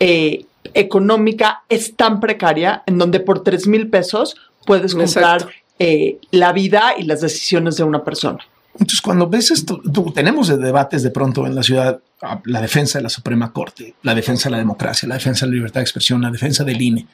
eh, 0.00 0.44
económica 0.74 1.62
es 1.68 1.96
tan 1.96 2.20
precaria, 2.20 2.82
en 2.86 2.98
donde 2.98 3.20
por 3.20 3.42
tres 3.42 3.66
mil 3.66 3.88
pesos 3.88 4.34
puedes 4.66 4.94
comprar 4.94 5.48
eh, 5.78 6.18
la 6.30 6.52
vida 6.52 6.94
y 6.98 7.04
las 7.04 7.20
decisiones 7.20 7.76
de 7.76 7.84
una 7.84 8.04
persona. 8.04 8.38
Entonces, 8.74 9.02
cuando 9.02 9.28
ves 9.28 9.50
esto, 9.50 9.80
tú- 9.92 10.12
tenemos 10.12 10.48
de 10.48 10.56
debates 10.56 11.02
de 11.02 11.10
pronto 11.10 11.46
en 11.46 11.54
la 11.54 11.62
ciudad, 11.62 12.00
ah, 12.22 12.40
la 12.44 12.60
defensa 12.60 12.98
de 12.98 13.02
la 13.02 13.10
Suprema 13.10 13.52
Corte, 13.52 13.94
la 14.02 14.14
defensa 14.14 14.48
de 14.48 14.52
la 14.52 14.58
democracia, 14.58 15.06
la 15.08 15.16
defensa 15.16 15.44
de 15.44 15.50
la 15.52 15.56
libertad 15.56 15.80
de 15.80 15.84
expresión, 15.84 16.22
la 16.22 16.30
defensa 16.30 16.64
del 16.64 16.80
INE. 16.80 17.06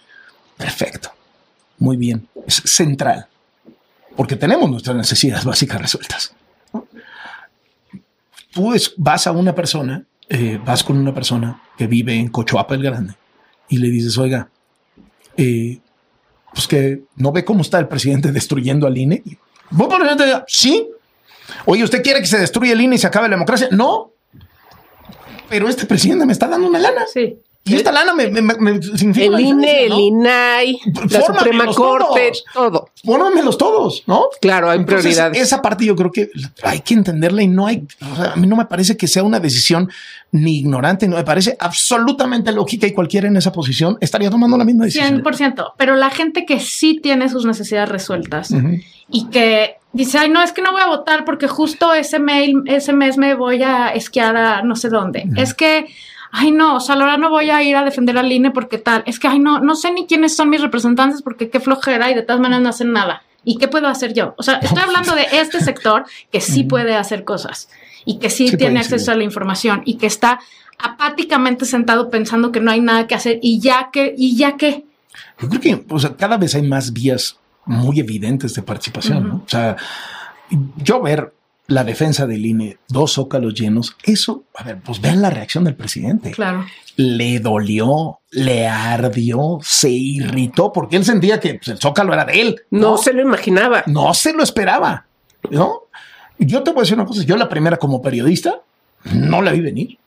Perfecto. 0.56 1.10
Muy 1.78 1.96
bien. 1.96 2.28
Es 2.46 2.62
central. 2.64 3.26
Porque 4.16 4.36
tenemos 4.36 4.70
nuestras 4.70 4.96
necesidades 4.96 5.44
básicas 5.44 5.80
resueltas. 5.80 6.34
Tú 8.52 8.74
vas 8.96 9.26
a 9.26 9.32
una 9.32 9.54
persona, 9.54 10.04
eh, 10.28 10.60
vas 10.64 10.82
con 10.82 10.98
una 10.98 11.14
persona 11.14 11.62
que 11.76 11.86
vive 11.86 12.14
en 12.14 12.28
Cochoapa 12.28 12.74
el 12.74 12.82
Grande 12.82 13.14
y 13.68 13.78
le 13.78 13.88
dices, 13.88 14.18
oiga, 14.18 14.48
eh, 15.36 15.78
pues 16.52 16.66
que 16.66 17.02
no 17.16 17.30
ve 17.30 17.44
cómo 17.44 17.60
está 17.60 17.78
el 17.78 17.86
presidente 17.86 18.32
destruyendo 18.32 18.86
al 18.86 18.98
INE. 18.98 19.22
Voy 19.70 19.86
a 19.86 19.88
poner, 19.88 20.44
sí, 20.48 20.88
Oye, 21.64 21.84
¿usted 21.84 22.02
quiere 22.02 22.20
que 22.20 22.26
se 22.26 22.38
destruya 22.38 22.72
el 22.72 22.80
INE 22.80 22.96
y 22.96 22.98
se 22.98 23.06
acabe 23.06 23.28
la 23.28 23.36
democracia? 23.36 23.68
No. 23.70 24.12
Pero 25.48 25.68
este 25.68 25.86
presidente 25.86 26.26
me 26.26 26.32
está 26.32 26.46
dando 26.46 26.68
una 26.68 26.78
lana. 26.78 27.06
Sí. 27.12 27.38
Y 27.68 27.74
esta 27.76 27.92
lana 27.92 28.14
me, 28.14 28.28
me- 28.28 28.40
me 28.42 28.82
significa 28.82 29.26
El 29.26 29.40
INE, 29.40 29.46
diferencia, 29.56 29.80
el 29.82 29.88
¿no? 29.90 29.98
INAI, 30.00 30.80
la 30.84 31.20
Fórmamelos 31.20 31.26
Suprema 31.26 31.66
Corte, 31.74 32.32
todos. 32.52 32.90
todo. 33.02 33.56
Todos, 33.58 34.02
¿no? 34.06 34.24
Claro, 34.40 34.70
hay 34.70 34.78
Entonces, 34.78 35.02
prioridades. 35.14 35.42
Esa 35.42 35.60
parte 35.62 35.84
yo 35.84 35.94
creo 35.96 36.10
que 36.12 36.28
hay 36.62 36.80
que 36.80 36.94
entenderla 36.94 37.42
y 37.42 37.48
no 37.48 37.66
hay, 37.66 37.86
o 38.12 38.16
sea, 38.16 38.32
a 38.32 38.36
mí 38.36 38.46
no 38.46 38.56
me 38.56 38.66
parece 38.66 38.96
que 38.96 39.06
sea 39.06 39.22
una 39.22 39.40
decisión 39.40 39.90
ni 40.32 40.58
ignorante, 40.58 41.08
no 41.08 41.16
me 41.16 41.24
parece 41.24 41.56
absolutamente 41.58 42.52
lógica 42.52 42.86
y 42.86 42.92
cualquiera 42.92 43.28
en 43.28 43.36
esa 43.36 43.50
posición 43.52 43.96
estaría 44.00 44.30
tomando 44.30 44.56
la 44.56 44.64
misma 44.64 44.84
decisión. 44.84 45.22
100%. 45.22 45.72
Pero 45.76 45.96
la 45.96 46.10
gente 46.10 46.44
que 46.44 46.60
sí 46.60 47.00
tiene 47.02 47.28
sus 47.28 47.44
necesidades 47.46 47.88
resueltas 47.88 48.50
y 49.10 49.28
que 49.30 49.76
dice, 49.92 50.18
ay, 50.18 50.28
no, 50.30 50.42
es 50.42 50.52
que 50.52 50.60
no 50.62 50.72
voy 50.72 50.82
a 50.82 50.86
votar 50.88 51.24
porque 51.24 51.48
justo 51.48 51.94
ese 51.94 52.18
mail, 52.18 52.62
ese 52.66 52.92
mes 52.92 53.16
me 53.16 53.34
voy 53.34 53.62
a 53.62 53.88
esquiar 53.88 54.36
a 54.36 54.62
no 54.62 54.76
sé 54.76 54.88
dónde. 54.90 55.24
Es 55.36 55.54
que, 55.54 55.86
ay, 56.30 56.50
no, 56.50 56.76
o 56.76 56.80
sea, 56.80 56.94
ahora 56.94 57.16
no 57.16 57.30
voy 57.30 57.50
a 57.50 57.62
ir 57.62 57.76
a 57.76 57.84
defender 57.84 58.18
al 58.18 58.30
INE 58.30 58.50
porque 58.50 58.78
tal. 58.78 59.02
Es 59.06 59.18
que, 59.18 59.28
ay, 59.28 59.38
no, 59.38 59.60
no 59.60 59.74
sé 59.74 59.92
ni 59.92 60.06
quiénes 60.06 60.36
son 60.36 60.50
mis 60.50 60.60
representantes 60.60 61.22
porque 61.22 61.50
qué 61.50 61.60
flojera 61.60 62.10
y 62.10 62.14
de 62.14 62.22
todas 62.22 62.40
maneras 62.40 62.62
no 62.62 62.68
hacen 62.68 62.92
nada. 62.92 63.22
¿Y 63.44 63.56
qué 63.56 63.68
puedo 63.68 63.88
hacer 63.88 64.14
yo? 64.14 64.34
O 64.36 64.42
sea, 64.42 64.54
estoy 64.62 64.82
hablando 64.82 65.14
de 65.14 65.26
este 65.32 65.60
sector 65.60 66.04
que 66.30 66.40
sí 66.40 66.64
puede 66.64 66.94
hacer 66.94 67.24
cosas 67.24 67.68
y 68.04 68.18
que 68.18 68.30
sí, 68.30 68.48
Sí 68.48 68.56
tiene 68.56 68.80
acceso 68.80 69.06
sí. 69.06 69.10
a 69.10 69.14
la 69.14 69.24
información 69.24 69.82
y 69.84 69.96
que 69.96 70.06
está 70.06 70.40
apáticamente 70.78 71.64
sentado 71.64 72.08
pensando 72.10 72.52
que 72.52 72.60
no 72.60 72.70
hay 72.70 72.80
nada 72.80 73.06
que 73.06 73.14
hacer 73.14 73.38
y 73.42 73.60
ya 73.60 73.90
que, 73.92 74.14
y 74.16 74.36
ya 74.36 74.56
que. 74.56 74.84
Yo 75.40 75.48
creo 75.48 75.60
que 75.60 75.84
o 75.88 75.98
sea, 75.98 76.16
cada 76.16 76.36
vez 76.36 76.54
hay 76.54 76.62
más 76.62 76.92
vías 76.92 77.38
muy 77.64 78.00
evidentes 78.00 78.54
de 78.54 78.62
participación. 78.62 79.28
¿no? 79.28 79.34
O 79.36 79.48
sea, 79.48 79.76
yo 80.76 81.00
ver 81.02 81.32
la 81.68 81.84
defensa 81.84 82.26
del 82.26 82.44
INE, 82.44 82.78
dos 82.88 83.12
zócalos 83.12 83.54
llenos, 83.54 83.94
eso, 84.02 84.44
a 84.56 84.64
ver, 84.64 84.80
pues 84.80 85.00
vean 85.00 85.20
la 85.22 85.30
reacción 85.30 85.64
del 85.64 85.76
presidente. 85.76 86.30
Claro. 86.32 86.64
Le 86.96 87.38
dolió, 87.40 88.18
le 88.30 88.66
ardió, 88.66 89.58
se 89.62 89.90
irritó, 89.90 90.72
porque 90.72 90.96
él 90.96 91.04
sentía 91.04 91.38
que 91.38 91.54
pues, 91.54 91.68
el 91.68 91.78
zócalo 91.78 92.12
era 92.14 92.24
de 92.24 92.40
él. 92.40 92.60
No, 92.70 92.96
se 92.96 93.12
lo 93.12 93.22
imaginaba. 93.22 93.84
No 93.86 94.14
se 94.14 94.32
lo 94.32 94.42
esperaba, 94.42 95.06
¿no? 95.50 95.82
Yo 96.38 96.62
te 96.62 96.70
voy 96.72 96.80
a 96.80 96.82
decir 96.82 96.94
una 96.96 97.04
cosa, 97.06 97.22
yo 97.22 97.36
la 97.36 97.48
primera 97.48 97.76
como 97.76 98.00
periodista 98.02 98.60
no 99.12 99.42
la 99.42 99.52
vi 99.52 99.60
venir. 99.60 99.98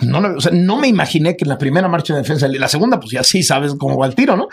No, 0.00 0.20
la- 0.20 0.30
o 0.36 0.40
sea, 0.40 0.52
no 0.54 0.76
me 0.76 0.86
imaginé 0.86 1.36
que 1.36 1.44
en 1.44 1.48
la 1.48 1.58
primera 1.58 1.88
marcha 1.88 2.14
de 2.14 2.20
defensa, 2.20 2.46
la 2.46 2.68
segunda, 2.68 3.00
pues 3.00 3.10
ya 3.12 3.24
sí 3.24 3.42
sabes 3.42 3.74
cómo 3.74 3.98
va 3.98 4.06
el 4.06 4.14
tiro, 4.14 4.36
¿no? 4.36 4.48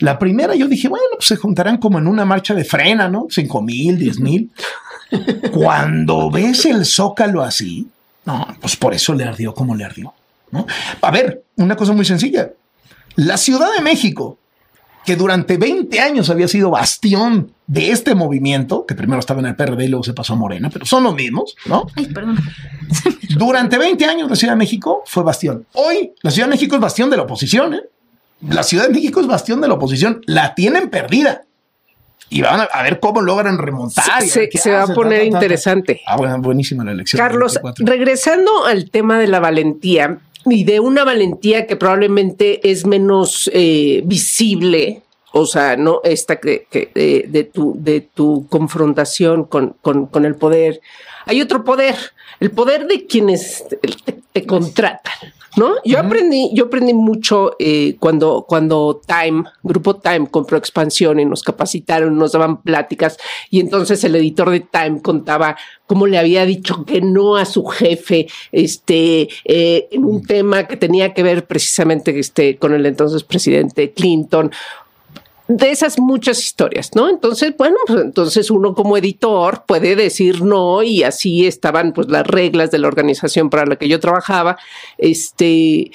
La 0.00 0.18
primera 0.18 0.54
yo 0.54 0.66
dije, 0.68 0.88
bueno, 0.88 1.04
pues 1.16 1.26
se 1.28 1.36
juntarán 1.36 1.78
como 1.78 1.98
en 1.98 2.06
una 2.08 2.24
marcha 2.24 2.52
de 2.54 2.64
frena, 2.64 3.08
¿no? 3.08 3.26
Cinco 3.30 3.62
mil, 3.62 3.96
diez 3.98 4.18
mil. 4.20 4.50
Cuando 5.52 6.30
ves 6.30 6.64
el 6.66 6.84
zócalo 6.84 7.42
así, 7.42 7.88
no, 8.24 8.46
pues 8.60 8.76
por 8.76 8.94
eso 8.94 9.14
le 9.14 9.24
ardió 9.24 9.54
como 9.54 9.74
le 9.74 9.84
ardió, 9.84 10.14
¿no? 10.50 10.66
A 11.00 11.10
ver, 11.10 11.44
una 11.56 11.76
cosa 11.76 11.92
muy 11.92 12.04
sencilla. 12.04 12.50
La 13.16 13.36
Ciudad 13.36 13.68
de 13.76 13.82
México, 13.82 14.38
que 15.04 15.16
durante 15.16 15.56
20 15.56 16.00
años 16.00 16.30
había 16.30 16.48
sido 16.48 16.70
bastión 16.70 17.52
de 17.66 17.90
este 17.90 18.14
movimiento, 18.14 18.86
que 18.86 18.94
primero 18.94 19.20
estaba 19.20 19.40
en 19.40 19.46
el 19.46 19.56
PRD 19.56 19.84
y 19.84 19.88
luego 19.88 20.04
se 20.04 20.14
pasó 20.14 20.32
a 20.32 20.36
Morena, 20.36 20.70
pero 20.70 20.86
son 20.86 21.04
los 21.04 21.14
mismos, 21.14 21.54
¿no? 21.66 21.86
Ay, 21.94 22.06
perdón. 22.06 22.38
Durante 23.36 23.78
20 23.78 24.04
años 24.06 24.30
la 24.30 24.36
Ciudad 24.36 24.54
de 24.54 24.58
México 24.58 25.02
fue 25.06 25.22
bastión. 25.22 25.66
Hoy 25.74 26.12
la 26.22 26.30
Ciudad 26.30 26.48
de 26.48 26.54
México 26.54 26.74
es 26.74 26.80
bastión 26.80 27.10
de 27.10 27.16
la 27.16 27.24
oposición. 27.24 27.74
¿eh? 27.74 27.82
La 28.48 28.62
Ciudad 28.62 28.86
de 28.86 28.94
México 28.94 29.20
es 29.20 29.26
bastión 29.26 29.60
de 29.60 29.68
la 29.68 29.74
oposición. 29.74 30.22
La 30.26 30.54
tienen 30.54 30.90
perdida. 30.90 31.42
Y 32.34 32.42
van 32.42 32.60
a, 32.60 32.64
a 32.64 32.82
ver 32.82 32.98
cómo 32.98 33.22
logran 33.22 33.58
remontar. 33.58 34.22
Se, 34.22 34.40
ver 34.40 34.48
qué 34.48 34.58
se 34.58 34.72
va 34.72 34.82
a 34.82 34.86
poner 34.88 35.20
ta, 35.20 35.24
ta, 35.24 35.30
ta, 35.30 35.30
ta. 35.30 35.44
interesante. 35.44 36.00
Ah, 36.04 36.16
bueno, 36.16 36.40
buenísima 36.40 36.82
la 36.82 36.90
elección. 36.90 37.16
Carlos, 37.16 37.60
24. 37.62 37.86
regresando 37.86 38.66
al 38.66 38.90
tema 38.90 39.20
de 39.20 39.28
la 39.28 39.38
valentía 39.38 40.18
y 40.46 40.64
de 40.64 40.80
una 40.80 41.04
valentía 41.04 41.68
que 41.68 41.76
probablemente 41.76 42.68
es 42.68 42.86
menos 42.86 43.48
eh, 43.52 44.02
visible, 44.04 45.02
o 45.30 45.46
sea, 45.46 45.76
no 45.76 46.00
esta 46.02 46.40
que, 46.40 46.66
que, 46.68 47.24
de, 47.28 47.44
tu, 47.44 47.76
de 47.78 48.00
tu 48.00 48.48
confrontación 48.48 49.44
con, 49.44 49.76
con, 49.80 50.06
con 50.06 50.24
el 50.24 50.34
poder. 50.34 50.80
Hay 51.26 51.40
otro 51.40 51.62
poder, 51.62 51.94
el 52.40 52.50
poder 52.50 52.88
de 52.88 53.06
quienes 53.06 53.64
te, 53.68 53.78
te 54.32 54.44
contratan. 54.44 55.14
¿No? 55.56 55.74
Yo 55.84 56.00
aprendí, 56.00 56.50
yo 56.52 56.64
aprendí 56.64 56.94
mucho 56.94 57.52
eh, 57.58 57.96
cuando, 58.00 58.44
cuando 58.48 59.00
Time, 59.06 59.44
Grupo 59.62 59.96
Time 59.96 60.26
compró 60.28 60.58
expansión 60.58 61.20
y 61.20 61.24
nos 61.24 61.42
capacitaron, 61.42 62.16
nos 62.16 62.32
daban 62.32 62.62
pláticas 62.62 63.18
y 63.50 63.60
entonces 63.60 64.02
el 64.02 64.16
editor 64.16 64.50
de 64.50 64.60
Time 64.60 65.00
contaba 65.00 65.56
cómo 65.86 66.06
le 66.06 66.18
había 66.18 66.44
dicho 66.44 66.84
que 66.84 67.00
no 67.00 67.36
a 67.36 67.44
su 67.44 67.64
jefe, 67.66 68.26
este, 68.52 69.28
eh, 69.44 69.88
en 69.92 70.04
un 70.04 70.24
tema 70.24 70.66
que 70.66 70.76
tenía 70.76 71.14
que 71.14 71.22
ver 71.22 71.46
precisamente 71.46 72.18
este, 72.18 72.56
con 72.56 72.74
el 72.74 72.84
entonces 72.86 73.22
presidente 73.22 73.92
Clinton 73.92 74.50
de 75.46 75.70
esas 75.70 75.98
muchas 75.98 76.42
historias, 76.42 76.90
¿no? 76.94 77.10
Entonces, 77.10 77.54
bueno, 77.56 77.76
pues 77.86 78.00
entonces 78.00 78.50
uno 78.50 78.74
como 78.74 78.96
editor 78.96 79.64
puede 79.66 79.94
decir 79.94 80.42
no 80.42 80.82
y 80.82 81.02
así 81.02 81.46
estaban 81.46 81.92
pues 81.92 82.08
las 82.08 82.26
reglas 82.26 82.70
de 82.70 82.78
la 82.78 82.88
organización 82.88 83.50
para 83.50 83.66
la 83.66 83.76
que 83.76 83.88
yo 83.88 84.00
trabajaba, 84.00 84.56
este, 84.96 85.90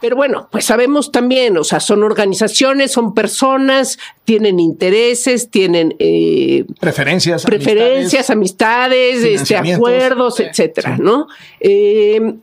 pero 0.00 0.16
bueno, 0.16 0.48
pues 0.50 0.64
sabemos 0.64 1.10
también, 1.10 1.56
o 1.56 1.64
sea, 1.64 1.80
son 1.80 2.04
organizaciones, 2.04 2.92
son 2.92 3.14
personas, 3.14 3.98
tienen 4.24 4.60
intereses, 4.60 5.50
tienen 5.50 5.96
eh, 5.98 6.64
preferencias, 6.80 7.44
preferencias, 7.44 8.30
amistades, 8.30 9.24
este, 9.24 9.56
acuerdos, 9.56 10.36
Sí, 10.36 10.44
etcétera, 10.44 10.96
sí. 10.96 11.02
¿no? 11.02 11.26
Eh, 11.60 12.34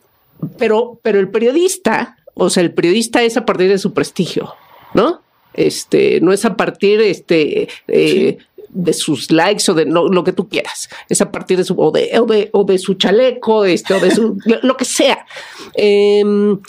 pero, 0.58 1.00
pero 1.02 1.20
el 1.20 1.30
periodista, 1.30 2.18
o 2.34 2.50
sea, 2.50 2.64
el 2.64 2.74
periodista 2.74 3.24
es 3.24 3.38
a 3.38 3.46
partir 3.46 3.70
de 3.70 3.78
su 3.78 3.94
prestigio, 3.94 4.56
¿no? 4.94 5.22
Este, 5.54 6.22
no 6.22 6.32
es 6.32 6.46
a 6.46 6.56
partir, 6.56 7.02
este, 7.02 7.68
eh, 7.88 8.38
de 8.70 8.94
sus 8.94 9.32
likes 9.32 9.70
o 9.70 9.74
de 9.74 9.86
lo, 9.86 10.08
lo 10.08 10.24
que 10.24 10.34
tú 10.34 10.48
quieras. 10.48 10.90
Es 11.10 11.22
a 11.22 11.32
partir 11.32 11.58
de 11.58 11.64
su, 11.64 11.80
o 11.80 11.92
de, 11.92 12.12
o 12.20 12.26
de, 12.26 12.50
o 12.54 12.64
de 12.64 12.78
su 12.78 12.94
chaleco, 12.96 13.66
este, 13.66 13.94
o 13.94 14.00
de 14.00 14.12
su, 14.12 14.38
lo, 14.62 14.78
que 14.78 14.86
sea. 14.86 15.26
Em, 15.74 16.60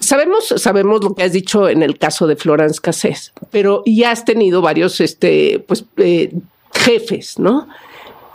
Sabemos, 0.00 0.54
sabemos 0.58 1.02
lo 1.02 1.12
que 1.12 1.24
has 1.24 1.32
dicho 1.32 1.68
en 1.68 1.82
el 1.82 1.98
caso 1.98 2.28
de 2.28 2.36
Florence 2.36 2.80
Cassés, 2.80 3.32
pero 3.50 3.82
ya 3.84 4.12
has 4.12 4.24
tenido 4.24 4.62
varios 4.62 5.00
este, 5.00 5.58
pues, 5.66 5.86
eh, 5.96 6.32
jefes, 6.72 7.40
¿no? 7.40 7.68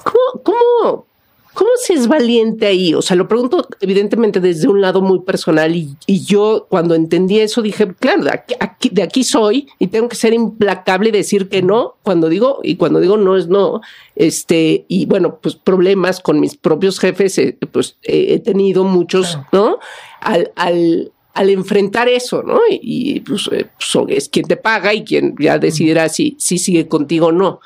¿Cómo, 0.04 0.44
cómo, 0.44 1.06
¿Cómo 1.54 1.70
se 1.78 1.94
es 1.94 2.08
valiente 2.08 2.66
ahí? 2.66 2.94
O 2.96 3.02
sea, 3.02 3.16
lo 3.16 3.28
pregunto 3.28 3.68
evidentemente 3.80 4.40
desde 4.40 4.68
un 4.68 4.82
lado 4.82 5.02
muy 5.02 5.20
personal 5.22 5.76
y, 5.76 5.96
y 6.08 6.24
yo 6.24 6.66
cuando 6.70 6.96
entendí 6.96 7.40
eso 7.40 7.62
dije, 7.62 7.94
claro, 8.00 8.24
de 8.24 8.32
aquí, 8.32 8.56
aquí- 8.60 8.90
de 8.90 9.04
aquí 9.04 9.24
soy 9.24 9.68
y 9.78 9.88
tengo 9.88 10.10
que 10.10 10.16
ser 10.16 10.34
implacable 10.34 11.10
y 11.10 11.12
decir 11.12 11.50
que 11.50 11.62
no 11.62 11.96
cuando 12.02 12.28
digo 12.30 12.60
y 12.64 12.76
cuando 12.78 13.00
digo 13.00 13.18
no 13.18 13.38
es 13.38 13.48
no. 13.48 13.82
Este, 14.16 14.86
y 14.88 15.06
bueno, 15.06 15.40
pues 15.42 15.56
problemas 15.56 16.20
con 16.22 16.40
mis 16.40 16.58
propios 16.58 17.00
jefes, 17.00 17.38
eh, 17.38 17.58
pues 17.72 17.98
eh, 18.04 18.28
he 18.30 18.40
tenido 18.40 18.84
muchos, 18.84 19.38
¿no? 19.52 19.78
Al, 20.22 20.52
al, 20.56 21.12
al 21.36 21.50
enfrentar 21.50 22.10
eso, 22.10 22.42
¿no? 22.44 22.62
Y, 22.70 22.80
y, 23.18 23.20
pues, 23.20 23.48
eh, 23.52 23.68
pues, 23.78 24.08
es 24.18 24.30
quien 24.30 24.46
te 24.48 24.58
paga 24.58 24.94
y 24.94 25.04
quien 25.04 25.36
ya 25.40 25.60
decidirá 25.60 26.10
si, 26.10 26.36
si 26.40 26.58
sigue 26.58 26.88
contigo 26.88 27.28
o 27.28 27.32
no. 27.32 27.60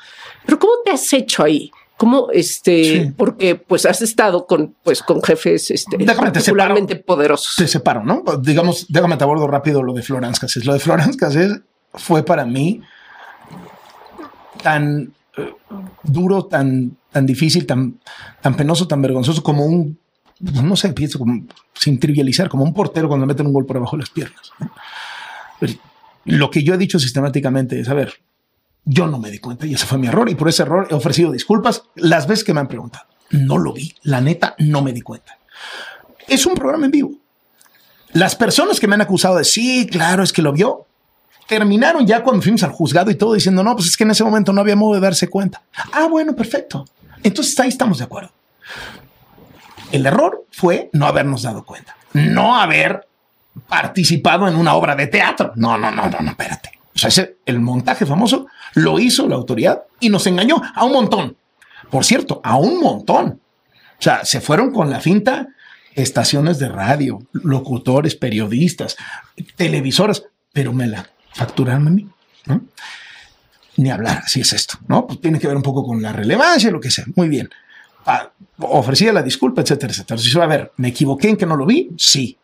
Pero 0.44 0.58
¿cómo 0.58 0.72
te 0.84 0.90
has 0.90 1.12
hecho 1.12 1.42
ahí? 1.42 1.70
¿Cómo 1.98 2.28
este? 2.32 2.84
Sí. 2.84 3.12
Porque 3.16 3.56
pues 3.56 3.84
has 3.84 4.00
estado 4.02 4.46
con 4.46 4.74
pues 4.84 5.02
con 5.02 5.20
jefes 5.20 5.70
este, 5.72 5.96
Déjame, 5.98 6.30
te 6.30 6.34
particularmente 6.34 6.94
separo. 6.94 7.06
poderosos. 7.06 7.54
se 7.56 7.66
separan, 7.66 8.06
¿no? 8.06 8.22
Digamos, 8.40 8.86
déjame 8.88 9.16
te 9.16 9.24
abordo 9.24 9.48
rápido 9.48 9.82
lo 9.82 9.92
de 9.92 10.02
Florence 10.02 10.40
Cassés. 10.40 10.64
Lo 10.64 10.74
de 10.74 10.78
Florence 10.78 11.18
Cassés 11.18 11.60
fue 11.92 12.22
para 12.22 12.46
mí 12.46 12.80
tan 14.62 15.12
eh, 15.36 15.54
duro, 16.04 16.46
tan, 16.46 16.96
tan 17.10 17.26
difícil, 17.26 17.66
tan, 17.66 17.98
tan 18.40 18.54
penoso, 18.54 18.86
tan 18.86 19.02
vergonzoso 19.02 19.42
como 19.42 19.66
un, 19.66 19.98
no 20.40 20.76
sé, 20.76 20.92
pienso 20.92 21.18
como, 21.18 21.46
sin 21.74 21.98
trivializar, 21.98 22.48
como 22.48 22.62
un 22.62 22.74
portero 22.74 23.08
cuando 23.08 23.26
le 23.26 23.32
meten 23.32 23.46
un 23.46 23.52
gol 23.52 23.66
por 23.66 23.76
abajo 23.76 23.96
de 23.96 24.02
las 24.02 24.10
piernas. 24.10 24.52
Lo 26.24 26.50
que 26.50 26.62
yo 26.62 26.74
he 26.74 26.78
dicho 26.78 26.98
sistemáticamente 26.98 27.80
es, 27.80 27.88
a 27.88 27.94
ver, 27.94 28.14
yo 28.90 29.06
no 29.06 29.18
me 29.18 29.30
di 29.30 29.38
cuenta 29.38 29.66
y 29.66 29.74
ese 29.74 29.84
fue 29.84 29.98
mi 29.98 30.06
error 30.06 30.30
y 30.30 30.34
por 30.34 30.48
ese 30.48 30.62
error 30.62 30.88
he 30.90 30.94
ofrecido 30.94 31.30
disculpas 31.30 31.82
las 31.94 32.26
veces 32.26 32.42
que 32.42 32.54
me 32.54 32.60
han 32.60 32.68
preguntado. 32.68 33.04
No 33.30 33.58
lo 33.58 33.74
vi, 33.74 33.94
la 34.02 34.22
neta, 34.22 34.54
no 34.58 34.80
me 34.80 34.94
di 34.94 35.02
cuenta. 35.02 35.36
Es 36.26 36.46
un 36.46 36.54
programa 36.54 36.86
en 36.86 36.90
vivo. 36.90 37.12
Las 38.14 38.34
personas 38.34 38.80
que 38.80 38.88
me 38.88 38.94
han 38.94 39.02
acusado 39.02 39.36
de 39.36 39.44
sí, 39.44 39.86
claro, 39.86 40.22
es 40.22 40.32
que 40.32 40.40
lo 40.40 40.54
vio, 40.54 40.86
terminaron 41.46 42.06
ya 42.06 42.22
cuando 42.22 42.40
fuimos 42.40 42.62
al 42.62 42.72
juzgado 42.72 43.10
y 43.10 43.16
todo 43.16 43.34
diciendo, 43.34 43.62
no, 43.62 43.76
pues 43.76 43.88
es 43.88 43.96
que 43.98 44.04
en 44.04 44.12
ese 44.12 44.24
momento 44.24 44.54
no 44.54 44.62
había 44.62 44.74
modo 44.74 44.94
de 44.94 45.00
darse 45.00 45.28
cuenta. 45.28 45.60
Ah, 45.92 46.06
bueno, 46.08 46.34
perfecto. 46.34 46.86
Entonces 47.22 47.60
ahí 47.60 47.68
estamos 47.68 47.98
de 47.98 48.04
acuerdo. 48.04 48.30
El 49.92 50.06
error 50.06 50.46
fue 50.50 50.88
no 50.94 51.06
habernos 51.06 51.42
dado 51.42 51.64
cuenta, 51.64 51.94
no 52.14 52.56
haber 52.56 53.06
participado 53.68 54.48
en 54.48 54.56
una 54.56 54.74
obra 54.74 54.96
de 54.96 55.08
teatro. 55.08 55.52
No, 55.56 55.76
no, 55.76 55.90
no, 55.90 56.08
no, 56.08 56.20
no, 56.20 56.30
espérate. 56.30 56.77
O 56.98 57.00
sea, 57.00 57.08
ese, 57.10 57.36
el 57.46 57.60
montaje 57.60 58.04
famoso 58.06 58.48
lo 58.74 58.98
hizo 58.98 59.28
la 59.28 59.36
autoridad 59.36 59.84
y 60.00 60.08
nos 60.08 60.26
engañó 60.26 60.60
a 60.74 60.84
un 60.84 60.92
montón. 60.92 61.36
Por 61.92 62.04
cierto, 62.04 62.40
a 62.42 62.56
un 62.56 62.80
montón. 62.80 63.40
O 64.00 64.02
sea, 64.02 64.24
se 64.24 64.40
fueron 64.40 64.72
con 64.72 64.90
la 64.90 64.98
finta 64.98 65.46
estaciones 65.94 66.58
de 66.58 66.68
radio, 66.68 67.20
locutores, 67.32 68.16
periodistas, 68.16 68.96
televisoras, 69.54 70.24
pero 70.52 70.72
me 70.72 70.88
la 70.88 71.08
facturaron 71.34 71.86
a 71.86 71.90
mí. 71.90 72.08
Ni 73.76 73.90
hablar, 73.90 74.22
así 74.24 74.40
es 74.40 74.52
esto, 74.52 74.78
¿no? 74.88 75.06
Pues 75.06 75.20
tiene 75.20 75.38
que 75.38 75.46
ver 75.46 75.56
un 75.56 75.62
poco 75.62 75.86
con 75.86 76.02
la 76.02 76.12
relevancia, 76.12 76.72
lo 76.72 76.80
que 76.80 76.90
sea. 76.90 77.04
Muy 77.14 77.28
bien. 77.28 77.48
Ah, 78.06 78.32
ofrecía 78.58 79.12
la 79.12 79.22
disculpa, 79.22 79.62
etcétera, 79.62 79.92
etcétera. 79.92 80.20
Si 80.20 80.36
a 80.36 80.46
ver, 80.46 80.72
¿me 80.78 80.88
equivoqué 80.88 81.28
en 81.28 81.36
que 81.36 81.46
no 81.46 81.54
lo 81.54 81.64
vi? 81.64 81.90
Sí. 81.96 82.36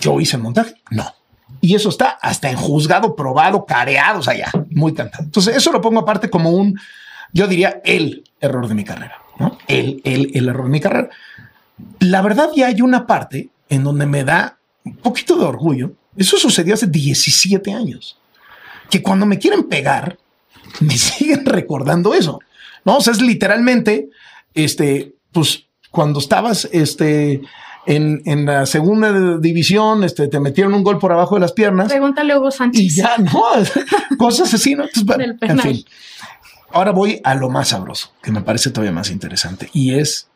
¿Yo 0.00 0.20
hice 0.20 0.38
el 0.38 0.42
montaje? 0.42 0.74
No. 0.90 1.19
Y 1.60 1.74
eso 1.74 1.88
está 1.88 2.18
hasta 2.22 2.50
en 2.50 2.56
juzgado, 2.56 3.14
probado, 3.14 3.66
careado, 3.66 4.20
o 4.20 4.22
sea, 4.22 4.36
ya, 4.36 4.50
muy 4.70 4.94
cantado. 4.94 5.24
Entonces, 5.24 5.56
eso 5.56 5.72
lo 5.72 5.80
pongo 5.80 6.00
aparte 6.00 6.30
como 6.30 6.50
un, 6.50 6.78
yo 7.32 7.46
diría, 7.46 7.80
el 7.84 8.24
error 8.40 8.68
de 8.68 8.74
mi 8.74 8.84
carrera. 8.84 9.16
El, 9.68 10.00
el, 10.04 10.30
el 10.34 10.48
error 10.48 10.64
de 10.64 10.70
mi 10.70 10.80
carrera. 10.80 11.10
La 11.98 12.22
verdad, 12.22 12.50
ya 12.54 12.68
hay 12.68 12.80
una 12.80 13.06
parte 13.06 13.50
en 13.68 13.84
donde 13.84 14.06
me 14.06 14.24
da 14.24 14.58
un 14.84 14.96
poquito 14.96 15.36
de 15.36 15.44
orgullo. 15.44 15.92
Eso 16.16 16.38
sucedió 16.38 16.74
hace 16.74 16.86
17 16.86 17.72
años. 17.72 18.18
Que 18.90 19.02
cuando 19.02 19.26
me 19.26 19.38
quieren 19.38 19.64
pegar, 19.64 20.18
me 20.80 20.96
siguen 20.98 21.44
recordando 21.46 22.14
eso. 22.14 22.40
No, 22.84 22.96
o 22.96 23.00
es 23.00 23.20
literalmente, 23.20 24.08
este, 24.54 25.14
pues 25.32 25.66
cuando 25.90 26.18
estabas, 26.18 26.68
este, 26.72 27.42
en, 27.86 28.22
en 28.24 28.44
la 28.46 28.66
segunda 28.66 29.38
división, 29.38 30.04
este, 30.04 30.28
te 30.28 30.40
metieron 30.40 30.74
un 30.74 30.82
gol 30.82 30.98
por 30.98 31.12
abajo 31.12 31.36
de 31.36 31.40
las 31.40 31.52
piernas 31.52 31.88
Pregúntale 31.88 32.32
a 32.32 32.38
Hugo 32.38 32.50
Sánchez. 32.50 32.82
y 32.82 32.88
ya, 32.90 33.16
¿no? 33.18 33.42
Cosas 34.18 34.52
así, 34.52 34.74
¿no? 34.74 34.84
Entonces, 34.84 35.36
en 35.40 35.58
fin. 35.58 35.84
Ahora 36.72 36.92
voy 36.92 37.20
a 37.24 37.34
lo 37.34 37.48
más 37.48 37.68
sabroso, 37.68 38.12
que 38.22 38.30
me 38.30 38.42
parece 38.42 38.70
todavía 38.70 38.92
más 38.92 39.10
interesante, 39.10 39.68
y 39.72 39.94
es 39.94 40.28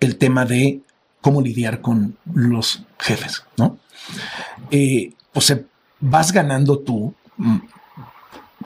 el 0.00 0.16
tema 0.16 0.44
de 0.44 0.80
cómo 1.20 1.40
lidiar 1.40 1.80
con 1.80 2.16
los 2.34 2.82
jefes, 2.98 3.44
¿no? 3.56 3.78
Eh, 4.70 5.12
pues 5.32 5.50
eh, 5.50 5.64
vas 6.00 6.32
ganando 6.32 6.78
tú, 6.80 7.14
mm, 7.36 7.58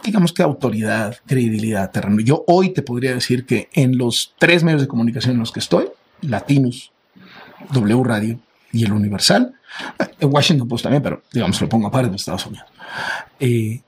digamos 0.03 0.33
que 0.33 0.43
autoridad, 0.43 1.17
credibilidad, 1.27 1.91
terreno. 1.91 2.21
Yo 2.21 2.45
hoy 2.47 2.71
te 2.71 2.83
podría 2.83 3.15
decir 3.15 3.47
que 3.47 3.69
en 3.73 3.97
los 3.97 4.35
tres 4.39 4.65
medios 4.65 4.81
de 4.81 4.89
comunicación 4.89 5.35
en 5.35 5.41
los 5.41 5.53
que 5.53 5.61
estoy, 5.61 5.87
Latinos, 6.21 6.93
W 7.71 8.03
Radio 8.05 8.39
y 8.73 8.85
el 8.85 8.93
Universal, 8.93 9.55
en 10.19 10.33
Washington 10.33 10.69
Post 10.69 10.85
también, 10.85 11.03
pero 11.03 11.23
digamos 11.33 11.61
lo 11.61 11.69
pongo 11.69 11.89
aparte 11.89 12.11
de 12.11 12.17
Estados 12.17 12.47
Unidos, 12.47 12.67
eh, 13.41 13.83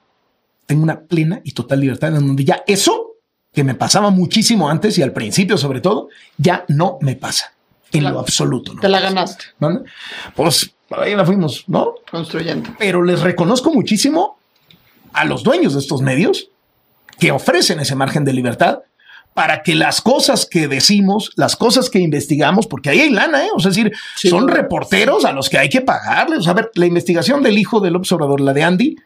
tengo 0.66 0.82
una 0.82 1.00
plena 1.00 1.40
y 1.44 1.52
total 1.52 1.80
libertad 1.80 2.14
en 2.14 2.26
donde 2.26 2.44
ya 2.44 2.62
eso 2.66 3.14
que 3.52 3.64
me 3.64 3.74
pasaba 3.74 4.10
muchísimo 4.10 4.68
antes 4.68 4.98
y 4.98 5.02
al 5.02 5.12
principio 5.12 5.56
sobre 5.56 5.80
todo, 5.80 6.08
ya 6.36 6.64
no 6.68 6.98
me 7.00 7.14
pasa 7.14 7.54
en 7.92 8.04
lo 8.04 8.18
absoluto. 8.18 8.74
¿no? 8.74 8.80
Te 8.80 8.88
la 8.88 9.00
ganaste, 9.00 9.44
¿no? 9.60 9.84
Pues 10.34 10.74
ahí 10.90 11.14
la 11.14 11.24
fuimos, 11.24 11.64
¿no? 11.68 11.94
construyendo. 12.10 12.70
Pero 12.78 13.02
les 13.04 13.20
reconozco 13.20 13.72
muchísimo 13.72 14.38
a 15.12 15.24
los 15.24 15.44
dueños 15.44 15.74
de 15.74 15.80
estos 15.80 16.02
medios 16.02 16.48
que 17.20 17.30
ofrecen 17.30 17.78
ese 17.78 17.94
margen 17.94 18.24
de 18.24 18.32
libertad 18.32 18.80
para 19.34 19.62
que 19.62 19.74
las 19.74 20.00
cosas 20.00 20.46
que 20.46 20.68
decimos, 20.68 21.32
las 21.34 21.56
cosas 21.56 21.90
que 21.90 21.98
investigamos, 21.98 22.68
porque 22.68 22.90
ahí 22.90 23.00
hay 23.00 23.10
lana, 23.10 23.44
¿eh? 23.44 23.50
O 23.54 23.58
sea, 23.58 23.70
es 23.70 23.76
decir, 23.76 23.92
Sí, 24.16 24.28
son 24.28 24.46
reporteros 24.48 25.24
a 25.24 25.32
los 25.32 25.50
que 25.50 25.58
hay 25.58 25.68
que 25.68 25.80
pagarles. 25.80 26.38
O 26.38 26.42
sea, 26.42 26.52
a 26.52 26.54
ver, 26.54 26.70
la 26.74 26.86
investigación 26.86 27.42
del 27.42 27.58
hijo 27.58 27.80
del 27.80 27.96
observador, 27.96 28.40
la 28.40 28.52
de 28.52 28.62
Andy, 28.62 28.96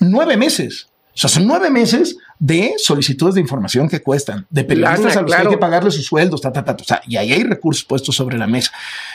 nueve 0.00 0.36
meses. 0.38 0.88
O 1.14 1.16
sea, 1.16 1.30
son 1.30 1.46
nueve 1.46 1.70
meses 1.70 2.16
de 2.38 2.74
solicitudes 2.78 3.34
de 3.34 3.42
información 3.42 3.88
que 3.88 4.02
cuestan, 4.02 4.46
de 4.50 4.64
periodistas 4.64 5.14
Lana, 5.14 5.20
a 5.20 5.22
los 5.22 5.34
que 5.34 5.42
hay 5.42 5.48
que 5.48 5.58
pagarles 5.58 5.94
sus 5.94 6.06
sueldos, 6.06 6.40
ta, 6.40 6.50
ta, 6.50 6.64
ta, 6.64 6.76
ta. 6.76 6.82
O 6.82 6.86
sea, 6.86 7.02
y 7.06 7.16
ahí 7.16 7.32
hay 7.32 7.44
recursos 7.44 7.84
puestos 7.84 8.16
sobre 8.16 8.38
la 8.38 8.46
mesa. 8.46 8.72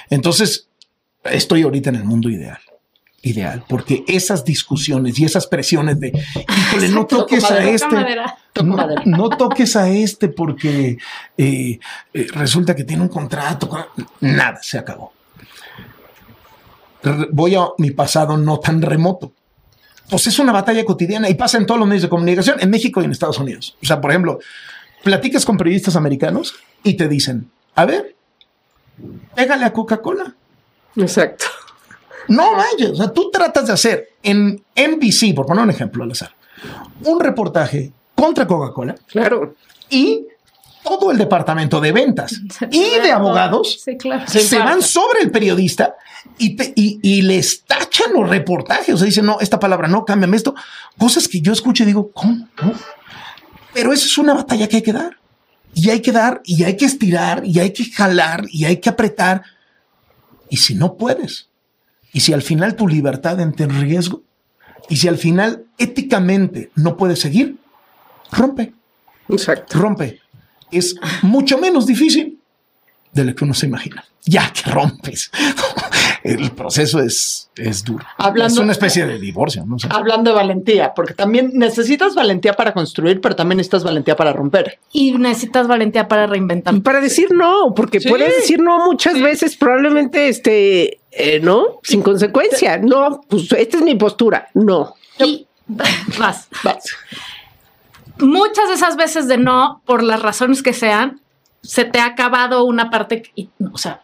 Entonces, 0.09 0.69
estoy 1.25 1.63
ahorita 1.63 1.89
en 1.89 1.95
el 1.95 2.05
mundo 2.05 2.29
ideal. 2.29 2.59
Ideal, 3.21 3.63
porque 3.67 4.03
esas 4.07 4.45
discusiones 4.45 5.19
y 5.19 5.25
esas 5.25 5.45
presiones 5.47 5.99
de, 5.99 6.13
híjole, 6.57 6.87
no 6.89 7.05
toques 7.05 7.43
a 7.51 7.63
este, 7.69 7.87
no, 9.05 9.29
toques 9.29 9.75
a 9.75 9.89
este 9.89 10.29
porque 10.29 10.97
eh, 11.37 11.79
eh, 12.13 12.27
resulta 12.33 12.73
que 12.75 12.85
tiene 12.85 13.01
un 13.03 13.09
contrato. 13.09 13.67
con- 13.67 13.85
Nada, 14.21 14.59
se 14.61 14.77
acabó. 14.77 15.11
Voy 17.31 17.55
a 17.55 17.67
mi 17.77 17.91
pasado 17.91 18.37
no 18.37 18.59
tan 18.59 18.81
remoto. 18.81 19.31
Pues 20.09 20.27
es 20.27 20.39
una 20.39 20.51
batalla 20.51 20.83
cotidiana 20.85 21.29
y 21.29 21.35
pasa 21.35 21.57
en 21.57 21.65
todos 21.65 21.79
los 21.79 21.87
medios 21.87 22.03
de 22.03 22.09
comunicación, 22.09 22.57
en 22.59 22.69
México 22.69 23.01
y 23.01 23.05
en 23.05 23.11
Estados 23.11 23.37
Unidos. 23.37 23.77
O 23.81 23.85
sea, 23.85 24.01
por 24.01 24.11
ejemplo, 24.11 24.39
platicas 25.03 25.45
con 25.45 25.57
periodistas 25.57 25.95
americanos 25.95 26.55
y 26.83 26.95
te 26.95 27.07
dicen, 27.07 27.49
a 27.75 27.85
ver, 27.85 28.15
pégale 29.35 29.65
a 29.65 29.73
Coca-Cola. 29.73 30.35
Exacto. 30.95 31.45
No 32.29 32.53
manches, 32.53 32.91
o 32.91 32.95
sea, 32.95 33.11
tú 33.11 33.29
tratas 33.31 33.67
de 33.67 33.73
hacer 33.73 34.09
en 34.23 34.63
NBC, 34.75 35.33
por 35.35 35.45
poner 35.45 35.63
un 35.63 35.69
ejemplo 35.69 36.03
al 36.03 36.11
azar, 36.11 36.31
un 37.03 37.19
reportaje 37.19 37.91
contra 38.15 38.45
Coca-Cola 38.47 38.95
Claro. 39.07 39.55
y 39.89 40.25
todo 40.83 41.11
el 41.11 41.17
departamento 41.17 41.79
de 41.81 41.91
ventas 41.91 42.39
y 42.71 42.89
de 42.99 43.11
abogados 43.11 43.81
Sí, 43.83 43.97
claro. 43.97 44.23
Se 44.27 44.39
se 44.41 44.57
van 44.59 44.81
sobre 44.81 45.21
el 45.21 45.31
periodista 45.31 45.95
y, 46.37 46.55
te- 46.55 46.73
y, 46.75 46.99
y 47.01 47.21
les 47.21 47.63
tachan 47.65 48.13
los 48.13 48.29
reportajes. 48.29 48.93
O 48.95 48.97
sea, 48.97 49.05
dicen, 49.05 49.25
no, 49.25 49.39
esta 49.39 49.59
palabra 49.59 49.87
no, 49.87 50.05
cámbiame 50.05 50.35
esto. 50.37 50.55
Cosas 50.97 51.27
que 51.27 51.41
yo 51.41 51.51
escucho 51.53 51.83
y 51.83 51.87
digo, 51.87 52.11
¿cómo? 52.11 52.47
no? 52.61 52.73
Pero 53.73 53.91
eso 53.93 54.05
es 54.05 54.17
una 54.17 54.33
batalla 54.33 54.67
que 54.67 54.77
hay 54.77 54.81
que 54.81 54.93
dar. 54.93 55.17
Y 55.73 55.89
hay 55.91 56.01
que 56.01 56.11
dar, 56.11 56.41
y 56.45 56.63
hay 56.63 56.75
que 56.75 56.85
estirar, 56.85 57.45
y 57.45 57.59
hay 57.59 57.71
que 57.71 57.85
jalar, 57.85 58.45
y 58.49 58.65
hay 58.65 58.77
que 58.77 58.89
apretar. 58.89 59.43
Y 60.49 60.57
si 60.57 60.73
no 60.75 60.95
puedes, 60.95 61.48
y 62.13 62.21
si 62.21 62.33
al 62.33 62.41
final 62.41 62.75
tu 62.75 62.87
libertad 62.87 63.39
entra 63.39 63.65
en 63.65 63.81
riesgo, 63.81 64.23
y 64.89 64.97
si 64.97 65.07
al 65.07 65.17
final 65.17 65.65
éticamente 65.77 66.71
no 66.75 66.97
puedes 66.97 67.19
seguir, 67.19 67.57
rompe 68.31 68.73
Exacto. 69.29 69.77
rompe. 69.77 70.19
Es 70.71 70.95
mucho 71.21 71.57
menos 71.57 71.85
difícil 71.85 72.39
de 73.13 73.23
lo 73.25 73.35
que 73.35 73.43
uno 73.43 73.53
se 73.53 73.67
imagina. 73.67 74.03
Ya 74.23 74.51
que 74.51 74.69
rompes. 74.69 75.31
El 76.23 76.51
proceso 76.51 76.99
es, 77.01 77.49
es 77.55 77.83
duro. 77.83 78.05
Hablando- 78.17 78.53
es 78.53 78.59
una 78.59 78.71
especie 78.73 79.05
de 79.05 79.17
divorcio, 79.19 79.65
no 79.65 79.79
sé. 79.79 79.87
Hablando 79.89 80.31
de 80.31 80.35
valentía, 80.35 80.93
porque 80.93 81.13
también 81.13 81.51
necesitas 81.53 82.15
valentía 82.15 82.53
para 82.53 82.73
construir, 82.73 83.21
pero 83.21 83.35
también 83.35 83.57
necesitas 83.57 83.83
valentía 83.83 84.15
para 84.15 84.33
romper. 84.33 84.79
Y 84.91 85.13
necesitas 85.13 85.67
valentía 85.67 86.07
para 86.07 86.27
reinventar. 86.27 86.73
Y 86.75 86.81
para 86.81 86.99
decir 87.01 87.29
no, 87.31 87.73
porque 87.75 87.99
Sí. 87.99 88.09
puedes 88.09 88.35
decir 88.35 88.59
no 88.59 88.85
muchas 88.85 89.19
veces, 89.21 89.55
probablemente 89.55 90.27
este, 90.29 90.99
eh, 91.11 91.39
no, 91.41 91.79
sin 91.83 92.01
consecuencia. 92.01 92.77
No, 92.77 93.21
pues 93.27 93.51
esta 93.53 93.77
es 93.77 93.83
mi 93.83 93.95
postura. 93.95 94.49
No. 94.53 94.95
Y 95.19 95.47
vas. 96.19 96.47
Vas. 96.63 96.83
Muchas 98.19 98.67
de 98.67 98.73
esas 98.75 98.97
veces 98.97 99.27
de 99.27 99.37
no, 99.37 99.81
por 99.85 100.03
las 100.03 100.21
razones 100.21 100.61
que 100.61 100.73
sean, 100.73 101.21
se 101.61 101.85
te 101.85 101.99
ha 101.99 102.05
acabado 102.05 102.63
una 102.65 102.89
parte 102.89 103.23
y, 103.35 103.49
o 103.71 103.77
sea, 103.77 104.01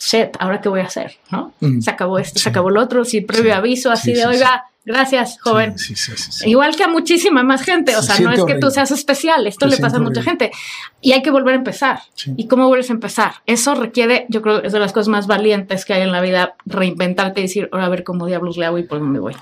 shit, 0.00 0.30
ahora 0.38 0.60
qué 0.60 0.68
voy 0.68 0.80
a 0.80 0.84
hacer, 0.84 1.12
¿no? 1.30 1.52
Mm. 1.60 1.80
Se 1.80 1.90
acabó 1.90 2.18
esto, 2.18 2.38
Sí. 2.38 2.44
se 2.44 2.48
acabó 2.50 2.70
lo 2.70 2.80
otro, 2.82 3.04
sin 3.04 3.26
previo 3.26 3.52
Sí. 3.52 3.58
aviso, 3.58 3.90
así 3.90 4.12
Sí, 4.14 4.18
de, 4.20 4.26
oiga, 4.26 4.64
gracias, 4.84 5.38
joven. 5.42 5.74
Igual 6.46 6.76
que 6.76 6.84
a 6.84 6.88
muchísima 6.88 7.42
más 7.42 7.62
gente, 7.62 7.94
o 7.96 8.02
Se 8.02 8.12
sea, 8.14 8.24
no 8.24 8.32
es 8.32 8.44
que 8.44 8.54
tú 8.56 8.70
seas 8.70 8.90
especial, 8.90 9.46
esto 9.46 9.68
Se 9.68 9.74
le 9.76 9.80
pasa 9.82 9.96
a 9.96 10.00
mucha 10.00 10.20
horrible. 10.20 10.46
gente 10.46 10.50
y 11.00 11.12
hay 11.12 11.22
que 11.22 11.30
volver 11.30 11.54
a 11.54 11.58
empezar. 11.58 12.00
¿Y 12.36 12.46
cómo 12.46 12.68
vuelves 12.68 12.90
a 12.90 12.92
empezar? 12.94 13.32
Eso 13.46 13.74
requiere, 13.74 14.26
yo 14.28 14.40
creo, 14.42 14.62
es 14.62 14.72
de 14.72 14.78
las 14.78 14.92
cosas 14.92 15.08
más 15.08 15.26
valientes 15.26 15.84
que 15.84 15.94
hay 15.94 16.02
en 16.02 16.12
la 16.12 16.20
vida, 16.20 16.54
reinventarte 16.64 17.40
y 17.40 17.44
decir, 17.44 17.68
ahora 17.72 17.86
a 17.86 17.88
ver 17.90 18.04
cómo 18.04 18.26
diablos 18.26 18.56
le 18.56 18.66
hago 18.66 18.78
y 18.78 18.84
por 18.84 18.98
dónde 18.98 19.12
me 19.12 19.18
voy. 19.20 19.34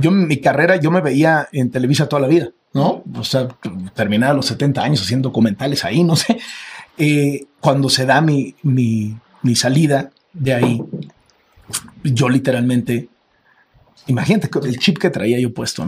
Yo 0.00 0.08
en 0.10 0.26
mi 0.26 0.38
carrera, 0.38 0.76
yo 0.76 0.90
me 0.90 1.02
veía 1.02 1.48
en 1.52 1.70
Televisa 1.70 2.08
toda 2.08 2.22
la 2.22 2.28
vida, 2.28 2.48
¿no? 2.72 3.02
O 3.14 3.24
sea, 3.24 3.48
terminé 3.94 4.24
a 4.24 4.32
los 4.32 4.46
70 4.46 4.82
años 4.82 5.02
haciendo 5.02 5.28
documentales 5.28 5.84
ahí, 5.84 6.02
no 6.02 6.16
sé. 6.16 6.38
Eh, 6.96 7.44
cuando 7.60 7.88
se 7.90 8.06
da 8.06 8.20
mi, 8.22 8.54
mi, 8.62 9.14
mi 9.42 9.56
salida 9.56 10.10
de 10.32 10.54
ahí, 10.54 10.82
yo 12.04 12.28
literalmente, 12.28 13.08
imagínate 14.06 14.48
el 14.66 14.78
chip 14.78 14.98
que 14.98 15.10
traía 15.10 15.38
yo 15.38 15.52
puesto. 15.52 15.86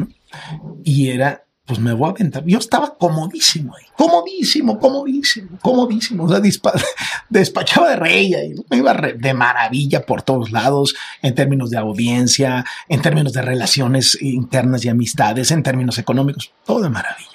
Y 0.82 1.10
era, 1.10 1.44
pues 1.66 1.78
me 1.78 1.92
voy 1.92 2.08
a 2.08 2.10
aventar. 2.10 2.44
Yo 2.44 2.58
estaba 2.58 2.94
comodísimo 2.96 3.74
ahí, 3.76 3.84
comodísimo, 3.96 4.78
comodísimo, 4.78 5.58
comodísimo. 5.60 6.24
O 6.24 6.28
sea, 6.28 6.40
despachaba 7.30 7.90
de 7.90 7.96
rey 7.96 8.34
ahí, 8.34 8.54
me 8.70 8.78
iba 8.78 8.92
de 8.94 9.34
maravilla 9.34 10.04
por 10.04 10.22
todos 10.22 10.52
lados, 10.52 10.94
en 11.22 11.34
términos 11.34 11.70
de 11.70 11.78
audiencia, 11.78 12.64
en 12.88 13.00
términos 13.00 13.32
de 13.32 13.42
relaciones 13.42 14.18
internas 14.20 14.84
y 14.84 14.88
amistades, 14.88 15.50
en 15.50 15.62
términos 15.62 15.98
económicos, 15.98 16.52
todo 16.66 16.82
de 16.82 16.90
maravilla. 16.90 17.30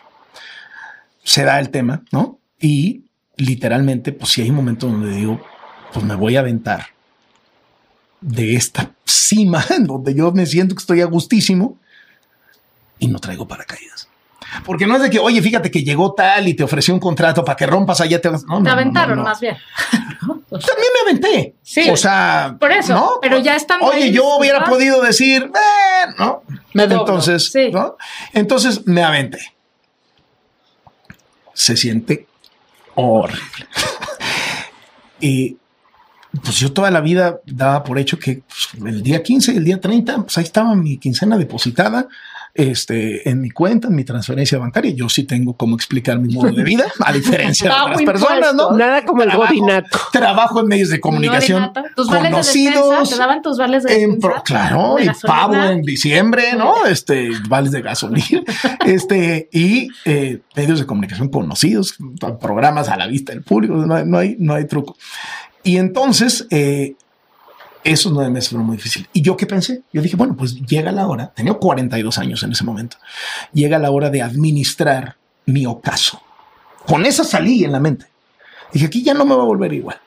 Se 1.23 1.43
da 1.43 1.59
el 1.59 1.69
tema, 1.69 2.03
¿no? 2.11 2.39
Y 2.59 3.05
literalmente, 3.37 4.11
pues 4.11 4.31
si 4.31 4.41
hay 4.41 4.49
un 4.49 4.57
momento 4.57 4.87
donde 4.87 5.15
digo, 5.15 5.41
pues 5.93 6.05
me 6.05 6.15
voy 6.15 6.35
a 6.37 6.41
aventar 6.41 6.87
de 8.21 8.55
esta 8.55 8.91
cima 9.05 9.63
en 9.69 9.85
donde 9.85 10.13
yo 10.13 10.31
me 10.31 10.45
siento 10.45 10.75
que 10.75 10.79
estoy 10.79 11.01
a 11.01 11.05
gustísimo 11.05 11.77
y 12.99 13.07
no 13.07 13.19
traigo 13.19 13.47
paracaídas. 13.47 14.07
Porque 14.65 14.87
no 14.87 14.95
es 14.95 15.03
de 15.03 15.09
que, 15.09 15.19
oye, 15.19 15.41
fíjate 15.41 15.69
que 15.69 15.83
llegó 15.83 16.13
tal 16.13 16.47
y 16.47 16.55
te 16.55 16.63
ofreció 16.63 16.93
un 16.93 16.99
contrato 16.99 17.45
para 17.45 17.55
que 17.55 17.67
rompas 17.67 18.01
allá. 18.01 18.19
Te, 18.19 18.31
no, 18.31 18.37
no, 18.37 18.57
Te 18.57 18.63
no, 18.63 18.71
aventaron 18.71 19.17
no, 19.19 19.23
más 19.23 19.39
bien. 19.39 19.55
También 20.21 20.89
me 20.95 21.09
aventé. 21.09 21.55
Sí. 21.61 21.87
O 21.89 21.95
sea, 21.95 22.57
Por 22.59 22.71
eso, 22.71 22.93
¿no? 22.93 23.11
pero 23.21 23.37
ya 23.37 23.55
estando 23.55 23.85
Oye, 23.85 24.05
ahí, 24.05 24.11
yo 24.11 24.37
hubiera 24.37 24.63
podido 24.63 25.01
decir, 25.01 25.43
"Eh", 25.43 26.13
¿no? 26.17 26.41
Me. 26.73 26.83
Entonces. 26.83 27.53
Entonces 28.33 28.85
me 28.87 29.03
aventé. 29.03 29.39
Se 31.53 31.77
siente 31.77 32.27
horrible. 32.95 33.67
y 35.21 35.57
pues 36.43 36.57
yo 36.57 36.71
toda 36.71 36.91
la 36.91 37.01
vida 37.01 37.39
daba 37.45 37.83
por 37.83 37.97
hecho 37.99 38.19
que 38.19 38.43
pues, 38.47 38.69
el 38.85 39.01
día 39.03 39.23
15 39.23 39.53
y 39.53 39.57
el 39.57 39.63
día 39.65 39.81
30, 39.81 40.23
pues 40.23 40.37
ahí 40.37 40.43
estaba 40.43 40.75
mi 40.75 40.97
quincena 40.97 41.37
depositada 41.37 42.07
este, 42.55 43.29
en 43.29 43.39
mi 43.41 43.51
cuenta, 43.51 43.87
en 43.87 43.95
mi 43.95 44.03
transferencia 44.03 44.57
bancaria. 44.57 44.91
Yo 44.91 45.07
sí 45.07 45.23
tengo 45.23 45.53
cómo 45.55 45.75
explicar 45.75 46.19
mi 46.19 46.33
modo 46.33 46.51
de 46.51 46.63
vida, 46.63 46.85
a 46.99 47.13
diferencia 47.13 47.69
de 47.69 47.75
otras 47.83 48.01
personas, 48.01 48.53
¿no? 48.55 48.71
Nada 48.71 49.05
como 49.05 49.21
el 49.23 49.31
godinato. 49.31 49.97
Trabajo 50.11 50.59
en 50.61 50.67
medios 50.67 50.89
de 50.89 50.99
comunicación 50.99 51.61
No, 51.61 51.67
de 51.67 51.81
nata. 51.81 51.95
Tus 51.95 52.07
vales 52.07 52.31
de 52.31 52.37
despensa, 52.37 52.73
conocidos. 52.81 53.09
te 53.11 53.17
daban 53.17 53.41
tus 53.43 53.57
vales 53.57 53.83
de 53.83 53.93
En 54.03 54.11
despensa. 54.11 54.27
pro- 54.27 54.43
claro, 54.43 54.95
de 54.95 55.03
y 55.03 55.05
gasolina. 55.07 55.39
pavo 55.39 55.55
en 55.63 55.81
diciembre, 55.83 56.43
¿no? 56.57 56.85
Este, 56.87 57.29
vales 57.47 57.71
de 57.71 57.81
gasolina, 57.81 58.41
este, 58.85 59.47
y 59.53 59.87
eh, 60.05 60.39
medios 60.55 60.79
de 60.79 60.85
comunicación 60.85 61.29
conocidos, 61.29 61.95
programas 62.41 62.89
a 62.89 62.97
la 62.97 63.07
vista 63.07 63.31
del 63.31 63.43
público, 63.43 63.75
no 63.75 63.95
hay, 63.95 64.05
no 64.05 64.17
hay, 64.17 64.35
no 64.39 64.55
hay 64.55 64.65
truco. 64.65 64.97
Y 65.63 65.77
entonces, 65.77 66.47
eh, 66.49 66.95
esos 67.83 68.11
nueve 68.11 68.29
meses 68.29 68.49
fueron 68.49 68.67
muy 68.67 68.77
difíciles. 68.77 69.09
¿Y 69.13 69.21
yo 69.21 69.37
qué 69.37 69.45
pensé? 69.45 69.83
Yo 69.93 70.01
dije, 70.01 70.15
bueno, 70.15 70.35
pues 70.35 70.55
llega 70.55 70.91
la 70.91 71.07
hora, 71.07 71.31
tenía 71.33 71.53
42 71.53 72.17
años 72.17 72.43
en 72.43 72.51
ese 72.51 72.63
momento, 72.63 72.97
llega 73.53 73.79
la 73.79 73.91
hora 73.91 74.09
de 74.09 74.21
administrar 74.21 75.17
mi 75.45 75.65
ocaso. 75.65 76.21
Con 76.85 77.05
esa 77.05 77.23
salí 77.23 77.63
en 77.63 77.71
la 77.71 77.79
mente. 77.79 78.05
Dije, 78.73 78.85
aquí 78.85 79.03
ya 79.03 79.13
no 79.13 79.25
me 79.25 79.35
va 79.35 79.43
a 79.43 79.45
volver 79.45 79.73
igual. 79.73 79.99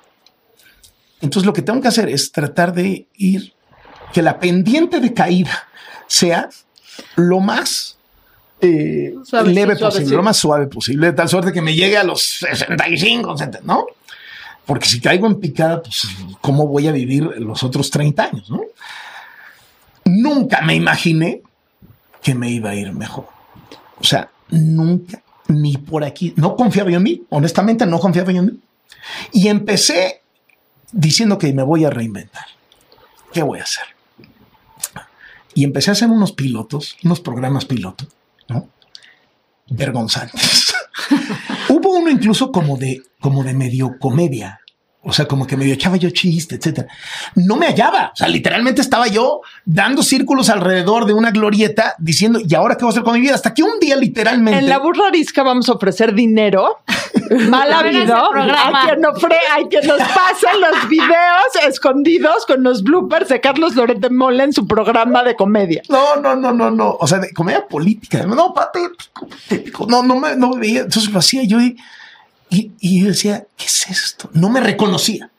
Entonces 1.20 1.46
lo 1.46 1.52
que 1.52 1.62
tengo 1.62 1.80
que 1.80 1.88
hacer 1.88 2.08
es 2.08 2.32
tratar 2.32 2.72
de 2.72 3.06
ir, 3.16 3.54
que 4.12 4.22
la 4.22 4.38
pendiente 4.38 5.00
de 5.00 5.14
caída 5.14 5.68
sea 6.06 6.48
lo 7.16 7.40
más 7.40 7.96
eh, 8.60 9.14
leve 9.44 9.76
posible, 9.76 10.16
lo 10.16 10.22
más 10.22 10.36
suave 10.36 10.66
posible, 10.66 11.06
de 11.06 11.12
tal 11.12 11.28
suerte 11.28 11.52
que 11.52 11.62
me 11.62 11.74
llegue 11.74 11.96
a 11.96 12.04
los 12.04 12.22
65, 12.22 13.38
70, 13.38 13.60
¿no? 13.64 13.86
Porque 14.66 14.86
si 14.86 15.00
caigo 15.00 15.26
en 15.26 15.40
picada, 15.40 15.82
pues, 15.82 16.06
¿cómo 16.40 16.66
voy 16.66 16.86
a 16.86 16.92
vivir 16.92 17.24
los 17.24 17.62
otros 17.62 17.90
30 17.90 18.22
años, 18.22 18.50
no? 18.50 18.62
Nunca 20.04 20.60
me 20.62 20.74
imaginé 20.74 21.42
que 22.22 22.34
me 22.34 22.50
iba 22.50 22.70
a 22.70 22.74
ir 22.74 22.92
mejor. 22.92 23.26
O 23.98 24.04
sea, 24.04 24.30
nunca, 24.50 25.22
ni 25.48 25.76
por 25.76 26.04
aquí. 26.04 26.32
No 26.36 26.56
confiaba 26.56 26.90
yo 26.90 26.98
en 26.98 27.02
mí, 27.02 27.22
honestamente 27.30 27.86
no 27.86 27.98
confiaba 27.98 28.32
yo 28.32 28.40
en 28.40 28.46
mí. 28.46 28.60
Y 29.32 29.48
empecé 29.48 30.22
diciendo 30.92 31.38
que 31.38 31.52
me 31.52 31.62
voy 31.62 31.84
a 31.84 31.90
reinventar. 31.90 32.46
¿Qué 33.32 33.42
voy 33.42 33.58
a 33.58 33.64
hacer? 33.64 33.84
Y 35.54 35.64
empecé 35.64 35.90
a 35.90 35.92
hacer 35.92 36.08
unos 36.08 36.32
pilotos, 36.32 36.96
unos 37.02 37.20
programas 37.20 37.64
piloto, 37.64 38.06
¿no? 38.48 38.68
Vergonzantes. 39.68 40.74
Uno 41.94 42.08
incluso 42.10 42.50
como 42.50 42.78
de, 42.78 43.02
como 43.20 43.44
de 43.44 43.52
medio 43.52 43.98
comedia. 44.00 44.61
O 45.04 45.12
sea, 45.12 45.26
como 45.26 45.48
que 45.48 45.56
medio 45.56 45.74
echaba 45.74 45.96
yo 45.96 46.10
chiste, 46.10 46.54
etcétera. 46.54 46.86
No 47.34 47.56
me 47.56 47.66
hallaba. 47.66 48.12
O 48.14 48.16
sea, 48.16 48.28
literalmente 48.28 48.80
estaba 48.80 49.08
yo 49.08 49.40
dando 49.64 50.00
círculos 50.02 50.48
alrededor 50.48 51.06
de 51.06 51.12
una 51.12 51.32
glorieta 51.32 51.96
diciendo, 51.98 52.38
¿y 52.46 52.54
ahora 52.54 52.76
qué 52.76 52.84
voy 52.84 52.90
a 52.90 52.92
hacer 52.92 53.02
con 53.02 53.14
mi 53.14 53.20
vida? 53.20 53.34
Hasta 53.34 53.52
que 53.52 53.64
un 53.64 53.80
día 53.80 53.96
literalmente. 53.96 54.60
En 54.60 54.68
la 54.68 54.78
burra 54.78 55.08
arisca 55.08 55.42
vamos 55.42 55.68
a 55.68 55.72
ofrecer 55.72 56.14
dinero 56.14 56.78
mal 57.48 57.72
A 57.72 57.82
ver 57.82 57.96
ese 57.96 58.12
habido 58.12 58.16
a 58.16 58.84
quien, 58.84 59.04
ofre, 59.04 59.36
a 59.36 59.68
quien 59.68 59.86
nos 59.88 59.98
pase 59.98 60.46
los 60.60 60.88
videos 60.88 61.66
escondidos 61.66 62.46
con 62.46 62.62
los 62.62 62.84
bloopers 62.84 63.28
de 63.28 63.40
Carlos 63.40 63.74
Loret 63.74 63.98
de 63.98 64.10
Mola 64.10 64.44
en 64.44 64.52
su 64.52 64.68
programa 64.68 65.24
de 65.24 65.34
comedia. 65.34 65.82
No, 65.88 66.14
no, 66.16 66.36
no, 66.36 66.52
no, 66.52 66.70
no. 66.70 66.96
O 67.00 67.06
sea, 67.08 67.18
de 67.18 67.32
comedia 67.32 67.66
política. 67.66 68.24
No, 68.24 68.54
patético, 68.54 69.26
patético. 69.26 69.86
No, 69.88 70.04
no 70.04 70.20
me, 70.20 70.36
no 70.36 70.50
me 70.50 70.60
veía. 70.60 70.80
Entonces 70.82 71.10
lo 71.10 71.18
hacía 71.18 71.42
yo 71.42 71.60
y, 71.60 71.76
y, 72.52 73.00
yo 73.00 73.08
decía, 73.08 73.46
¿qué 73.56 73.64
es 73.64 73.86
esto? 73.88 74.30
No 74.34 74.50
me 74.50 74.60
reconocía. 74.60 75.30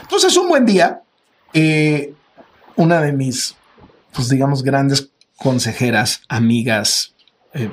Entonces, 0.00 0.34
un 0.36 0.48
buen 0.48 0.64
día, 0.64 1.02
eh, 1.52 2.14
una 2.76 3.00
de 3.02 3.12
mis, 3.12 3.54
pues 4.12 4.30
digamos, 4.30 4.62
grandes 4.62 5.10
consejeras, 5.36 6.22
amigas, 6.28 7.14
eh, 7.52 7.70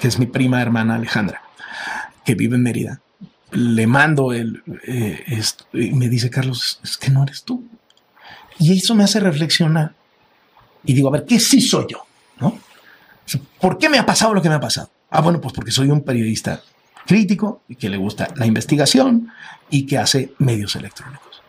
que 0.00 0.08
es 0.08 0.18
mi 0.18 0.26
prima 0.26 0.62
hermana 0.62 0.94
Alejandra, 0.94 1.42
que 2.24 2.34
vive 2.36 2.56
en 2.56 2.62
Mérida, 2.62 3.00
le 3.50 3.86
mando 3.86 4.32
el, 4.32 4.62
eh, 4.86 5.42
y 5.72 5.92
me 5.92 6.08
dice, 6.08 6.30
Carlos, 6.30 6.80
es 6.84 6.96
que 6.96 7.10
no 7.10 7.24
eres 7.24 7.42
tú. 7.42 7.64
Y 8.58 8.78
eso 8.78 8.94
me 8.94 9.04
hace 9.04 9.18
reflexionar 9.18 9.94
y 10.84 10.94
digo, 10.94 11.08
a 11.08 11.12
ver, 11.12 11.24
¿qué 11.24 11.40
sí 11.40 11.60
soy 11.60 11.86
yo? 11.88 12.04
¿No? 12.40 12.58
¿Por 13.60 13.78
qué 13.78 13.88
me 13.88 13.98
ha 13.98 14.06
pasado 14.06 14.32
lo 14.32 14.42
que 14.42 14.48
me 14.48 14.54
ha 14.54 14.60
pasado? 14.60 14.90
Ah, 15.10 15.20
bueno, 15.20 15.40
pues 15.40 15.52
porque 15.52 15.70
soy 15.70 15.90
un 15.90 16.02
periodista 16.02 16.62
crítico 17.06 17.62
y 17.68 17.76
que 17.76 17.88
le 17.88 17.96
gusta 17.96 18.28
la 18.36 18.46
investigación 18.46 19.28
y 19.70 19.86
que 19.86 19.98
hace 19.98 20.32
medios 20.38 20.76
electrónicos. 20.76 21.42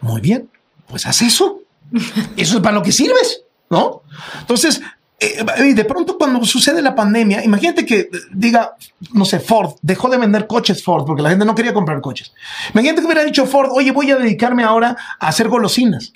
Muy 0.00 0.20
bien, 0.20 0.50
pues 0.86 1.06
haz 1.06 1.22
eso. 1.22 1.60
Eso 2.36 2.56
es 2.56 2.62
para 2.62 2.74
lo 2.74 2.82
que 2.82 2.92
sirves, 2.92 3.42
¿no? 3.70 4.02
Entonces, 4.40 4.80
eh, 5.18 5.74
de 5.74 5.84
pronto 5.84 6.18
cuando 6.18 6.44
sucede 6.44 6.82
la 6.82 6.94
pandemia, 6.94 7.42
imagínate 7.44 7.86
que 7.86 8.00
eh, 8.00 8.10
diga, 8.32 8.76
no 9.12 9.24
sé, 9.24 9.40
Ford 9.40 9.76
dejó 9.80 10.08
de 10.08 10.18
vender 10.18 10.46
coches 10.46 10.82
Ford 10.82 11.04
porque 11.06 11.22
la 11.22 11.30
gente 11.30 11.44
no 11.44 11.54
quería 11.54 11.72
comprar 11.72 12.00
coches. 12.00 12.32
Imagínate 12.74 13.00
que 13.00 13.06
hubiera 13.06 13.24
dicho 13.24 13.46
Ford, 13.46 13.70
oye, 13.72 13.92
voy 13.92 14.10
a 14.10 14.16
dedicarme 14.16 14.62
ahora 14.64 14.96
a 15.18 15.28
hacer 15.28 15.48
golosinas, 15.48 16.12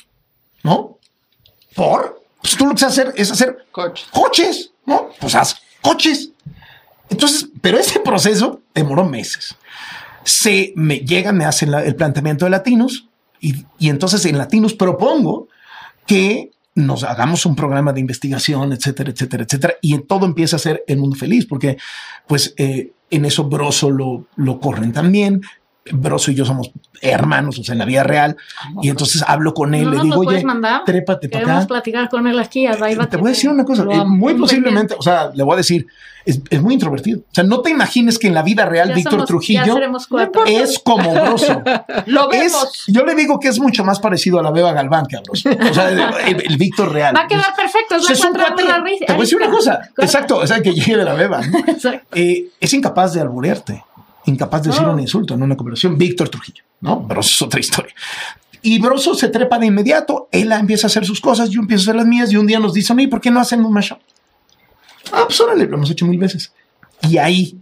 ¿no? 0.62 0.98
¿Por? 1.74 2.20
Pues 2.42 2.56
tú 2.56 2.66
lo 2.66 2.72
que 2.74 2.80
sabes 2.80 2.98
hacer 2.98 3.14
es 3.16 3.30
hacer 3.30 3.66
Coche. 3.70 4.04
coches, 4.12 4.70
¿no? 4.86 5.08
Pues 5.20 5.34
haz 5.34 5.56
coches. 5.80 6.30
Entonces, 7.10 7.48
pero 7.60 7.78
ese 7.78 8.00
proceso 8.00 8.62
demoró 8.74 9.04
meses. 9.04 9.56
Se 10.24 10.72
me 10.76 11.00
llegan, 11.00 11.36
me 11.36 11.44
hacen 11.44 11.74
el 11.74 11.96
planteamiento 11.96 12.44
de 12.44 12.50
Latinos 12.52 13.08
y, 13.40 13.66
y 13.78 13.88
entonces 13.88 14.24
en 14.24 14.38
Latinos 14.38 14.74
propongo 14.74 15.48
que 16.06 16.50
nos 16.74 17.04
hagamos 17.04 17.46
un 17.46 17.56
programa 17.56 17.92
de 17.92 18.00
investigación, 18.00 18.72
etcétera, 18.72 19.10
etcétera, 19.10 19.44
etcétera. 19.44 19.74
Y 19.80 19.98
todo 20.00 20.26
empieza 20.26 20.56
a 20.56 20.60
ser 20.60 20.84
el 20.86 20.98
mundo 20.98 21.16
feliz, 21.16 21.46
porque 21.46 21.78
pues 22.26 22.54
eh, 22.56 22.92
en 23.10 23.24
eso 23.24 23.44
Broso 23.44 23.90
lo, 23.90 24.26
lo 24.36 24.60
corren 24.60 24.92
también. 24.92 25.42
Broso 25.92 26.30
y 26.30 26.34
yo 26.34 26.44
somos 26.44 26.70
hermanos, 27.02 27.58
o 27.58 27.64
sea, 27.64 27.72
en 27.72 27.78
la 27.78 27.84
vida 27.84 28.02
real. 28.02 28.36
Y 28.82 28.88
entonces 28.90 29.24
hablo 29.26 29.54
con 29.54 29.74
él, 29.74 29.84
¿No 29.84 29.90
le 29.90 29.96
nos 29.96 30.04
digo, 30.04 30.22
lo 30.22 30.28
oye, 30.30 30.44
mandar? 30.44 30.82
trépate 30.84 31.28
para 31.28 31.58
acá. 31.58 31.66
platicar 31.66 32.08
con 32.08 32.26
él 32.26 32.38
aquí. 32.38 32.66
ahí 32.66 32.94
va 32.94 33.06
Te 33.08 33.16
voy 33.16 33.28
a 33.28 33.32
decir 33.32 33.50
una 33.50 33.64
cosa, 33.64 33.84
eh, 33.90 34.04
muy 34.04 34.34
posiblemente, 34.34 34.94
o 34.98 35.02
sea, 35.02 35.30
le 35.34 35.42
voy 35.42 35.54
a 35.54 35.56
decir, 35.56 35.86
es, 36.26 36.40
es 36.50 36.60
muy 36.60 36.74
introvertido. 36.74 37.20
O 37.20 37.34
sea, 37.34 37.44
no 37.44 37.60
te 37.60 37.70
imagines 37.70 38.18
que 38.18 38.26
en 38.26 38.34
la 38.34 38.42
vida 38.42 38.66
real 38.66 38.90
Ya 38.90 38.94
Víctor 38.94 39.12
somos- 39.12 39.26
Trujillo 39.26 39.78
es 40.46 40.78
como 40.78 41.12
Broso. 41.14 41.62
Lo 42.06 42.30
Es, 42.30 42.52
vemos. 42.52 42.84
yo 42.88 43.04
le 43.06 43.14
digo 43.14 43.40
que 43.40 43.48
es 43.48 43.58
mucho 43.58 43.84
más 43.84 44.00
parecido 44.00 44.38
a 44.38 44.42
la 44.42 44.50
Beba 44.50 44.72
Galván 44.72 45.06
que 45.06 45.16
a 45.16 45.20
Broso. 45.20 45.48
O 45.70 45.74
sea, 45.74 45.88
el, 45.88 45.98
el- 46.26 46.42
el 46.52 46.56
Víctor 46.58 46.92
real. 46.92 47.16
Va 47.16 47.22
a 47.22 47.26
quedar 47.26 47.54
perfecto. 47.56 47.96
Es 47.96 48.02
O 48.02 48.04
sea, 48.06 48.14
es 48.16 48.24
un 48.24 48.34
cuate- 48.34 48.56
de 48.62 48.68
la 48.68 48.80
risa. 48.80 49.04
Te 49.06 49.12
voy 49.14 49.20
a 49.20 49.24
decir 49.24 49.38
una 49.38 49.50
cosa. 49.50 49.80
Exacto, 49.96 50.36
o 50.36 50.46
sea, 50.46 50.60
que 50.62 50.72
llegue 50.74 50.96
de 50.98 51.04
la 51.04 51.14
Beba. 51.14 51.40
¿no? 51.40 51.58
Exacto. 51.66 52.06
Eh, 52.14 52.48
es 52.60 52.72
incapaz 52.74 53.14
de 53.14 53.22
alburearte, 53.22 53.82
incapaz 54.26 54.62
de 54.62 54.70
decir 54.70 54.84
No. 54.86 54.92
un 54.92 55.00
insulto 55.00 55.34
en 55.34 55.42
una 55.42 55.56
conversación. 55.56 55.96
Víctor 55.98 56.28
Trujillo, 56.28 56.64
¿no? 56.80 57.00
Broso 57.00 57.28
es 57.30 57.42
otra 57.42 57.60
historia. 57.60 57.92
Y 58.62 58.78
Broso 58.78 59.14
se 59.14 59.28
trepa 59.28 59.58
de 59.58 59.66
inmediato, 59.66 60.28
él 60.32 60.52
empieza 60.52 60.86
a 60.86 60.88
hacer 60.88 61.06
sus 61.06 61.20
cosas, 61.20 61.48
yo 61.48 61.60
empiezo 61.60 61.82
a 61.82 61.84
hacer 61.84 61.96
las 61.96 62.06
mías 62.06 62.30
y 62.32 62.36
un 62.36 62.46
día 62.46 62.58
nos 62.60 62.74
dicen, 62.74 62.98
oye, 62.98 63.08
¿por 63.08 63.20
qué 63.20 63.30
no 63.30 63.40
hacen 63.40 63.64
un 63.64 63.72
mashup? 63.72 63.98
Ah, 65.12 65.24
pues 65.26 65.40
órale, 65.40 65.66
lo 65.66 65.76
hemos 65.76 65.90
hecho 65.90 66.06
mil 66.06 66.18
veces. 66.18 66.52
Y 67.08 67.16
ahí 67.16 67.58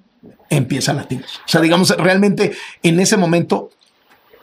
empieza 0.50 0.92
Latinos. 0.92 1.40
O 1.46 1.48
sea, 1.48 1.60
digamos, 1.60 1.90
realmente 1.96 2.52
en 2.82 2.98
ese 3.00 3.16
momento 3.16 3.70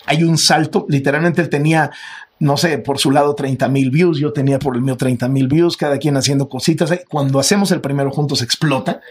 hay 0.05 0.23
un 0.23 0.37
salto. 0.37 0.85
Literalmente 0.87 1.41
él 1.41 1.49
tenía, 1.49 1.91
no 2.39 2.55
sé, 2.55 2.77
por 2.77 2.99
su 2.99 3.11
lado 3.11 3.35
30 3.35 3.67
mil 3.67 3.89
views, 3.91 4.17
yo 4.17 4.31
tenía 4.31 4.57
por 4.57 4.75
el 4.75 4.81
mío 4.81 4.95
30 4.95 5.27
mil 5.27 5.47
views, 5.47 5.75
cada 5.75 5.97
quien 5.97 6.15
haciendo 6.15 6.47
cositas. 6.47 6.91
Cuando 7.09 7.39
hacemos 7.39 7.71
el 7.71 7.81
primero 7.81 8.11
juntos 8.11 8.41
explota 8.41 9.01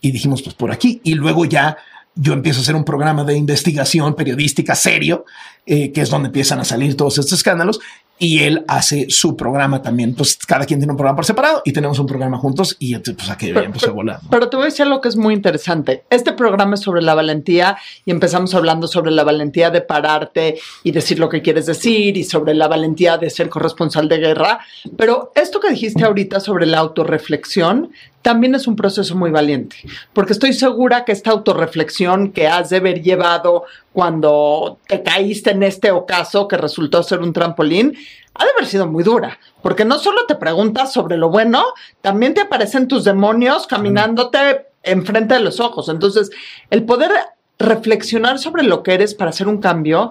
y 0.00 0.10
dijimos, 0.10 0.42
pues 0.42 0.56
por 0.56 0.72
aquí. 0.72 1.00
Y 1.04 1.14
luego 1.14 1.44
ya 1.44 1.76
yo 2.20 2.32
empiezo 2.32 2.58
a 2.58 2.62
hacer 2.62 2.74
un 2.74 2.84
programa 2.84 3.22
de 3.24 3.36
investigación 3.36 4.14
periodística 4.14 4.74
serio, 4.74 5.24
eh, 5.66 5.92
que 5.92 6.00
es 6.00 6.10
donde 6.10 6.26
empiezan 6.28 6.58
a 6.58 6.64
salir 6.64 6.96
todos 6.96 7.18
estos 7.18 7.34
escándalos. 7.38 7.78
Y 8.20 8.40
él 8.40 8.64
hace 8.66 9.06
su 9.10 9.36
programa 9.36 9.80
también. 9.80 10.16
Pues 10.16 10.36
cada 10.38 10.64
quien 10.64 10.80
tiene 10.80 10.90
un 10.92 10.96
programa 10.96 11.14
por 11.14 11.24
separado 11.24 11.62
y 11.64 11.72
tenemos 11.72 12.00
un 12.00 12.06
programa 12.06 12.36
juntos 12.36 12.74
y 12.80 12.98
pues 12.98 13.30
aquí 13.30 13.52
Pero- 13.52 13.66
empezó 13.66 13.90
a 13.90 13.92
volar. 13.92 14.18
¿no? 14.24 14.28
Pero 14.30 14.48
te 14.48 14.56
voy 14.56 14.64
a 14.64 14.70
decir 14.70 14.82
algo 14.86 15.00
que 15.00 15.08
es 15.08 15.14
muy 15.16 15.34
interesante. 15.34 16.02
Este 16.10 16.32
programa 16.32 16.74
es 16.74 16.80
sobre 16.80 17.00
la 17.00 17.14
valentía 17.14 17.76
y 18.04 18.10
empezamos 18.10 18.52
hablando 18.56 18.88
sobre 18.88 19.12
la 19.12 19.22
valentía 19.22 19.70
de 19.70 19.82
pararte 19.82 20.58
y 20.82 20.90
decir 20.90 21.20
lo 21.20 21.28
que 21.28 21.42
quieres 21.42 21.66
decir 21.66 22.16
y 22.16 22.24
sobre 22.24 22.54
la 22.54 22.66
valentía 22.66 23.18
de 23.18 23.30
ser 23.30 23.48
corresponsal 23.48 24.08
de 24.08 24.18
guerra. 24.18 24.58
Pero 24.96 25.30
esto 25.36 25.60
que 25.60 25.70
dijiste 25.70 26.04
ahorita 26.04 26.40
sobre 26.40 26.66
la 26.66 26.78
autorreflexión 26.78 27.92
también 28.28 28.54
es 28.54 28.66
un 28.66 28.76
proceso 28.76 29.16
muy 29.16 29.30
valiente, 29.30 29.76
porque 30.12 30.34
estoy 30.34 30.52
segura 30.52 31.06
que 31.06 31.12
esta 31.12 31.30
autorreflexión 31.30 32.30
que 32.30 32.46
has 32.46 32.68
de 32.68 32.76
haber 32.76 33.00
llevado 33.00 33.64
cuando 33.94 34.76
te 34.86 35.02
caíste 35.02 35.52
en 35.52 35.62
este 35.62 35.92
ocaso 35.92 36.46
que 36.46 36.58
resultó 36.58 37.02
ser 37.02 37.20
un 37.20 37.32
trampolín, 37.32 37.96
ha 38.34 38.44
de 38.44 38.50
haber 38.50 38.66
sido 38.66 38.86
muy 38.86 39.02
dura, 39.02 39.38
porque 39.62 39.86
no 39.86 39.98
solo 39.98 40.26
te 40.26 40.34
preguntas 40.34 40.92
sobre 40.92 41.16
lo 41.16 41.30
bueno, 41.30 41.64
también 42.02 42.34
te 42.34 42.42
aparecen 42.42 42.86
tus 42.86 43.04
demonios 43.04 43.66
caminándote 43.66 44.66
enfrente 44.82 45.32
de 45.32 45.40
los 45.40 45.58
ojos. 45.58 45.88
Entonces, 45.88 46.28
el 46.68 46.84
poder 46.84 47.10
reflexionar 47.58 48.38
sobre 48.38 48.62
lo 48.62 48.82
que 48.82 48.92
eres 48.92 49.14
para 49.14 49.30
hacer 49.30 49.48
un 49.48 49.56
cambio 49.56 50.10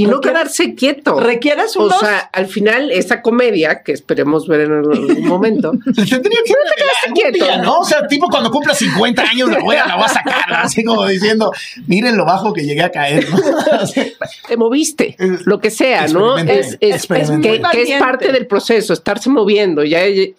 Y 0.00 0.06
no 0.06 0.20
quedarse 0.20 0.74
quieto. 0.76 1.18
requieres 1.18 1.76
O 1.76 1.86
unos 1.86 1.98
sea, 1.98 2.18
al 2.32 2.46
final, 2.46 2.92
esa 2.92 3.20
comedia 3.20 3.82
que 3.82 3.90
esperemos 3.92 4.46
ver 4.46 4.60
en 4.60 4.72
algún 4.74 5.26
momento, 5.26 5.72
tendría 5.84 6.40
que 6.44 6.54
quedaste 6.76 7.12
quieto. 7.14 7.62
¿no? 7.62 7.80
O 7.80 7.84
sea, 7.84 8.06
tipo 8.06 8.28
cuando 8.28 8.50
cumpla 8.50 8.74
50 8.74 9.22
años 9.22 9.50
la 9.50 9.58
voy 9.58 9.74
a, 9.74 9.86
la 9.86 9.96
voy 9.96 10.04
a 10.04 10.08
sacar, 10.08 10.48
¿no? 10.48 10.56
así 10.58 10.84
como 10.84 11.04
diciendo, 11.06 11.52
miren 11.88 12.16
lo 12.16 12.24
bajo 12.24 12.52
que 12.52 12.64
llegué 12.64 12.82
a 12.82 12.90
caer, 12.92 13.28
¿no? 13.28 13.38
Te 14.48 14.56
moviste, 14.56 15.16
lo 15.46 15.58
que 15.60 15.70
sea, 15.70 16.06
¿no? 16.06 16.38
Es, 16.38 16.76
que, 16.78 17.60
que 17.72 17.82
es 17.82 18.00
parte 18.00 18.30
del 18.30 18.46
proceso, 18.46 18.92
estarse 18.92 19.28
moviendo, 19.30 19.82
ya 19.82 20.02
es- 20.04 20.30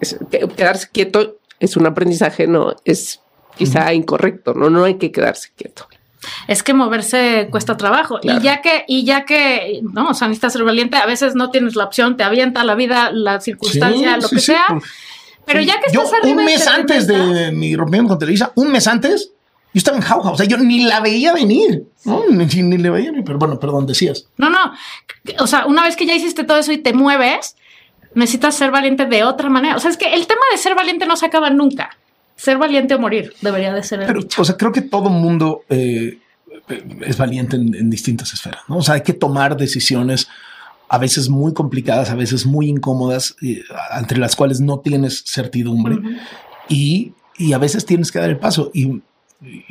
es- 0.00 0.16
que- 0.30 0.48
quedarse 0.56 0.88
quieto 0.90 1.36
es 1.60 1.76
un 1.76 1.86
aprendizaje, 1.86 2.46
no 2.46 2.74
es 2.86 3.20
quizá 3.58 3.92
incorrecto, 3.92 4.54
no, 4.54 4.70
no 4.70 4.84
hay 4.84 4.94
que 4.94 5.12
quedarse 5.12 5.50
quieto. 5.54 5.86
Es 6.48 6.62
que 6.62 6.74
moverse 6.74 7.48
cuesta 7.50 7.76
trabajo. 7.76 8.18
Claro. 8.20 8.40
Y 8.40 8.42
ya 8.42 8.62
que, 8.62 8.84
y 8.86 9.04
ya 9.04 9.24
que, 9.24 9.80
no, 9.82 10.08
o 10.08 10.14
sea, 10.14 10.28
necesitas 10.28 10.52
ser 10.52 10.64
valiente, 10.64 10.96
a 10.96 11.06
veces 11.06 11.34
no 11.34 11.50
tienes 11.50 11.76
la 11.76 11.84
opción, 11.84 12.16
te 12.16 12.24
avienta 12.24 12.64
la 12.64 12.74
vida, 12.74 13.10
la 13.12 13.40
circunstancia, 13.40 14.14
Sí, 14.16 14.20
lo 14.22 14.28
que 14.28 14.38
sí, 14.38 14.46
sea. 14.46 14.66
Pero 15.44 15.60
ya 15.60 15.80
que 15.80 15.92
yo 15.92 16.02
estás 16.02 16.20
arriba 16.20 16.38
un 16.38 16.44
mes 16.44 16.64
te 16.64 16.70
antes 16.70 17.06
de 17.06 17.52
mi 17.52 17.76
rompimiento 17.76 18.10
con 18.10 18.18
Televisa, 18.18 18.52
un 18.56 18.72
mes 18.72 18.86
antes, 18.86 19.30
yo 19.72 19.78
estaba 19.78 19.96
en 19.96 20.02
jauja. 20.02 20.30
O 20.30 20.36
sea, 20.36 20.46
yo 20.46 20.56
ni 20.56 20.84
la 20.84 21.00
veía 21.00 21.32
venir. 21.32 21.84
¿no? 22.04 22.24
Ni, 22.30 22.46
ni 22.46 22.78
le 22.78 22.90
veía 22.90 23.10
venir. 23.10 23.24
Pero 23.24 23.38
bueno, 23.38 23.60
perdón, 23.60 23.86
decías. 23.86 24.26
No, 24.38 24.50
no. 24.50 24.72
O 25.38 25.46
sea, 25.46 25.66
una 25.66 25.84
vez 25.84 25.96
que 25.96 26.06
ya 26.06 26.14
hiciste 26.14 26.44
todo 26.44 26.58
eso 26.58 26.72
y 26.72 26.78
te 26.78 26.92
mueves, 26.92 27.56
necesitas 28.14 28.54
ser 28.54 28.70
valiente 28.70 29.04
de 29.04 29.22
otra 29.22 29.48
manera. 29.50 29.76
O 29.76 29.78
sea, 29.78 29.90
es 29.90 29.96
que 29.96 30.14
el 30.14 30.26
tema 30.26 30.40
de 30.50 30.58
ser 30.58 30.74
valiente 30.74 31.06
no 31.06 31.16
se 31.16 31.26
acaba 31.26 31.50
nunca. 31.50 31.90
Ser 32.36 32.58
valiente 32.58 32.94
o 32.94 32.98
morir 32.98 33.32
debería 33.40 33.72
de 33.72 33.82
ser 33.82 34.00
el 34.00 34.06
Pero, 34.06 34.20
dicho. 34.20 34.42
o 34.42 34.44
sea, 34.44 34.56
creo 34.56 34.70
que 34.72 34.82
todo 34.82 35.08
mundo 35.08 35.62
eh, 35.70 36.18
es 37.06 37.16
valiente 37.16 37.56
en, 37.56 37.74
en 37.74 37.90
distintas 37.90 38.32
esferas, 38.34 38.60
¿no? 38.68 38.78
O 38.78 38.82
sea, 38.82 38.94
hay 38.94 39.02
que 39.02 39.12
tomar 39.14 39.56
decisiones 39.56 40.28
a 40.88 40.98
veces 40.98 41.28
muy 41.28 41.52
complicadas, 41.52 42.10
a 42.10 42.14
veces 42.14 42.46
muy 42.46 42.68
incómodas, 42.68 43.36
eh, 43.42 43.62
entre 43.98 44.18
las 44.18 44.36
cuales 44.36 44.60
no 44.60 44.78
tienes 44.80 45.24
certidumbre 45.26 45.96
y, 46.68 47.12
y 47.38 47.52
a 47.54 47.58
veces 47.58 47.84
tienes 47.86 48.12
que 48.12 48.18
dar 48.20 48.30
el 48.30 48.38
paso. 48.38 48.70
Y 48.72 49.02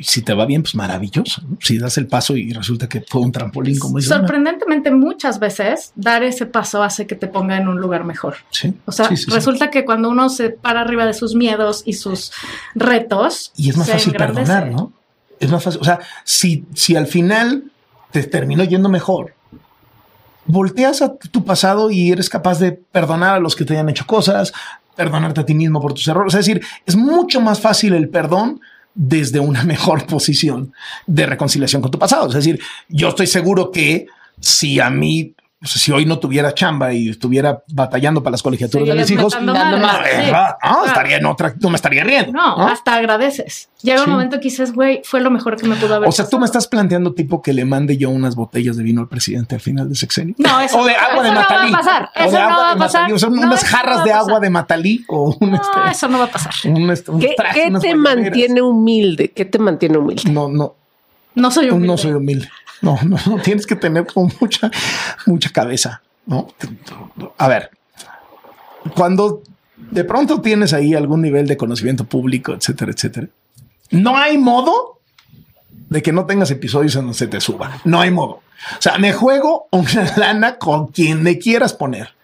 si 0.00 0.22
te 0.22 0.32
va 0.32 0.46
bien, 0.46 0.62
pues 0.62 0.74
maravilloso. 0.74 1.42
¿no? 1.42 1.56
Si 1.60 1.78
das 1.78 1.98
el 1.98 2.06
paso 2.06 2.36
y 2.36 2.52
resulta 2.52 2.88
que 2.88 3.00
fue 3.00 3.20
un 3.20 3.32
trampolín, 3.32 3.78
como 3.78 3.96
dices. 3.98 4.14
Sorprendentemente, 4.14 4.90
muchas 4.90 5.38
veces 5.40 5.92
dar 5.96 6.22
ese 6.22 6.46
paso 6.46 6.82
hace 6.82 7.06
que 7.06 7.14
te 7.16 7.26
ponga 7.26 7.56
en 7.56 7.66
un 7.68 7.80
lugar 7.80 8.04
mejor. 8.04 8.36
Sí, 8.50 8.72
O 8.84 8.92
sea, 8.92 9.08
sí, 9.08 9.16
sí, 9.16 9.24
sí. 9.24 9.30
resulta 9.32 9.70
que 9.70 9.84
cuando 9.84 10.08
uno 10.08 10.28
se 10.28 10.50
para 10.50 10.82
arriba 10.82 11.04
de 11.04 11.14
sus 11.14 11.34
miedos 11.34 11.82
y 11.84 11.94
sus 11.94 12.32
retos, 12.74 13.52
Y 13.56 13.70
es 13.70 13.76
más 13.76 13.90
fácil 13.90 14.12
engrandece. 14.12 14.46
perdonar, 14.52 14.72
¿no? 14.72 14.92
Es 15.40 15.50
más 15.50 15.62
fácil. 15.62 15.80
O 15.80 15.84
sea, 15.84 15.98
si, 16.24 16.64
si 16.74 16.94
al 16.96 17.06
final 17.06 17.64
te 18.12 18.22
terminó 18.22 18.62
yendo 18.64 18.88
mejor, 18.88 19.34
volteas 20.46 21.02
a 21.02 21.16
tu 21.16 21.44
pasado 21.44 21.90
y 21.90 22.12
eres 22.12 22.30
capaz 22.30 22.58
de 22.60 22.72
perdonar 22.72 23.34
a 23.34 23.40
los 23.40 23.56
que 23.56 23.64
te 23.64 23.74
hayan 23.74 23.88
hecho 23.88 24.06
cosas, 24.06 24.52
perdonarte 24.94 25.40
a 25.40 25.44
ti 25.44 25.54
mismo 25.54 25.80
por 25.80 25.92
tus 25.92 26.06
errores. 26.08 26.34
Es 26.34 26.46
decir, 26.46 26.64
es 26.86 26.96
mucho 26.96 27.40
más 27.40 27.60
fácil 27.60 27.94
el 27.94 28.08
perdón 28.08 28.60
desde 28.96 29.38
una 29.38 29.62
mejor 29.64 30.06
posición 30.06 30.72
de 31.06 31.26
reconciliación 31.26 31.80
con 31.80 31.90
tu 31.92 31.98
pasado. 31.98 32.28
Es 32.28 32.34
decir, 32.34 32.58
yo 32.88 33.10
estoy 33.10 33.28
seguro 33.28 33.70
que 33.70 34.06
si 34.40 34.80
a 34.80 34.90
mí, 34.90 35.34
o 35.62 35.66
sea, 35.66 35.80
si 35.80 35.90
hoy 35.90 36.04
no 36.04 36.18
tuviera 36.18 36.52
chamba 36.52 36.92
y 36.92 37.08
estuviera 37.08 37.62
batallando 37.68 38.22
para 38.22 38.32
las 38.32 38.42
colegiaturas 38.42 38.86
de 38.88 38.94
mis 38.94 39.10
hijos, 39.10 39.40
madres. 39.42 40.26
sí. 40.26 40.30
ah, 40.34 40.56
ah, 40.62 40.82
estaría 40.86 41.16
en 41.16 41.24
otra, 41.26 41.54
no 41.60 41.70
me 41.70 41.76
estaría 41.76 42.04
riendo. 42.04 42.32
No, 42.32 42.58
¿no? 42.58 42.68
hasta 42.68 42.94
agradeces. 42.96 43.70
Llega 43.82 43.98
Sí. 43.98 44.04
un 44.04 44.10
momento 44.12 44.36
que 44.36 44.44
dices, 44.44 44.72
güey, 44.74 45.00
fue 45.04 45.20
lo 45.20 45.30
mejor 45.30 45.56
que 45.56 45.66
me 45.66 45.74
pudo 45.76 45.94
haber 45.94 46.08
O 46.08 46.12
sea, 46.12 46.28
tú 46.28 46.38
me 46.38 46.44
estás 46.44 46.66
planteando 46.68 47.14
tipo 47.14 47.40
que 47.40 47.54
le 47.54 47.64
mande 47.64 47.96
yo 47.96 48.10
unas 48.10 48.36
botellas 48.36 48.76
de 48.76 48.82
vino 48.82 49.00
al 49.00 49.08
presidente 49.08 49.54
al 49.54 49.60
final 49.62 49.88
de 49.88 49.94
sexenio. 49.94 50.34
No, 50.38 50.60
eso, 50.60 50.78
o 50.78 50.84
de 50.84 50.94
agua 50.94 51.22
de 51.22 51.28
eso 51.30 51.34
no 51.34 51.40
va 51.40 51.48
Matalí. 51.48 51.72
a 51.72 51.76
pasar. 51.78 52.10
O 52.14 52.20
de 52.20 52.26
Eso 52.26 52.36
no 52.38 52.44
agua 52.44 52.56
va 52.58 52.70
a 52.70 52.74
de 52.74 52.78
pasar. 52.80 53.00
Matalí. 53.02 53.14
O 53.14 53.18
sea, 53.18 53.28
No, 53.30 53.34
unas 53.46 53.62
eso 53.62 53.70
no 53.72 53.76
jarras 53.78 54.04
de 54.04 54.12
agua 54.12 54.40
de 54.40 54.50
Matalí 54.50 55.04
o 55.08 55.36
un, 55.40 55.50
No, 55.50 55.56
este, 55.56 55.90
eso 55.90 56.08
no 56.08 56.18
va 56.18 56.24
a 56.24 56.30
pasar. 56.30 56.52
un, 56.66 56.90
este, 56.90 57.10
un 57.10 57.20
¿Qué, 57.20 57.34
traje, 57.36 57.70
qué 57.72 57.78
te 57.80 57.94
mantiene 57.94 58.60
humilde? 58.60 59.32
¿Qué 59.32 59.44
te 59.46 59.58
mantiene 59.58 59.96
humilde? 59.98 60.30
No, 60.30 60.48
no, 60.50 60.74
No 61.34 61.50
soy 61.50 61.70
humilde. 61.70 61.86
no 61.86 61.96
soy 61.96 62.12
humilde. 62.12 62.48
No, 62.82 62.98
no, 63.02 63.16
no, 63.26 63.38
tienes 63.42 63.66
que 63.66 63.76
tener 63.76 64.06
como 64.06 64.30
mucha, 64.40 64.70
mucha 65.26 65.50
cabeza, 65.50 66.02
¿no? 66.26 66.48
A 67.38 67.48
ver, 67.48 67.70
cuando 68.94 69.42
de 69.76 70.04
pronto 70.04 70.40
tienes 70.40 70.72
ahí 70.72 70.94
algún 70.94 71.22
nivel 71.22 71.46
de 71.46 71.56
conocimiento 71.56 72.04
público, 72.04 72.52
etcétera, 72.52 72.92
etcétera, 72.92 73.28
no 73.90 74.16
hay 74.16 74.38
modo 74.38 75.00
de 75.88 76.02
que 76.02 76.12
no 76.12 76.26
tengas 76.26 76.50
episodios 76.50 76.94
en 76.96 77.02
donde 77.02 77.18
se 77.18 77.28
te 77.28 77.40
suba. 77.40 77.80
No 77.84 78.00
hay 78.00 78.10
modo. 78.10 78.42
O 78.78 78.80
sea, 78.82 78.98
me 78.98 79.12
juego 79.12 79.68
una 79.70 80.12
lana 80.16 80.58
con 80.58 80.88
quien 80.88 81.22
me 81.22 81.38
quieras 81.38 81.72
poner. 81.72 82.14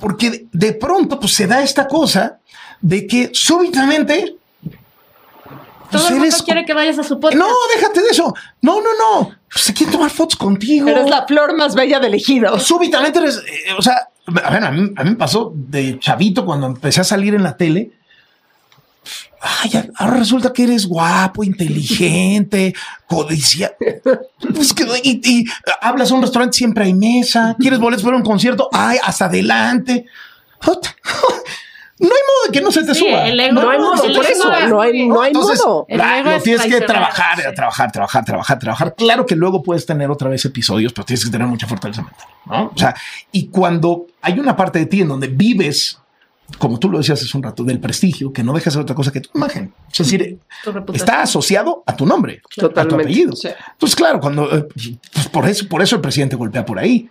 Porque 0.00 0.46
de, 0.52 0.72
pronto 0.72 1.18
pues, 1.18 1.34
se 1.34 1.46
da 1.46 1.62
esta 1.62 1.88
cosa 1.88 2.38
de 2.80 3.06
que 3.06 3.30
súbitamente 3.32 4.36
Todo 5.90 6.02
pues, 6.02 6.04
el 6.06 6.10
mundo 6.12 6.26
eres- 6.26 6.42
quiere 6.42 6.64
que 6.64 6.74
vayas 6.74 6.98
a 6.98 7.02
su 7.04 7.18
podcast. 7.18 7.38
no, 7.38 7.48
déjate 7.74 8.00
de 8.02 8.08
eso. 8.08 8.34
No, 8.60 8.80
no, 8.80 8.88
no. 8.98 9.30
Se 9.50 9.72
quiere 9.72 9.92
tomar 9.92 10.10
fotos 10.10 10.36
contigo. 10.36 10.88
Eres 10.88 11.08
la 11.08 11.26
flor 11.26 11.56
más 11.56 11.74
bella 11.74 11.98
del 12.00 12.14
ejido. 12.14 12.58
Súbitamente 12.60 13.18
eres, 13.18 13.36
eh, 13.38 13.72
o 13.78 13.80
sea, 13.82 14.08
a 14.44 14.50
ver, 14.50 14.64
a 14.64 14.70
mí, 14.70 14.92
a 14.96 15.04
mí 15.04 15.10
me 15.10 15.16
pasó 15.16 15.52
de 15.54 15.98
chavito 15.98 16.44
cuando 16.44 16.66
empecé 16.66 17.00
a 17.00 17.04
salir 17.04 17.34
en 17.34 17.42
la 17.42 17.56
tele. 17.56 17.92
Ay, 19.40 19.70
ahora 19.96 20.16
resulta 20.16 20.52
que 20.52 20.64
eres 20.64 20.84
guapo, 20.86 21.44
inteligente, 21.44 22.74
codicia. 23.06 23.72
Pues 24.54 24.74
que, 24.74 24.84
y, 25.02 25.20
y 25.24 25.44
hablas 25.80 26.10
a 26.10 26.14
un 26.14 26.22
restaurante, 26.22 26.56
siempre 26.58 26.84
hay 26.84 26.92
mesa. 26.92 27.56
¿Quieres 27.58 27.78
boletos 27.78 28.04
para 28.04 28.16
un 28.16 28.22
concierto? 28.24 28.68
Ay, 28.72 28.98
hasta 29.02 29.26
adelante. 29.26 30.04
No 32.00 32.06
hay 32.06 32.10
modo 32.12 32.46
de 32.46 32.52
que 32.52 32.60
no 32.60 32.70
se 32.70 32.84
te 32.84 32.94
Sí, 32.94 33.00
suba. 33.00 33.26
el 33.26 33.40
ego- 33.40 33.60
No 33.60 33.70
hay 33.70 33.78
modo, 33.78 34.02
por 34.02 34.10
eso, 34.24 34.52
es 34.52 34.68
no 34.68 34.80
hay, 34.80 35.06
no 35.08 35.20
hay 35.20 35.28
Entonces, 35.28 35.60
modo. 35.64 35.86
Lo 35.88 36.30
es 36.30 36.42
tienes 36.44 36.66
que 36.66 36.80
trabajar, 36.82 37.36
sí. 37.36 37.42
trabajar, 37.54 37.90
trabajar, 37.92 38.24
trabajar, 38.24 38.58
trabajar. 38.58 38.94
Claro 38.94 39.26
que 39.26 39.34
luego 39.34 39.62
puedes 39.62 39.84
tener 39.84 40.10
otra 40.10 40.28
vez 40.28 40.44
episodios, 40.44 40.92
pero 40.92 41.04
tienes 41.04 41.24
que 41.24 41.30
tener 41.30 41.46
mucha 41.46 41.66
fortaleza 41.66 42.02
mental, 42.02 42.26
¿no? 42.46 42.70
O 42.74 42.78
sea, 42.78 42.94
y 43.32 43.48
cuando 43.48 44.06
hay 44.22 44.38
una 44.38 44.54
parte 44.56 44.78
de 44.78 44.86
ti 44.86 45.00
en 45.00 45.08
donde 45.08 45.26
vives, 45.26 45.98
como 46.58 46.78
tú 46.78 46.88
lo 46.90 46.98
decías 46.98 47.22
hace 47.22 47.36
un 47.36 47.42
rato, 47.42 47.62
del 47.64 47.80
prestigio, 47.80 48.32
que 48.32 48.42
no 48.42 48.52
deja 48.54 48.66
de 48.66 48.70
ser 48.70 48.82
otra 48.82 48.94
cosa 48.94 49.10
que 49.12 49.20
tu 49.20 49.30
imagen. 49.34 49.74
Es 49.92 49.98
decir, 49.98 50.38
está 50.94 51.22
asociado 51.22 51.82
a 51.84 51.94
tu 51.96 52.06
nombre, 52.06 52.40
a 52.76 52.84
tu 52.86 52.94
apellido. 52.94 53.34
Sí. 53.36 53.48
Entonces, 53.72 53.96
claro, 53.96 54.20
cuando 54.20 54.50
eh, 54.56 54.66
pues 55.12 55.28
por 55.28 55.46
eso, 55.48 55.68
por 55.68 55.82
eso 55.82 55.96
el 55.96 56.00
presidente 56.00 56.36
golpea 56.36 56.64
por 56.64 56.78
ahí. 56.78 57.08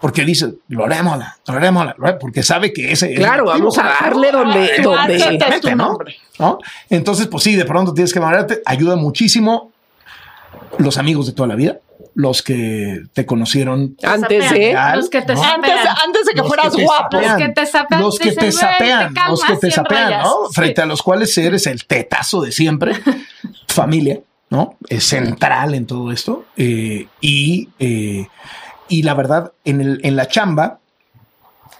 Porque 0.00 0.24
dice, 0.24 0.54
lo 0.68 0.84
haremosla, 0.84 1.38
lo 1.46 1.54
haremosla, 1.54 1.94
lo 1.96 2.04
haremos", 2.04 2.20
porque 2.20 2.42
sabe 2.42 2.72
que 2.72 2.92
ese 2.92 3.12
es 3.14 3.18
Claro, 3.18 3.46
vamos 3.46 3.78
a 3.78 3.84
darle 4.00 4.30
donde, 4.30 4.70
Ah, 4.78 4.82
donde 4.82 5.16
claro. 5.16 5.32
es 5.54 5.60
tu 5.60 5.68
Mete, 5.70 5.76
¿no? 6.38 6.58
Entonces, 6.90 7.26
pues 7.28 7.42
sí, 7.44 7.54
de 7.56 7.64
pronto 7.64 7.94
tienes 7.94 8.12
que 8.12 8.20
manejarte. 8.20 8.60
Ayuda 8.66 8.96
muchísimo 8.96 9.72
los 10.78 10.98
amigos 10.98 11.26
de 11.26 11.32
toda 11.32 11.48
la 11.48 11.54
vida, 11.54 11.78
los 12.14 12.42
que 12.42 13.04
te 13.14 13.24
conocieron. 13.24 13.96
antes 14.02 14.50
de. 14.50 14.76
Los 14.94 15.08
que 15.08 15.22
te 15.22 15.34
¿no? 15.34 15.42
Antes, 15.42 15.72
antes 16.04 16.26
de 16.26 16.32
que 16.32 16.38
Los 16.40 16.48
fueras 16.48 16.76
que 16.76 16.82
guapo. 16.84 17.16
sapean. 17.16 17.22
Los 17.38 17.46
que 17.48 17.52
te 17.54 17.66
sapean, 17.66 18.00
Los 18.02 18.18
que 18.18 18.24
dicen, 18.30 18.38
te 18.40 18.46
"Güey, 18.46 18.52
sapean, 18.52 19.14
te 19.14 19.20
los 19.30 19.44
que 19.44 19.52
te 19.54 19.60
cien 19.60 19.72
sapean, 19.72 20.04
rayas". 20.10 20.24
¿no? 20.24 20.34
Sí. 20.48 20.54
Frente 20.54 20.80
a 20.82 20.86
los 20.86 21.02
cuales 21.02 21.38
eres 21.38 21.66
el 21.66 21.86
tetazo 21.86 22.42
de 22.42 22.52
siempre, 22.52 22.92
familia, 23.68 24.20
¿no? 24.50 24.76
Es 24.90 25.04
central 25.04 25.74
en 25.74 25.86
todo 25.86 26.12
esto. 26.12 26.44
eh, 26.56 27.06
y, 27.22 27.68
eh, 27.78 28.26
y 28.88 29.02
la 29.02 29.14
verdad, 29.14 29.52
en, 29.64 29.80
el, 29.80 30.00
en 30.02 30.16
la 30.16 30.28
chamba, 30.28 30.80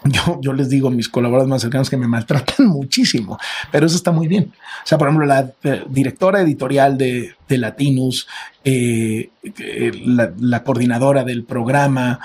yo, 0.03 0.39
yo 0.41 0.53
les 0.53 0.69
digo 0.69 0.87
a 0.87 0.91
mis 0.91 1.09
colaboradores 1.09 1.49
más 1.49 1.61
cercanos 1.61 1.89
que 1.89 1.97
me 1.97 2.07
maltratan 2.07 2.67
muchísimo, 2.67 3.37
pero 3.71 3.85
eso 3.85 3.95
está 3.95 4.11
muy 4.11 4.27
bien. 4.27 4.53
O 4.83 4.87
sea, 4.87 4.97
por 4.97 5.07
ejemplo, 5.07 5.25
la 5.25 5.51
eh, 5.63 5.83
directora 5.89 6.41
editorial 6.41 6.97
de, 6.97 7.35
de 7.47 7.57
Latinus, 7.57 8.27
eh, 8.63 9.29
eh, 9.43 9.91
la, 10.39 10.63
coordinadora 10.63 11.23
del 11.23 11.43
programa, 11.43 12.19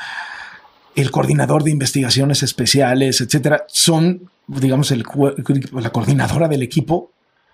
el 0.95 1.11
coordinador 1.11 1.65
de 1.65 1.71
investigaciones 1.71 2.43
especiales, 2.43 3.21
etcétera, 3.21 3.65
son, 3.69 4.31
digamos, 4.47 4.91
la 4.91 5.91
coordinadora 5.91 6.49
del 6.49 6.63
equipo, 6.63 7.11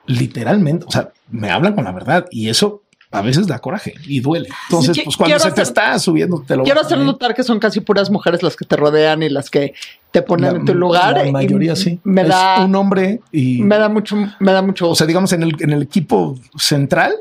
literalmente, 0.07 0.87
o 0.89 0.91
sea, 0.91 1.11
me 1.31 1.51
hablan 1.51 1.75
con 1.75 1.85
la 1.85 1.93
verdad 1.93 2.27
y 2.31 2.49
eso 2.49 2.83
a 3.11 3.23
veces 3.23 3.47
da 3.47 3.59
coraje 3.59 3.95
y 4.07 4.21
duele. 4.21 4.49
Entonces, 4.69 4.95
Sí, 4.97 5.03
pues 5.05 5.17
cuando 5.17 5.39
se 5.39 5.51
te 5.53 5.63
está 5.63 5.99
subiendo, 5.99 6.45
te 6.47 6.57
lo 6.57 6.65
Quiero 6.65 6.81
hacer 6.83 6.99
ver. 6.99 7.07
notar 7.07 7.35
que 7.35 7.43
son 7.43 7.59
casi 7.59 7.81
puras 7.81 8.11
mujeres 8.11 8.43
las 8.43 8.55
que 8.57 8.65
te 8.67 8.77
rodean 8.77 9.23
y 9.23 9.29
las 9.31 9.49
que 9.51 9.73
te 10.11 10.21
ponen 10.23 10.53
La- 10.53 10.59
en 10.59 10.65
tu 10.67 10.75
lugar. 10.75 11.15
La 11.17 11.27
y 11.27 11.33
mayoría 11.33 11.75
sí. 11.75 12.01
Me 12.05 12.23
Es 12.23 12.29
da, 12.29 12.65
un 12.65 12.75
hombre 12.77 13.21
y 13.33 13.63
me 13.63 13.79
da 13.79 13.89
mucho, 13.89 14.17
me 14.41 14.53
da 14.53 14.61
mucho. 14.63 14.91
o 14.91 14.95
sea, 14.95 15.07
digamos 15.07 15.33
en 15.33 15.43
el, 15.43 15.53
en 15.61 15.71
el 15.71 15.83
equipo 15.83 16.39
central, 16.59 17.15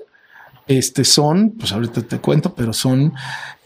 este 0.67 1.05
son, 1.05 1.51
pues 1.51 1.71
ahorita 1.71 2.01
te 2.01 2.19
cuento, 2.19 2.53
pero 2.53 2.73
son 2.73 3.13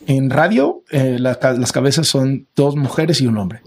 en 0.05 0.30
radio, 0.30 0.84
eh, 0.91 1.17
la 1.19 1.39
las 1.57 1.72
cabezas 1.72 2.07
son 2.07 2.45
dos 2.55 2.76
mujeres 2.76 3.19
y 3.22 3.28
un 3.28 3.38
hombre. 3.39 3.61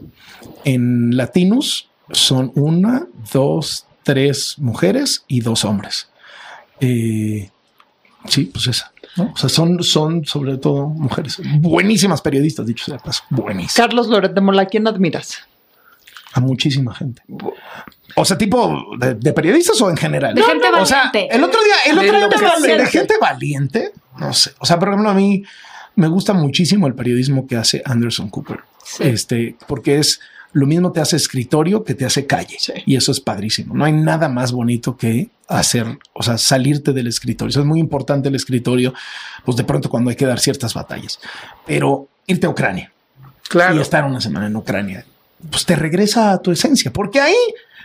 En 0.64 1.16
Latinus 1.16 1.88
son 2.12 2.52
una, 2.54 3.06
dos, 3.32 3.86
tres 4.04 4.54
mujeres 4.58 5.24
y 5.26 5.40
dos 5.40 5.64
hombres. 5.64 6.08
Eh, 6.80 7.50
sí, 8.28 8.46
pues 8.46 8.66
esa. 8.66 8.92
¿no? 9.16 9.32
O 9.32 9.36
sea, 9.36 9.48
son, 9.48 9.82
son 9.82 10.24
sobre 10.24 10.58
todo 10.58 10.88
mujeres 10.88 11.40
buenísimas 11.60 12.20
periodistas, 12.20 12.66
dicho 12.66 12.84
sea 12.84 12.96
de 12.96 13.02
paso, 13.02 13.22
buenísimas. 13.30 13.74
Carlos 13.74 14.08
Loret 14.08 14.32
de 14.32 14.40
Mola, 14.40 14.66
¿quién 14.66 14.86
admiras? 14.86 15.38
A 16.32 16.40
muchísima 16.40 16.94
gente. 16.94 17.22
O 18.16 18.24
sea, 18.24 18.36
tipo 18.36 18.96
de, 18.98 19.14
de 19.14 19.32
periodistas 19.32 19.80
o 19.80 19.88
en 19.88 19.96
general. 19.96 20.34
De 20.34 20.42
gente 20.42 20.66
O 20.68 20.86
sea, 20.86 21.10
valiente. 21.12 21.36
el 21.36 21.44
otro 21.44 21.60
día, 21.62 21.74
el 21.86 21.98
De 21.98 22.10
otro 22.10 22.62
día 22.66 22.76
de 22.76 22.86
gente 22.86 23.14
valiente. 23.20 23.92
No 24.18 24.32
sé. 24.32 24.52
O 24.58 24.66
sea, 24.66 24.78
por 24.78 24.88
ejemplo, 24.88 25.10
a 25.10 25.14
mí 25.14 25.44
me 25.96 26.08
gusta 26.08 26.32
muchísimo 26.32 26.86
el 26.86 26.94
periodismo 26.94 27.46
que 27.46 27.56
hace 27.56 27.82
Anderson 27.84 28.30
Cooper. 28.30 28.60
Este, 28.98 29.56
porque 29.66 29.98
es 29.98 30.20
lo 30.54 30.66
mismo 30.66 30.90
te 30.92 31.00
hace 31.00 31.16
escritorio 31.16 31.84
que 31.84 31.94
te 31.94 32.04
hace 32.06 32.26
calle. 32.26 32.56
Sí. 32.58 32.72
Y 32.86 32.96
eso 32.96 33.12
es 33.12 33.20
padrísimo. 33.20 33.74
No 33.74 33.84
hay 33.84 33.92
nada 33.92 34.28
más 34.28 34.50
bonito 34.52 34.96
que 34.96 35.28
hacer, 35.48 35.98
o 36.14 36.22
sea, 36.22 36.38
salirte 36.38 36.92
del 36.92 37.06
escritorio. 37.08 37.50
Eso 37.50 37.60
es 37.60 37.66
muy 37.66 37.78
importante 37.80 38.28
el 38.30 38.34
escritorio, 38.34 38.94
pues 39.44 39.56
de 39.56 39.64
pronto 39.64 39.90
cuando 39.90 40.10
hay 40.10 40.16
que 40.16 40.26
dar 40.26 40.40
ciertas 40.40 40.72
batallas. 40.72 41.20
Pero 41.66 42.08
irte 42.26 42.46
a 42.46 42.50
Ucrania 42.50 42.90
y 43.44 43.48
Claro. 43.48 43.80
estar 43.82 44.04
una 44.04 44.20
semana 44.20 44.46
en 44.46 44.56
Ucrania, 44.56 45.04
pues 45.50 45.66
te 45.66 45.76
regresa 45.76 46.32
a 46.32 46.38
tu 46.40 46.50
esencia, 46.50 46.92
porque 46.92 47.20
ahí 47.20 47.34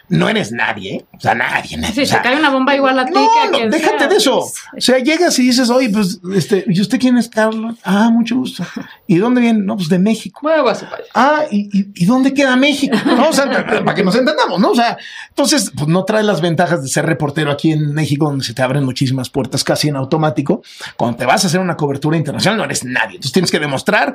no 0.09 0.27
eres 0.29 0.51
nadie, 0.51 0.95
¿eh? 0.95 1.05
o 1.15 1.19
sea, 1.19 1.35
nadie, 1.35 1.77
nadie. 1.77 2.03
O 2.03 2.05
se 2.05 2.21
cae 2.21 2.37
una 2.37 2.49
bomba 2.49 2.75
igual 2.75 2.97
a 2.99 3.05
ti 3.05 3.13
no, 3.13 3.27
que 3.51 3.69
déjate 3.69 3.99
sea, 3.99 4.07
de 4.07 4.15
eso. 4.15 4.39
pues, 4.39 4.53
O 4.77 4.81
sea, 4.81 4.99
llegas 4.99 5.37
y 5.39 5.43
dices, 5.43 5.69
oye, 5.69 5.89
pues, 5.89 6.19
este, 6.35 6.65
¿y 6.67 6.81
usted 6.81 6.99
quién 6.99 7.17
es 7.17 7.29
Carlos? 7.29 7.75
Ah, 7.83 8.09
mucho 8.11 8.35
gusto. 8.35 8.63
¿Y 9.07 9.17
dónde 9.17 9.41
viene? 9.41 9.59
No, 9.61 9.75
pues 9.75 9.89
de 9.89 9.99
México. 9.99 10.47
A 10.49 10.75
su 10.75 10.85
país. 10.85 11.05
Ah, 11.13 11.43
¿y, 11.49 11.69
y, 11.77 11.91
y 11.95 12.05
dónde 12.05 12.33
queda 12.33 12.55
México? 12.55 12.97
¿No? 13.05 13.29
O 13.29 13.33
sea, 13.33 13.45
para 13.65 13.93
que 13.93 14.03
nos 14.03 14.15
entendamos, 14.15 14.59
¿no? 14.59 14.71
O 14.71 14.75
sea, 14.75 14.97
entonces, 15.29 15.71
pues 15.75 15.87
no 15.87 16.03
trae 16.05 16.23
las 16.23 16.41
ventajas 16.41 16.81
de 16.81 16.89
ser 16.89 17.05
reportero 17.05 17.51
aquí 17.51 17.71
en 17.71 17.93
México, 17.93 18.25
donde 18.25 18.43
se 18.45 18.53
te 18.53 18.61
abren 18.61 18.83
muchísimas 18.83 19.29
puertas 19.29 19.63
casi 19.63 19.89
en 19.89 19.95
automático. 19.95 20.61
Cuando 20.97 21.17
te 21.17 21.25
vas 21.25 21.43
a 21.43 21.47
hacer 21.47 21.59
una 21.59 21.77
cobertura 21.77 22.17
internacional, 22.17 22.57
no 22.57 22.63
eres 22.65 22.83
nadie. 22.83 23.15
Entonces 23.15 23.31
tienes 23.31 23.51
que 23.51 23.59
demostrar 23.59 24.13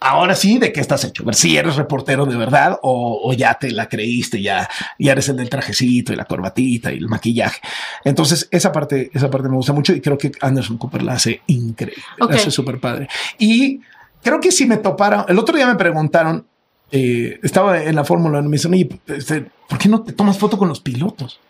ahora 0.00 0.34
sí 0.34 0.58
de 0.58 0.72
qué 0.72 0.80
estás 0.80 1.04
hecho. 1.04 1.24
Ver 1.24 1.34
si 1.34 1.56
eres 1.56 1.76
reportero 1.76 2.26
de 2.26 2.36
verdad 2.36 2.78
o, 2.82 3.20
o 3.24 3.32
ya 3.32 3.54
te 3.54 3.70
la 3.70 3.88
creíste, 3.88 4.40
ya, 4.42 4.68
ya 4.98 5.12
eres 5.12 5.28
el 5.28 5.36
del 5.36 5.48
trajecito 5.48 6.12
y 6.12 6.16
la 6.16 6.24
corbatita 6.24 6.92
y 6.92 6.98
el 6.98 7.08
maquillaje. 7.08 7.60
Entonces, 8.04 8.48
esa 8.50 8.72
parte, 8.72 9.10
esa 9.14 9.30
parte 9.30 9.48
me 9.48 9.56
gusta 9.56 9.72
mucho 9.72 9.92
y 9.94 10.00
creo 10.00 10.18
que 10.18 10.32
Anderson 10.40 10.78
Cooper 10.78 11.02
la 11.02 11.14
hace 11.14 11.40
increíble. 11.46 12.02
Ok. 12.20 12.30
La 12.30 12.36
hace 12.36 12.50
súper 12.50 12.78
padre. 12.80 13.08
Y 13.38 13.80
creo 14.22 14.40
que 14.40 14.52
si 14.52 14.66
me 14.66 14.76
toparon, 14.76 15.24
el 15.28 15.38
otro 15.38 15.56
día 15.56 15.66
me 15.66 15.76
preguntaron, 15.76 16.46
eh, 16.92 17.40
estaba 17.42 17.82
en 17.82 17.94
la 17.96 18.04
Fórmula 18.04 18.38
1 18.38 18.46
y 18.46 18.50
me 18.50 18.56
dicen, 18.56 18.72
oye, 18.74 18.88
este, 19.08 19.46
¿por 19.68 19.78
qué 19.78 19.88
no 19.88 20.02
te 20.02 20.12
tomas 20.12 20.38
foto 20.38 20.56
con 20.58 20.68
los 20.68 20.80
pilotos? 20.80 21.40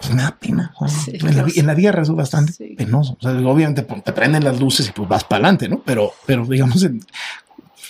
Pues 0.00 0.12
me 0.14 0.22
da 0.22 0.36
pena. 0.38 0.74
Sí, 0.88 1.12
en, 1.14 1.36
la, 1.36 1.46
en 1.54 1.66
la 1.66 2.00
es 2.02 2.10
bastante 2.10 2.52
Sí. 2.52 2.74
penoso. 2.76 3.16
O 3.18 3.22
sea, 3.22 3.30
obviamente 3.48 3.82
pues, 3.82 4.02
te 4.04 4.12
prenden 4.12 4.44
las 4.44 4.60
luces 4.60 4.88
y 4.88 4.92
pues 4.92 5.08
vas 5.08 5.24
para 5.24 5.36
adelante, 5.44 5.68
¿no? 5.68 5.80
Pero, 5.84 6.12
pero 6.26 6.44
digamos, 6.44 6.82
en- 6.82 7.00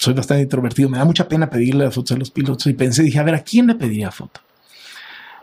soy 0.05 0.15
bastante 0.15 0.43
introvertido. 0.43 0.89
Me 0.89 0.99
da 0.99 1.05
mucha 1.05 1.27
pena 1.27 1.49
pedirle 1.49 1.85
las 1.85 1.95
fotos 1.95 2.15
a 2.17 2.19
los 2.19 2.31
pilotos 2.31 2.67
y 2.67 2.75
pensé, 2.75 3.03
dije, 3.03 3.19
a 3.19 3.23
ver, 3.23 3.35
¿a 3.35 3.41
quién 3.43 3.67
le 3.67 3.75
pediría 3.75 4.11
foto? 4.11 4.41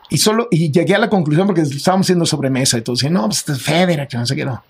Y 0.08 0.18
solo, 0.18 0.48
y 0.50 0.70
llegué 0.70 0.94
a 0.94 0.98
la 0.98 1.08
conclusión 1.08 1.46
porque 1.46 1.62
estábamos 1.62 2.04
haciendo 2.06 2.26
sobremesa 2.26 2.78
y 2.78 2.82
todo, 2.82 2.94
decía, 2.96 3.10
no, 3.10 3.24
pues 3.26 3.38
este 3.38 3.52
es 3.52 3.62
Federer, 3.62 4.06
que 4.08 4.16
no 4.18 4.26
sé 4.26 4.36
qué, 4.36 4.44
no. 4.44 4.62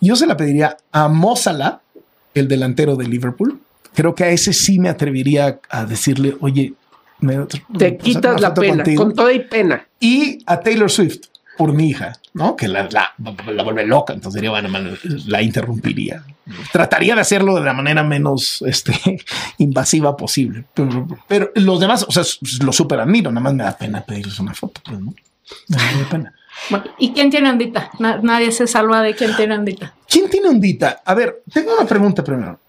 Yo 0.00 0.14
se 0.16 0.26
la 0.26 0.36
pediría 0.36 0.76
a 0.92 1.08
Mozala, 1.08 1.80
el 2.34 2.48
delantero 2.48 2.96
de 2.96 3.06
Liverpool. 3.06 3.60
Creo 3.94 4.14
que 4.14 4.24
a 4.24 4.28
ese 4.30 4.52
sí 4.52 4.78
me 4.78 4.88
atrevería 4.88 5.60
a 5.68 5.84
decirle, 5.84 6.36
oye, 6.40 6.74
me 7.20 7.34
Te 7.34 7.58
¿puedo 7.58 7.58
sacar 7.78 7.96
quitas 7.98 8.40
la 8.40 8.54
pena, 8.54 8.76
contigo? 8.76 9.04
con 9.04 9.14
toda 9.14 9.32
y 9.32 9.40
pena. 9.40 9.86
y 10.00 10.38
a 10.46 10.60
Taylor 10.60 10.90
Swift 10.90 11.26
por 11.56 11.72
mi 11.72 11.88
hija, 11.90 12.12
¿no? 12.32 12.56
Que 12.56 12.68
la, 12.68 12.88
la, 12.90 13.12
la 13.18 13.62
vuelve 13.62 13.86
loca, 13.86 14.12
entonces 14.12 14.40
diría, 14.40 14.50
bueno, 14.50 14.68
la 15.26 15.42
interrumpiría. 15.42 16.24
Trataría 16.72 17.14
de 17.14 17.20
hacerlo 17.20 17.54
de 17.54 17.62
la 17.64 17.72
manera 17.72 18.02
menos 18.02 18.62
este, 18.66 18.92
invasiva 19.58 20.16
posible. 20.16 20.64
Pero, 20.74 21.06
pero 21.28 21.50
los 21.54 21.80
demás, 21.80 22.04
o 22.08 22.12
sea, 22.12 22.22
lo 22.64 22.72
súper 22.72 23.00
admiro, 23.00 23.30
nada 23.30 23.40
más 23.42 23.54
me 23.54 23.62
da 23.62 23.76
pena 23.76 24.02
pedirles 24.02 24.38
una 24.40 24.54
foto, 24.54 24.80
pues, 24.84 25.00
¿no? 25.00 25.14
Me 25.68 25.76
da 25.76 26.08
pena. 26.10 26.32
¿Y 26.98 27.12
quién 27.12 27.30
tiene 27.30 27.50
ondita? 27.50 27.90
Na- 27.98 28.18
nadie 28.22 28.52
se 28.52 28.66
salva 28.66 29.02
de 29.02 29.14
quién 29.14 29.34
tiene 29.36 29.54
ondita. 29.56 29.94
¿Quién 30.08 30.30
tiene 30.30 30.48
ondita? 30.48 31.02
A 31.04 31.14
ver, 31.14 31.42
tengo 31.52 31.74
una 31.74 31.86
pregunta 31.86 32.22
primero. 32.22 32.60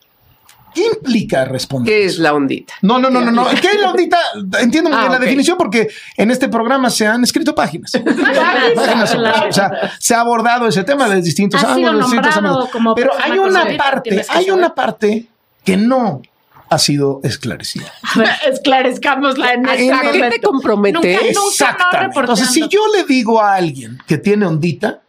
¿Qué 0.76 0.86
implica 0.86 1.46
responder? 1.46 1.92
¿Qué 1.92 2.06
es 2.06 2.20
la 2.20 2.34
ondita? 2.34 2.74
No, 2.82 3.00
no, 3.00 3.10
no, 3.10 3.22
no, 3.22 3.32
no. 3.32 3.48
¿Qué 3.62 3.68
es 3.70 3.80
la 3.80 3.92
ondita? 3.92 4.18
Entiendo 4.60 4.90
muy 4.92 4.98
Ah, 4.98 5.02
bien 5.04 5.12
la 5.14 5.18
ok. 5.18 5.24
definición 5.24 5.58
porque 5.58 5.88
en 6.18 6.30
este 6.32 6.50
programa 6.50 6.90
se 6.90 7.08
han 7.08 7.24
escrito 7.24 7.56
páginas. 7.56 7.92
Páginas 8.76 9.10
sobre 9.10 9.30
o 9.50 9.52
sea, 9.54 9.72
se 9.98 10.14
ha 10.14 10.20
abordado 10.20 10.68
ese 10.68 10.84
tema 10.84 11.08
de 11.08 11.22
distintos 11.22 11.64
Ha 11.64 11.76
sido 11.76 11.90
ángulos, 11.90 12.12
distintos 12.12 12.70
como 12.70 12.94
Pero 12.94 13.12
hay 13.24 13.40
una 13.40 13.66
parte, 13.78 14.26
hay 14.30 14.50
una 14.52 14.76
parte 14.76 15.28
que 15.64 15.78
no 15.78 16.22
ha 16.70 16.78
sido 16.80 17.22
esclarecida. 17.24 17.92
Esclarezcámosla 18.48 19.54
en 19.54 19.70
¿A 19.70 19.76
este 19.76 19.88
qué 19.92 20.12
te 20.12 20.20
momento. 20.20 20.50
comprometes? 20.52 21.36
Nunca. 21.36 21.78
Entonces, 22.04 22.50
si 22.50 22.68
yo 22.68 22.82
le 22.94 23.04
digo 23.04 23.42
a 23.42 23.56
alguien 23.56 23.98
que 24.08 24.18
tiene 24.18 24.46
ondita, 24.46 25.00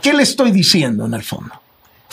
¿qué 0.00 0.12
le 0.14 0.22
estoy 0.22 0.52
diciendo 0.52 1.04
en 1.06 1.14
el 1.14 1.22
fondo? 1.22 1.60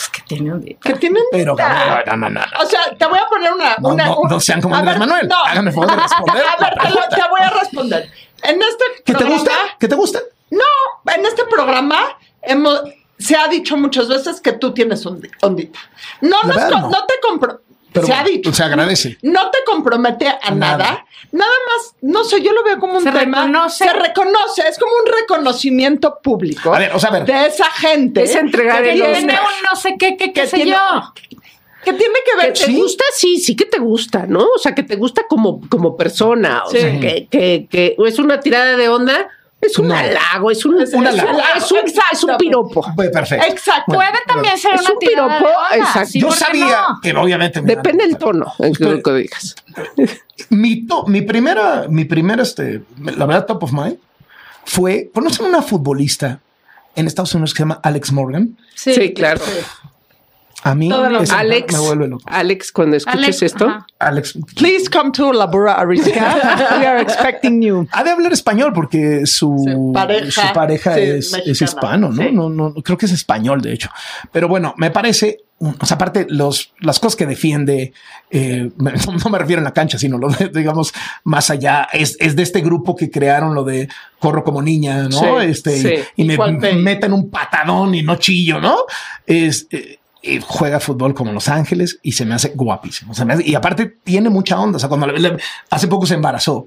Pues 0.02 0.08
que 0.10 0.22
tiene 0.22 0.52
ondita. 0.52 0.80
Que 0.80 0.94
tienen. 0.98 1.22
Pero, 1.30 1.54
no, 1.56 2.16
no, 2.16 2.16
no, 2.16 2.30
no. 2.30 2.40
O 2.60 2.66
sea, 2.66 2.80
te 2.98 3.06
voy 3.06 3.18
a 3.18 3.26
poner 3.28 3.52
una. 3.52 3.76
No, 3.78 3.90
una 3.90 4.06
no, 4.06 4.16
un- 4.18 4.28
no 4.30 4.40
sean 4.40 4.60
como 4.60 4.74
Andrés 4.74 4.98
Manuel. 4.98 5.28
no. 5.28 5.44
Háganme 5.44 5.70
favor 5.70 5.90
de 5.90 5.96
responder 5.96 6.44
A 6.44 6.56
ver, 6.56 6.70
te, 6.74 6.76
lo- 6.76 6.82
pregunta. 6.82 7.08
te 7.16 7.28
voy 7.30 7.40
a 7.40 7.50
responder. 7.50 8.10
En 8.42 8.60
este 8.62 8.84
¿Qué 9.04 9.14
te 9.14 9.24
gusta? 9.24 9.52
¿Qué 9.78 9.88
te 9.88 9.94
gusta? 9.94 10.18
No, 10.50 11.12
en 11.14 11.24
este 11.24 11.44
programa 11.44 12.18
hemos, 12.42 12.82
se 13.18 13.36
ha 13.36 13.46
dicho 13.46 13.76
muchas 13.76 14.08
veces 14.08 14.40
que 14.40 14.52
tú 14.52 14.74
tienes 14.74 15.06
ondi- 15.06 15.30
ondita. 15.42 15.78
No, 16.20 16.42
nos 16.42 16.56
no. 16.56 16.80
no. 16.90 17.06
te 17.06 17.14
compro. 17.22 17.60
Pero 17.92 18.06
se 18.06 18.12
ha 18.12 18.24
dicho. 18.24 18.52
Se 18.52 18.62
agradece. 18.62 19.18
No 19.22 19.50
te 19.50 19.58
compromete 19.66 20.26
a 20.28 20.50
Nada. 20.50 20.76
nada. 20.78 21.06
nada. 21.32 21.50
más, 21.66 21.94
no 22.02 22.24
sé, 22.24 22.42
yo 22.42 22.52
lo 22.52 22.62
veo 22.64 22.78
como 22.78 22.94
un 22.98 23.02
Se 23.02 23.10
tema. 23.12 23.42
reconoce. 23.44 23.84
Se 23.84 23.92
reconoce, 23.92 24.62
es 24.68 24.78
como 24.78 24.92
un 25.04 25.12
reconocimiento 25.20 26.18
público 26.22 26.74
A 26.74 26.78
ver, 26.78 26.92
o 26.94 26.98
sea, 26.98 27.10
a 27.10 27.12
ver. 27.12 27.24
de 27.26 27.46
esa 27.46 27.66
gente. 27.70 28.22
Es 28.22 28.34
entregar 28.34 28.82
que 28.82 28.92
tiene, 28.92 29.14
tiene 29.14 29.32
un 29.34 29.62
no 29.70 29.76
sé 29.76 29.96
qué, 29.98 30.16
qué, 30.16 30.32
qué 30.32 30.42
que 30.42 30.46
sé 30.46 30.56
tiene- 30.56 30.72
yo. 30.72 31.12
que 31.84 31.92
tiene 31.92 32.14
que 32.24 32.30
¿Que 32.40 32.46
ver 32.46 32.52
te 32.52 32.72
gusta? 32.72 33.04
Sí, 33.16 33.38
sí 33.38 33.56
que 33.56 33.66
te 33.66 33.78
gusta, 33.78 34.26
¿no? 34.26 34.46
O 34.54 34.58
sea, 34.58 34.74
que 34.74 34.82
te 34.84 34.96
gusta 34.96 35.22
como, 35.28 35.60
como 35.68 35.96
persona. 35.96 36.62
O 36.64 36.70
Sí. 36.70 36.78
sea, 36.78 37.00
que, 37.00 37.26
que, 37.30 37.66
que 37.70 37.96
es 38.06 38.18
una 38.18 38.40
tirada 38.40 38.76
de 38.76 38.88
onda, 38.88 39.28
es 39.62 39.78
un 39.78 39.88
No. 39.88 39.94
halago, 39.96 40.50
es 40.50 40.64
un, 40.66 40.80
Es 40.82 40.92
un 40.92 41.00
un 41.00 41.06
halago, 41.06 41.38
es 41.56 41.72
un, 41.72 41.78
es 42.12 42.24
un 42.24 42.36
piropo. 42.36 42.84
Pues, 42.96 43.10
Perfecto. 43.10 43.46
Exacto. 43.46 43.92
Puede 43.94 44.10
también 44.26 44.58
ser 44.58 44.74
Es 44.74 44.80
una 44.82 44.90
un 44.92 44.98
piropo, 44.98 45.48
exacto. 45.72 46.08
sí, 46.10 46.20
Yo 46.20 46.28
¿por 46.28 46.36
qué 46.36 46.44
sabía 46.44 46.82
no? 46.88 47.00
que 47.00 47.12
obviamente 47.14 47.62
me 47.62 47.76
Depende 47.76 48.04
del 48.06 48.18
tono 48.18 48.52
en 48.58 48.74
que, 48.74 49.12
digas. 49.12 49.54
Mi, 50.50 50.86
to- 50.86 51.06
mi 51.06 51.22
primera, 51.22 51.86
mi 51.88 52.04
primera, 52.04 52.42
este, 52.42 52.82
la 52.98 53.24
verdad, 53.26 53.46
top 53.46 53.62
of 53.64 53.72
mind 53.72 53.96
fue 54.64 55.10
conocer 55.14 55.46
una 55.46 55.62
futbolista 55.62 56.40
en 56.94 57.06
Estados 57.06 57.34
Unidos 57.34 57.52
que 57.54 57.58
se 57.58 57.62
llama 57.62 57.80
Alex 57.82 58.12
Morgan. 58.12 58.56
Sí, 58.74 59.14
claro. 59.14 59.40
A 60.64 60.74
mí 60.76 60.90
Alex, 60.92 61.72
me 61.72 61.78
vuelve 61.80 62.06
loco. 62.06 62.24
Alex, 62.26 62.70
cuando 62.70 62.96
escuches 62.96 63.22
Alex, 63.22 63.42
esto, 63.42 63.68
ajá. 63.68 63.86
Alex 63.98 64.38
Please 64.54 64.88
come 64.88 65.10
to 65.10 65.32
Labura 65.32 65.74
Ariska. 65.74 66.12
We 66.78 66.86
are 66.86 67.02
expecting 67.02 67.60
you. 67.60 67.88
ha 67.90 68.04
de 68.04 68.10
hablar 68.10 68.32
español 68.32 68.72
porque 68.72 69.26
su 69.26 69.56
Su 69.58 69.92
pareja, 69.92 70.48
su 70.48 70.54
pareja 70.54 70.94
sí, 70.94 71.00
es, 71.00 71.32
es 71.46 71.62
hispano, 71.62 72.10
¿no? 72.10 72.22
sí. 72.22 72.30
¿no? 72.30 72.48
No, 72.48 72.74
creo 72.74 72.96
que 72.96 73.06
es 73.06 73.12
español, 73.12 73.60
de 73.60 73.72
hecho. 73.72 73.90
Pero 74.30 74.46
bueno, 74.46 74.74
me 74.76 74.92
parece, 74.92 75.40
o 75.58 75.84
sea, 75.84 75.96
aparte 75.96 76.26
los, 76.28 76.72
las 76.78 77.00
cosas 77.00 77.16
que 77.16 77.26
defiende, 77.26 77.92
eh, 78.30 78.70
no, 78.76 79.30
me 79.30 79.38
refiero 79.38 79.58
en 79.58 79.64
la 79.64 79.74
cancha, 79.74 79.98
sino 79.98 80.16
lo 80.16 80.28
de, 80.28 80.48
digamos, 80.48 80.92
más 81.24 81.50
allá, 81.50 81.88
es, 81.92 82.16
es 82.20 82.36
de 82.36 82.44
este 82.44 82.60
grupo 82.60 82.94
que 82.94 83.10
crearon 83.10 83.56
lo 83.56 83.64
de 83.64 83.88
corro 84.20 84.44
como 84.44 84.62
niña, 84.62 85.08
¿no? 85.08 85.18
Sí, 85.18 85.26
este, 85.42 85.76
sí. 85.76 86.04
y 86.16 86.24
me 86.24 86.38
meten 86.74 87.12
un 87.12 87.30
patadón 87.30 87.96
y 87.96 88.02
no 88.02 88.14
chillo, 88.14 88.60
¿no? 88.60 88.76
Es, 89.26 89.66
eh, 89.72 89.98
eh, 90.22 90.40
juega 90.40 90.78
fútbol 90.78 91.14
como 91.14 91.32
Los 91.32 91.48
Ángeles 91.48 91.98
y 92.02 92.12
se 92.12 92.24
me 92.24 92.34
hace 92.34 92.52
guapísimo. 92.54 93.12
Y 93.44 93.54
aparte 93.54 93.86
tiene 94.04 94.30
mucha 94.30 94.58
onda. 94.58 94.76
O 94.76 94.78
sea, 94.78 94.88
cuando 94.88 95.08
hace 95.70 95.88
poco 95.88 96.06
se 96.06 96.14
embarazó. 96.14 96.66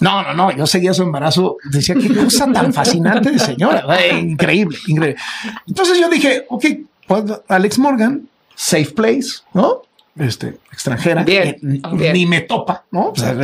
No, 0.00 0.22
no, 0.22 0.34
no. 0.34 0.50
Yo 0.56 0.66
seguía 0.66 0.92
su 0.92 1.02
embarazo. 1.02 1.56
Decía 1.70 1.94
qué 1.94 2.14
cosa 2.14 2.50
tan 2.52 2.72
fascinante 2.72 3.30
de 3.30 3.38
señora. 3.38 3.84
Increíble, 4.10 4.76
increíble. 4.86 5.20
Entonces 5.66 5.98
yo 5.98 6.08
dije, 6.08 6.46
ok, 6.48 6.64
pues, 7.06 7.24
Alex 7.48 7.78
Morgan, 7.78 8.28
safe 8.54 8.90
place, 8.90 9.40
¿no? 9.54 9.82
Este, 10.20 10.58
extranjera, 10.70 11.24
Bien, 11.24 11.48
eh, 11.48 11.80
bien. 11.94 12.12
ni 12.12 12.26
me 12.26 12.42
topa, 12.42 12.84
¿no? 12.90 13.08
O 13.08 13.16
sea, 13.16 13.34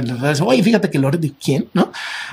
oye, 0.44 0.62
fíjate 0.62 0.90
que 0.90 0.98
Loret, 0.98 1.32
¿quién? 1.42 1.68
¿No? 1.72 1.90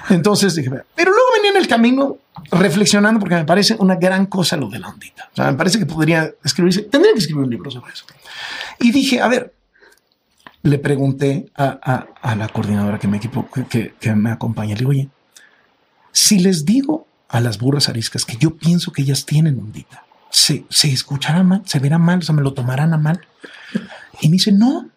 Entonces 0.09 0.53
dije, 0.55 0.69
pero 0.95 1.11
luego 1.11 1.25
venía 1.37 1.51
en 1.51 1.57
el 1.57 1.67
camino 1.67 2.17
reflexionando 2.51 3.19
porque 3.21 3.35
me 3.35 3.45
parece 3.45 3.75
una 3.79 3.95
gran 3.95 4.25
cosa 4.25 4.57
lo 4.57 4.67
de 4.69 4.79
la 4.79 4.89
ondita. 4.89 5.29
O 5.31 5.35
sea, 5.35 5.49
me 5.51 5.57
parece 5.57 5.79
que 5.79 5.85
podría 5.85 6.29
escribirse, 6.43 6.81
tendría 6.83 7.13
que 7.13 7.19
escribir 7.19 7.45
un 7.45 7.49
libro 7.51 7.71
sobre 7.71 7.93
eso. 7.93 8.05
Y 8.79 8.91
dije, 8.91 9.21
a 9.21 9.29
ver, 9.29 9.53
le 10.63 10.77
pregunté 10.77 11.47
a, 11.55 11.79
a- 11.81 12.07
a 12.31 12.35
la 12.35 12.49
coordinadora 12.49 12.99
que 12.99 13.07
me 13.07 13.17
equipo, 13.17 13.49
que, 13.49 13.65
que- 13.65 13.93
que 13.99 14.13
me 14.13 14.29
acompaña, 14.31 14.73
le 14.75 14.79
digo, 14.79 14.89
oye, 14.91 15.09
si 16.11 16.39
les 16.39 16.65
digo 16.65 17.07
a 17.29 17.39
las 17.39 17.57
burras 17.59 17.87
ariscas 17.89 18.25
que 18.25 18.35
yo 18.37 18.55
pienso 18.57 18.91
que 18.91 19.01
ellas 19.03 19.25
tienen 19.25 19.57
ondita, 19.59 20.03
se, 20.29 20.65
se 20.69 20.91
escuchará 20.91 21.43
mal, 21.43 21.61
se 21.65 21.79
verá 21.79 21.97
mal, 21.97 22.19
o 22.19 22.21
sea, 22.23 22.35
me 22.35 22.41
lo 22.41 22.53
tomarán 22.53 22.93
a 22.93 22.97
mal. 22.97 23.21
Y 24.23 24.29
me 24.29 24.33
dice, 24.33 24.51
no, 24.51 24.89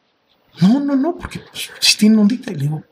no, 0.61 0.81
no, 0.81 0.97
no, 0.97 1.17
porque 1.17 1.41
pues, 1.41 1.71
si 1.81 1.99
tienen 1.99 2.19
ondita. 2.19 2.51
Y 2.53 2.55
le 2.55 2.61
digo, 2.63 2.83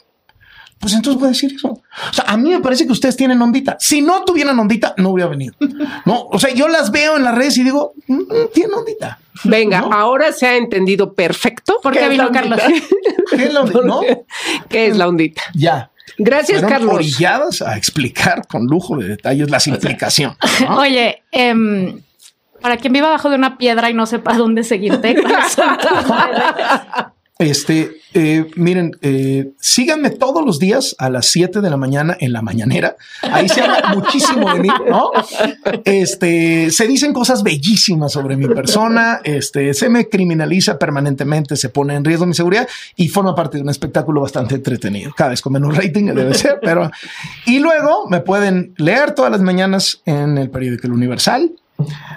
pues 0.81 0.93
entonces 0.95 1.19
voy 1.19 1.29
a 1.29 1.31
decir 1.33 1.55
eso. 1.55 1.69
O 1.69 2.13
sea, 2.13 2.25
a 2.27 2.37
mí 2.37 2.51
me 2.51 2.61
parece 2.61 2.85
que 2.87 2.93
ustedes 2.93 3.17
tienen 3.17 3.41
ondita. 3.41 3.77
Si 3.81 4.03
no 4.03 4.25
tuvieran 4.25 4.59
ondita, 4.59 4.95
no 4.99 5.11
hubiera 5.11 5.31
venido. 5.31 5.55
No, 6.05 6.27
o 6.27 6.39
sea, 6.39 6.53
yo 6.53 6.69
las 6.69 6.91
veo 6.91 7.17
en 7.17 7.25
las 7.25 7.35
redes 7.35 7.57
y 7.57 7.63
digo, 7.63 7.95
"Mm, 8.09 8.15
mm, 8.15 8.27
tienen 8.53 8.75
ondita. 8.75 9.19
venga, 9.45 9.81
¿No? 9.81 9.93
ahora 9.93 10.33
se 10.33 10.47
ha 10.47 10.57
entendido 10.57 11.13
perfecto 11.15 11.79
¿Por 11.83 11.93
¿Qué 11.93 12.09
vino 12.09 12.31
Carlos? 12.33 12.61
¿Qué 13.31 13.45
es 13.45 13.53
la 13.53 13.63
ondita? 13.63 13.81
¿No? 13.85 14.01
qué 14.69 14.87
es 14.89 14.97
la 14.97 15.09
ondita. 15.09 15.43
Ya. 15.55 15.91
Gracias, 16.19 16.61
Fueron 16.61 16.71
Carlos. 16.71 16.95
orilladas 16.95 17.63
a 17.63 17.77
explicar 17.77 18.47
con 18.47 18.67
lujo 18.67 18.97
de 18.99 19.09
detalles 19.09 19.51
las 19.51 19.67
implicaciones. 19.67 20.37
¿no? 20.61 20.79
Oye, 20.79 21.23
em, 21.33 22.01
para 22.65 22.79
quien 22.79 22.95
viva 22.95 23.09
abajo 23.09 23.29
de 23.29 23.37
una 23.37 23.59
piedra 23.59 23.91
y 23.91 23.95
no 23.95 24.07
sepa 24.07 24.33
dónde 24.39 24.65
seguirte. 24.65 25.15
Este, 27.39 27.97
eh, 28.15 28.47
miren, 28.57 28.93
eh, 29.03 29.51
síganme 29.61 30.09
todos 30.09 30.47
los 30.47 30.59
días 30.59 30.97
a 30.99 31.11
las 31.11 31.27
7 31.27 31.61
de 31.61 31.69
la 31.69 31.77
mañana 31.77 32.17
en 32.19 32.33
la 32.33 32.41
mañanera. 32.41 32.97
Ahí 33.21 33.51
se 33.51 33.61
habla 33.61 33.93
muchísimo 33.95 34.51
de 34.55 34.61
mí, 34.61 34.69
¿no? 34.89 35.11
Este, 35.85 36.71
se 36.71 36.87
dicen 36.89 37.13
cosas 37.13 37.43
bellísimas 37.43 38.13
sobre 38.13 38.35
mi 38.35 38.47
persona. 38.47 39.21
Este, 39.25 39.75
se 39.75 39.91
me 39.91 40.09
criminaliza 40.09 40.79
permanentemente, 40.79 41.57
se 41.57 41.69
pone 41.69 41.97
en 41.97 42.05
riesgo 42.05 42.25
mi 42.25 42.33
seguridad 42.33 42.67
y 42.97 43.09
forma 43.09 43.35
parte 43.35 43.59
de 43.59 43.63
un 43.63 43.69
espectáculo 43.69 44.23
bastante 44.23 44.55
entretenido. 44.55 45.13
Cada 45.15 45.31
vez 45.31 45.43
con 45.43 45.53
menos 45.53 45.77
rating 45.77 46.15
debe 46.15 46.33
ser, 46.33 46.61
pero 46.63 46.91
y 47.45 47.59
luego 47.59 48.09
me 48.09 48.21
pueden 48.21 48.73
leer 48.79 49.13
todas 49.13 49.31
las 49.31 49.43
mañanas 49.43 50.01
en 50.07 50.39
el 50.39 50.49
periódico 50.49 50.87
El 50.87 50.95
Universal. 50.95 51.53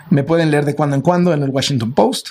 Me 0.10 0.24
pueden 0.24 0.52
leer 0.52 0.66
de 0.66 0.76
cuando 0.76 0.96
en 0.96 1.02
cuando 1.02 1.34
en 1.34 1.44
el 1.44 1.50
Washington 1.50 1.94
Post. 1.94 2.30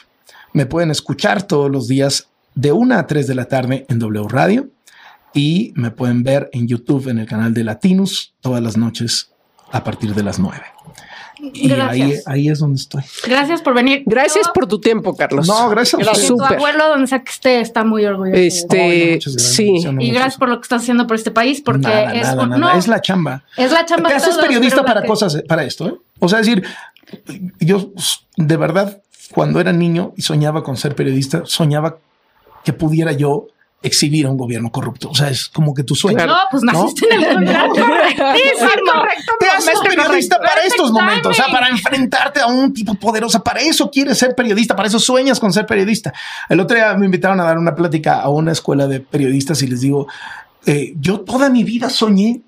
Me 0.53 0.67
pueden 0.67 0.91
escuchar 0.91 1.43
todos 1.43 1.71
los 1.71 1.89
días 1.89 2.29
de 2.55 2.73
1 2.73 2.95
a 2.97 3.07
3 3.07 3.27
de 3.27 3.35
la 3.35 3.45
tarde 3.47 3.85
en 3.89 3.99
W 3.99 4.27
Radio 4.29 4.69
y 5.35 5.73
me 5.77 5.91
pueden 5.91 6.23
ver 6.23 6.49
en 6.53 6.67
YouTube 6.67 7.09
en 7.09 7.19
el 7.19 7.27
canal 7.27 7.53
de 7.53 7.65
Latinus 7.65 8.33
todas 8.41 8.63
las 8.63 8.77
noches 8.77 9.31
a 9.71 9.85
partir 9.85 10.15
de 10.15 10.23
las 10.23 10.39
9. 10.39 10.63
Y 11.39 11.71
ahí, 11.71 11.77
Gracias. 11.77 12.27
ahí 12.29 12.49
es 12.49 12.61
donde 12.61 12.77
estoy. 12.81 13.03
Gracias 13.27 13.61
por 13.61 13.75
venir. 13.75 14.03
Gracias 14.07 14.47
Yo- 14.47 14.53
por 14.55 14.67
tu 14.67 14.81
tiempo, 14.81 15.15
Carlos. 15.15 15.47
No, 15.47 15.69
gracias 15.69 16.01
ustedes. 16.01 16.27
tu 16.29 16.39
Súper. 16.39 16.57
abuelo, 16.57 16.89
donde 16.89 17.07
sea 17.09 17.23
que 17.23 17.31
esté, 17.31 17.61
está 17.61 17.85
muy 17.85 18.07
orgulloso. 18.07 18.41
Este, 18.41 19.19
gracias, 19.21 19.43
sí. 19.55 19.71
y 20.01 20.11
gracias 20.13 20.39
por 20.39 20.49
lo 20.49 20.57
que 20.59 20.63
estás 20.63 20.81
haciendo 20.81 21.07
por 21.07 21.17
este 21.17 21.31
país, 21.31 21.61
porque 21.61 21.83
Nada, 21.83 22.15
es, 22.15 22.23
nada, 22.23 22.43
un- 22.45 22.49
nada. 22.51 22.73
no, 22.73 22.79
es 22.79 22.89
la 22.89 23.03
chamba. 23.03 23.43
es 23.59 23.71
la 23.71 23.85
chamba 23.85 24.09
Te 24.09 24.15
haces 24.15 24.39
periodista 24.39 24.83
para 24.83 25.05
cosas, 25.05 25.43
para 25.47 25.65
esto. 25.65 25.89
¿eh? 25.89 25.95
O 26.21 26.29
sea, 26.31 26.39
decir, 26.39 26.65
yo 27.61 27.93
de 28.37 28.57
verdad, 28.57 29.03
cuando 29.33 29.61
era 29.61 29.73
niño 29.73 30.13
y 30.17 30.23
soñaba 30.23 30.63
con 30.63 30.77
ser 30.77 30.95
periodista, 30.95 31.43
soñaba 31.45 31.99
que 32.65 32.73
pudiera 32.73 33.13
yo 33.13 33.49
exhibir 33.83 34.27
a 34.27 34.31
un 34.31 34.37
gobierno 34.37 34.71
corrupto. 34.71 35.11
O 35.11 35.15
sea, 35.15 35.29
es 35.29 35.49
como 35.49 35.75
que 35.75 35.85
tu 35.85 35.95
sueño. 35.95 36.27
No, 36.27 36.37
pues 36.51 36.63
naciste 36.63 37.07
en 37.15 37.23
el 37.23 37.37
lugar 37.41 37.69
correctísimo. 37.69 38.69
Te 39.39 39.47
haces 39.47 39.79
periodista 39.81 40.39
para 40.39 40.55
Perfect 40.55 40.73
estos 40.73 40.93
momentos, 40.93 41.31
o 41.31 41.35
sea, 41.35 41.47
para 41.53 41.69
enfrentarte 41.69 42.41
a 42.41 42.47
un 42.47 42.73
tipo 42.73 42.95
poderoso. 42.95 43.43
Para 43.43 43.61
eso 43.61 43.91
quieres 43.91 44.19
ser 44.19 44.35
periodista, 44.35 44.75
para 44.75 44.89
eso 44.89 44.99
sueñas 44.99 45.39
con 45.39 45.53
ser 45.53 45.67
periodista. 45.67 46.13
El 46.49 46.61
otro 46.61 46.77
día 46.77 46.95
me 46.95 47.07
invitaron 47.07 47.41
a 47.41 47.45
dar 47.45 47.59
una 47.59 47.75
plática 47.75 48.21
a 48.21 48.29
una 48.29 48.53
escuela 48.53 48.87
de 48.87 49.01
periodistas 49.01 49.63
y 49.63 49.69
les 49.69 49.81
digo, 49.81 50.07
eh, 50.67 50.95
yo 50.99 51.21
toda 51.21 51.49
mi 51.51 51.65
vida 51.65 51.91
soñé. 51.91 52.43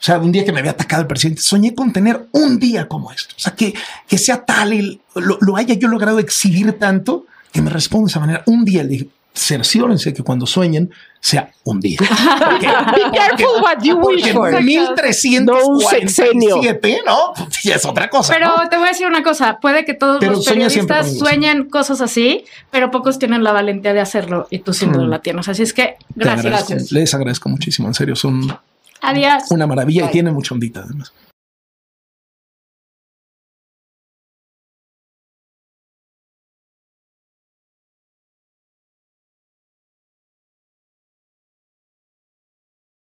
O 0.00 0.02
sea, 0.02 0.18
un 0.18 0.32
día 0.32 0.46
que 0.46 0.52
me 0.52 0.60
había 0.60 0.70
atacado 0.70 1.02
el 1.02 1.08
presidente, 1.08 1.42
soñé 1.42 1.74
con 1.74 1.92
tener 1.92 2.26
un 2.32 2.58
día 2.58 2.88
como 2.88 3.12
esto. 3.12 3.34
O 3.36 3.40
sea, 3.40 3.54
que, 3.54 3.74
que 4.08 4.16
sea 4.16 4.46
tal, 4.46 4.72
el, 4.72 4.98
lo, 5.14 5.36
lo 5.42 5.56
haya 5.56 5.74
yo 5.74 5.88
logrado 5.88 6.18
exhibir 6.18 6.72
tanto 6.78 7.26
que 7.52 7.60
me 7.60 7.68
responde 7.70 8.06
de 8.06 8.10
esa 8.12 8.20
manera. 8.20 8.42
Un 8.46 8.64
día 8.64 8.82
le 8.82 8.88
dije, 8.88 9.08
cerciórense 9.34 10.14
que 10.14 10.22
cuando 10.22 10.46
sueñen 10.46 10.90
sea 11.20 11.52
un 11.64 11.80
día. 11.80 11.98
Porque- 11.98 12.66
Be 12.66 13.10
careful 13.16 13.62
what 13.62 13.82
you 13.82 13.96
wish 13.98 14.32
for. 14.32 14.50
1347, 14.62 17.02
¿no? 17.06 17.32
Pues 17.36 17.48
ya 17.62 17.74
es 17.74 17.84
otra 17.84 18.08
cosa. 18.08 18.32
Pero 18.32 18.56
¿no? 18.56 18.68
te 18.68 18.76
voy 18.76 18.86
a 18.86 18.90
decir 18.92 19.06
una 19.06 19.22
cosa, 19.22 19.58
puede 19.60 19.84
que 19.84 19.94
todos 19.94 20.18
Pero 20.20 20.32
los 20.32 20.44
periodistas 20.46 21.10
sí. 21.12 21.18
sueñen 21.18 21.68
cosas 21.68 22.00
así, 22.00 22.44
pero 22.70 22.90
pocos 22.90 23.18
tienen 23.18 23.44
la 23.44 23.52
valentía 23.52 23.92
de 23.92 24.00
hacerlo 24.00 24.46
y 24.50 24.60
tú 24.60 24.72
sin 24.72 24.92
duda 24.92 25.06
la 25.06 25.18
tienes. 25.20 25.48
Así 25.48 25.62
es 25.62 25.72
que 25.72 25.96
gracias. 26.14 26.90
les 26.90 27.14
agradezco 27.14 27.48
muchísimo, 27.48 27.88
en 27.88 27.94
serio, 27.94 28.16
son 28.16 28.56
Adiós. 29.02 29.50
una 29.50 29.66
maravilla 29.66 30.06
y 30.06 30.10
tienen 30.10 30.34
mucha 30.34 30.54
ondita 30.54 30.80
además. 30.80 31.12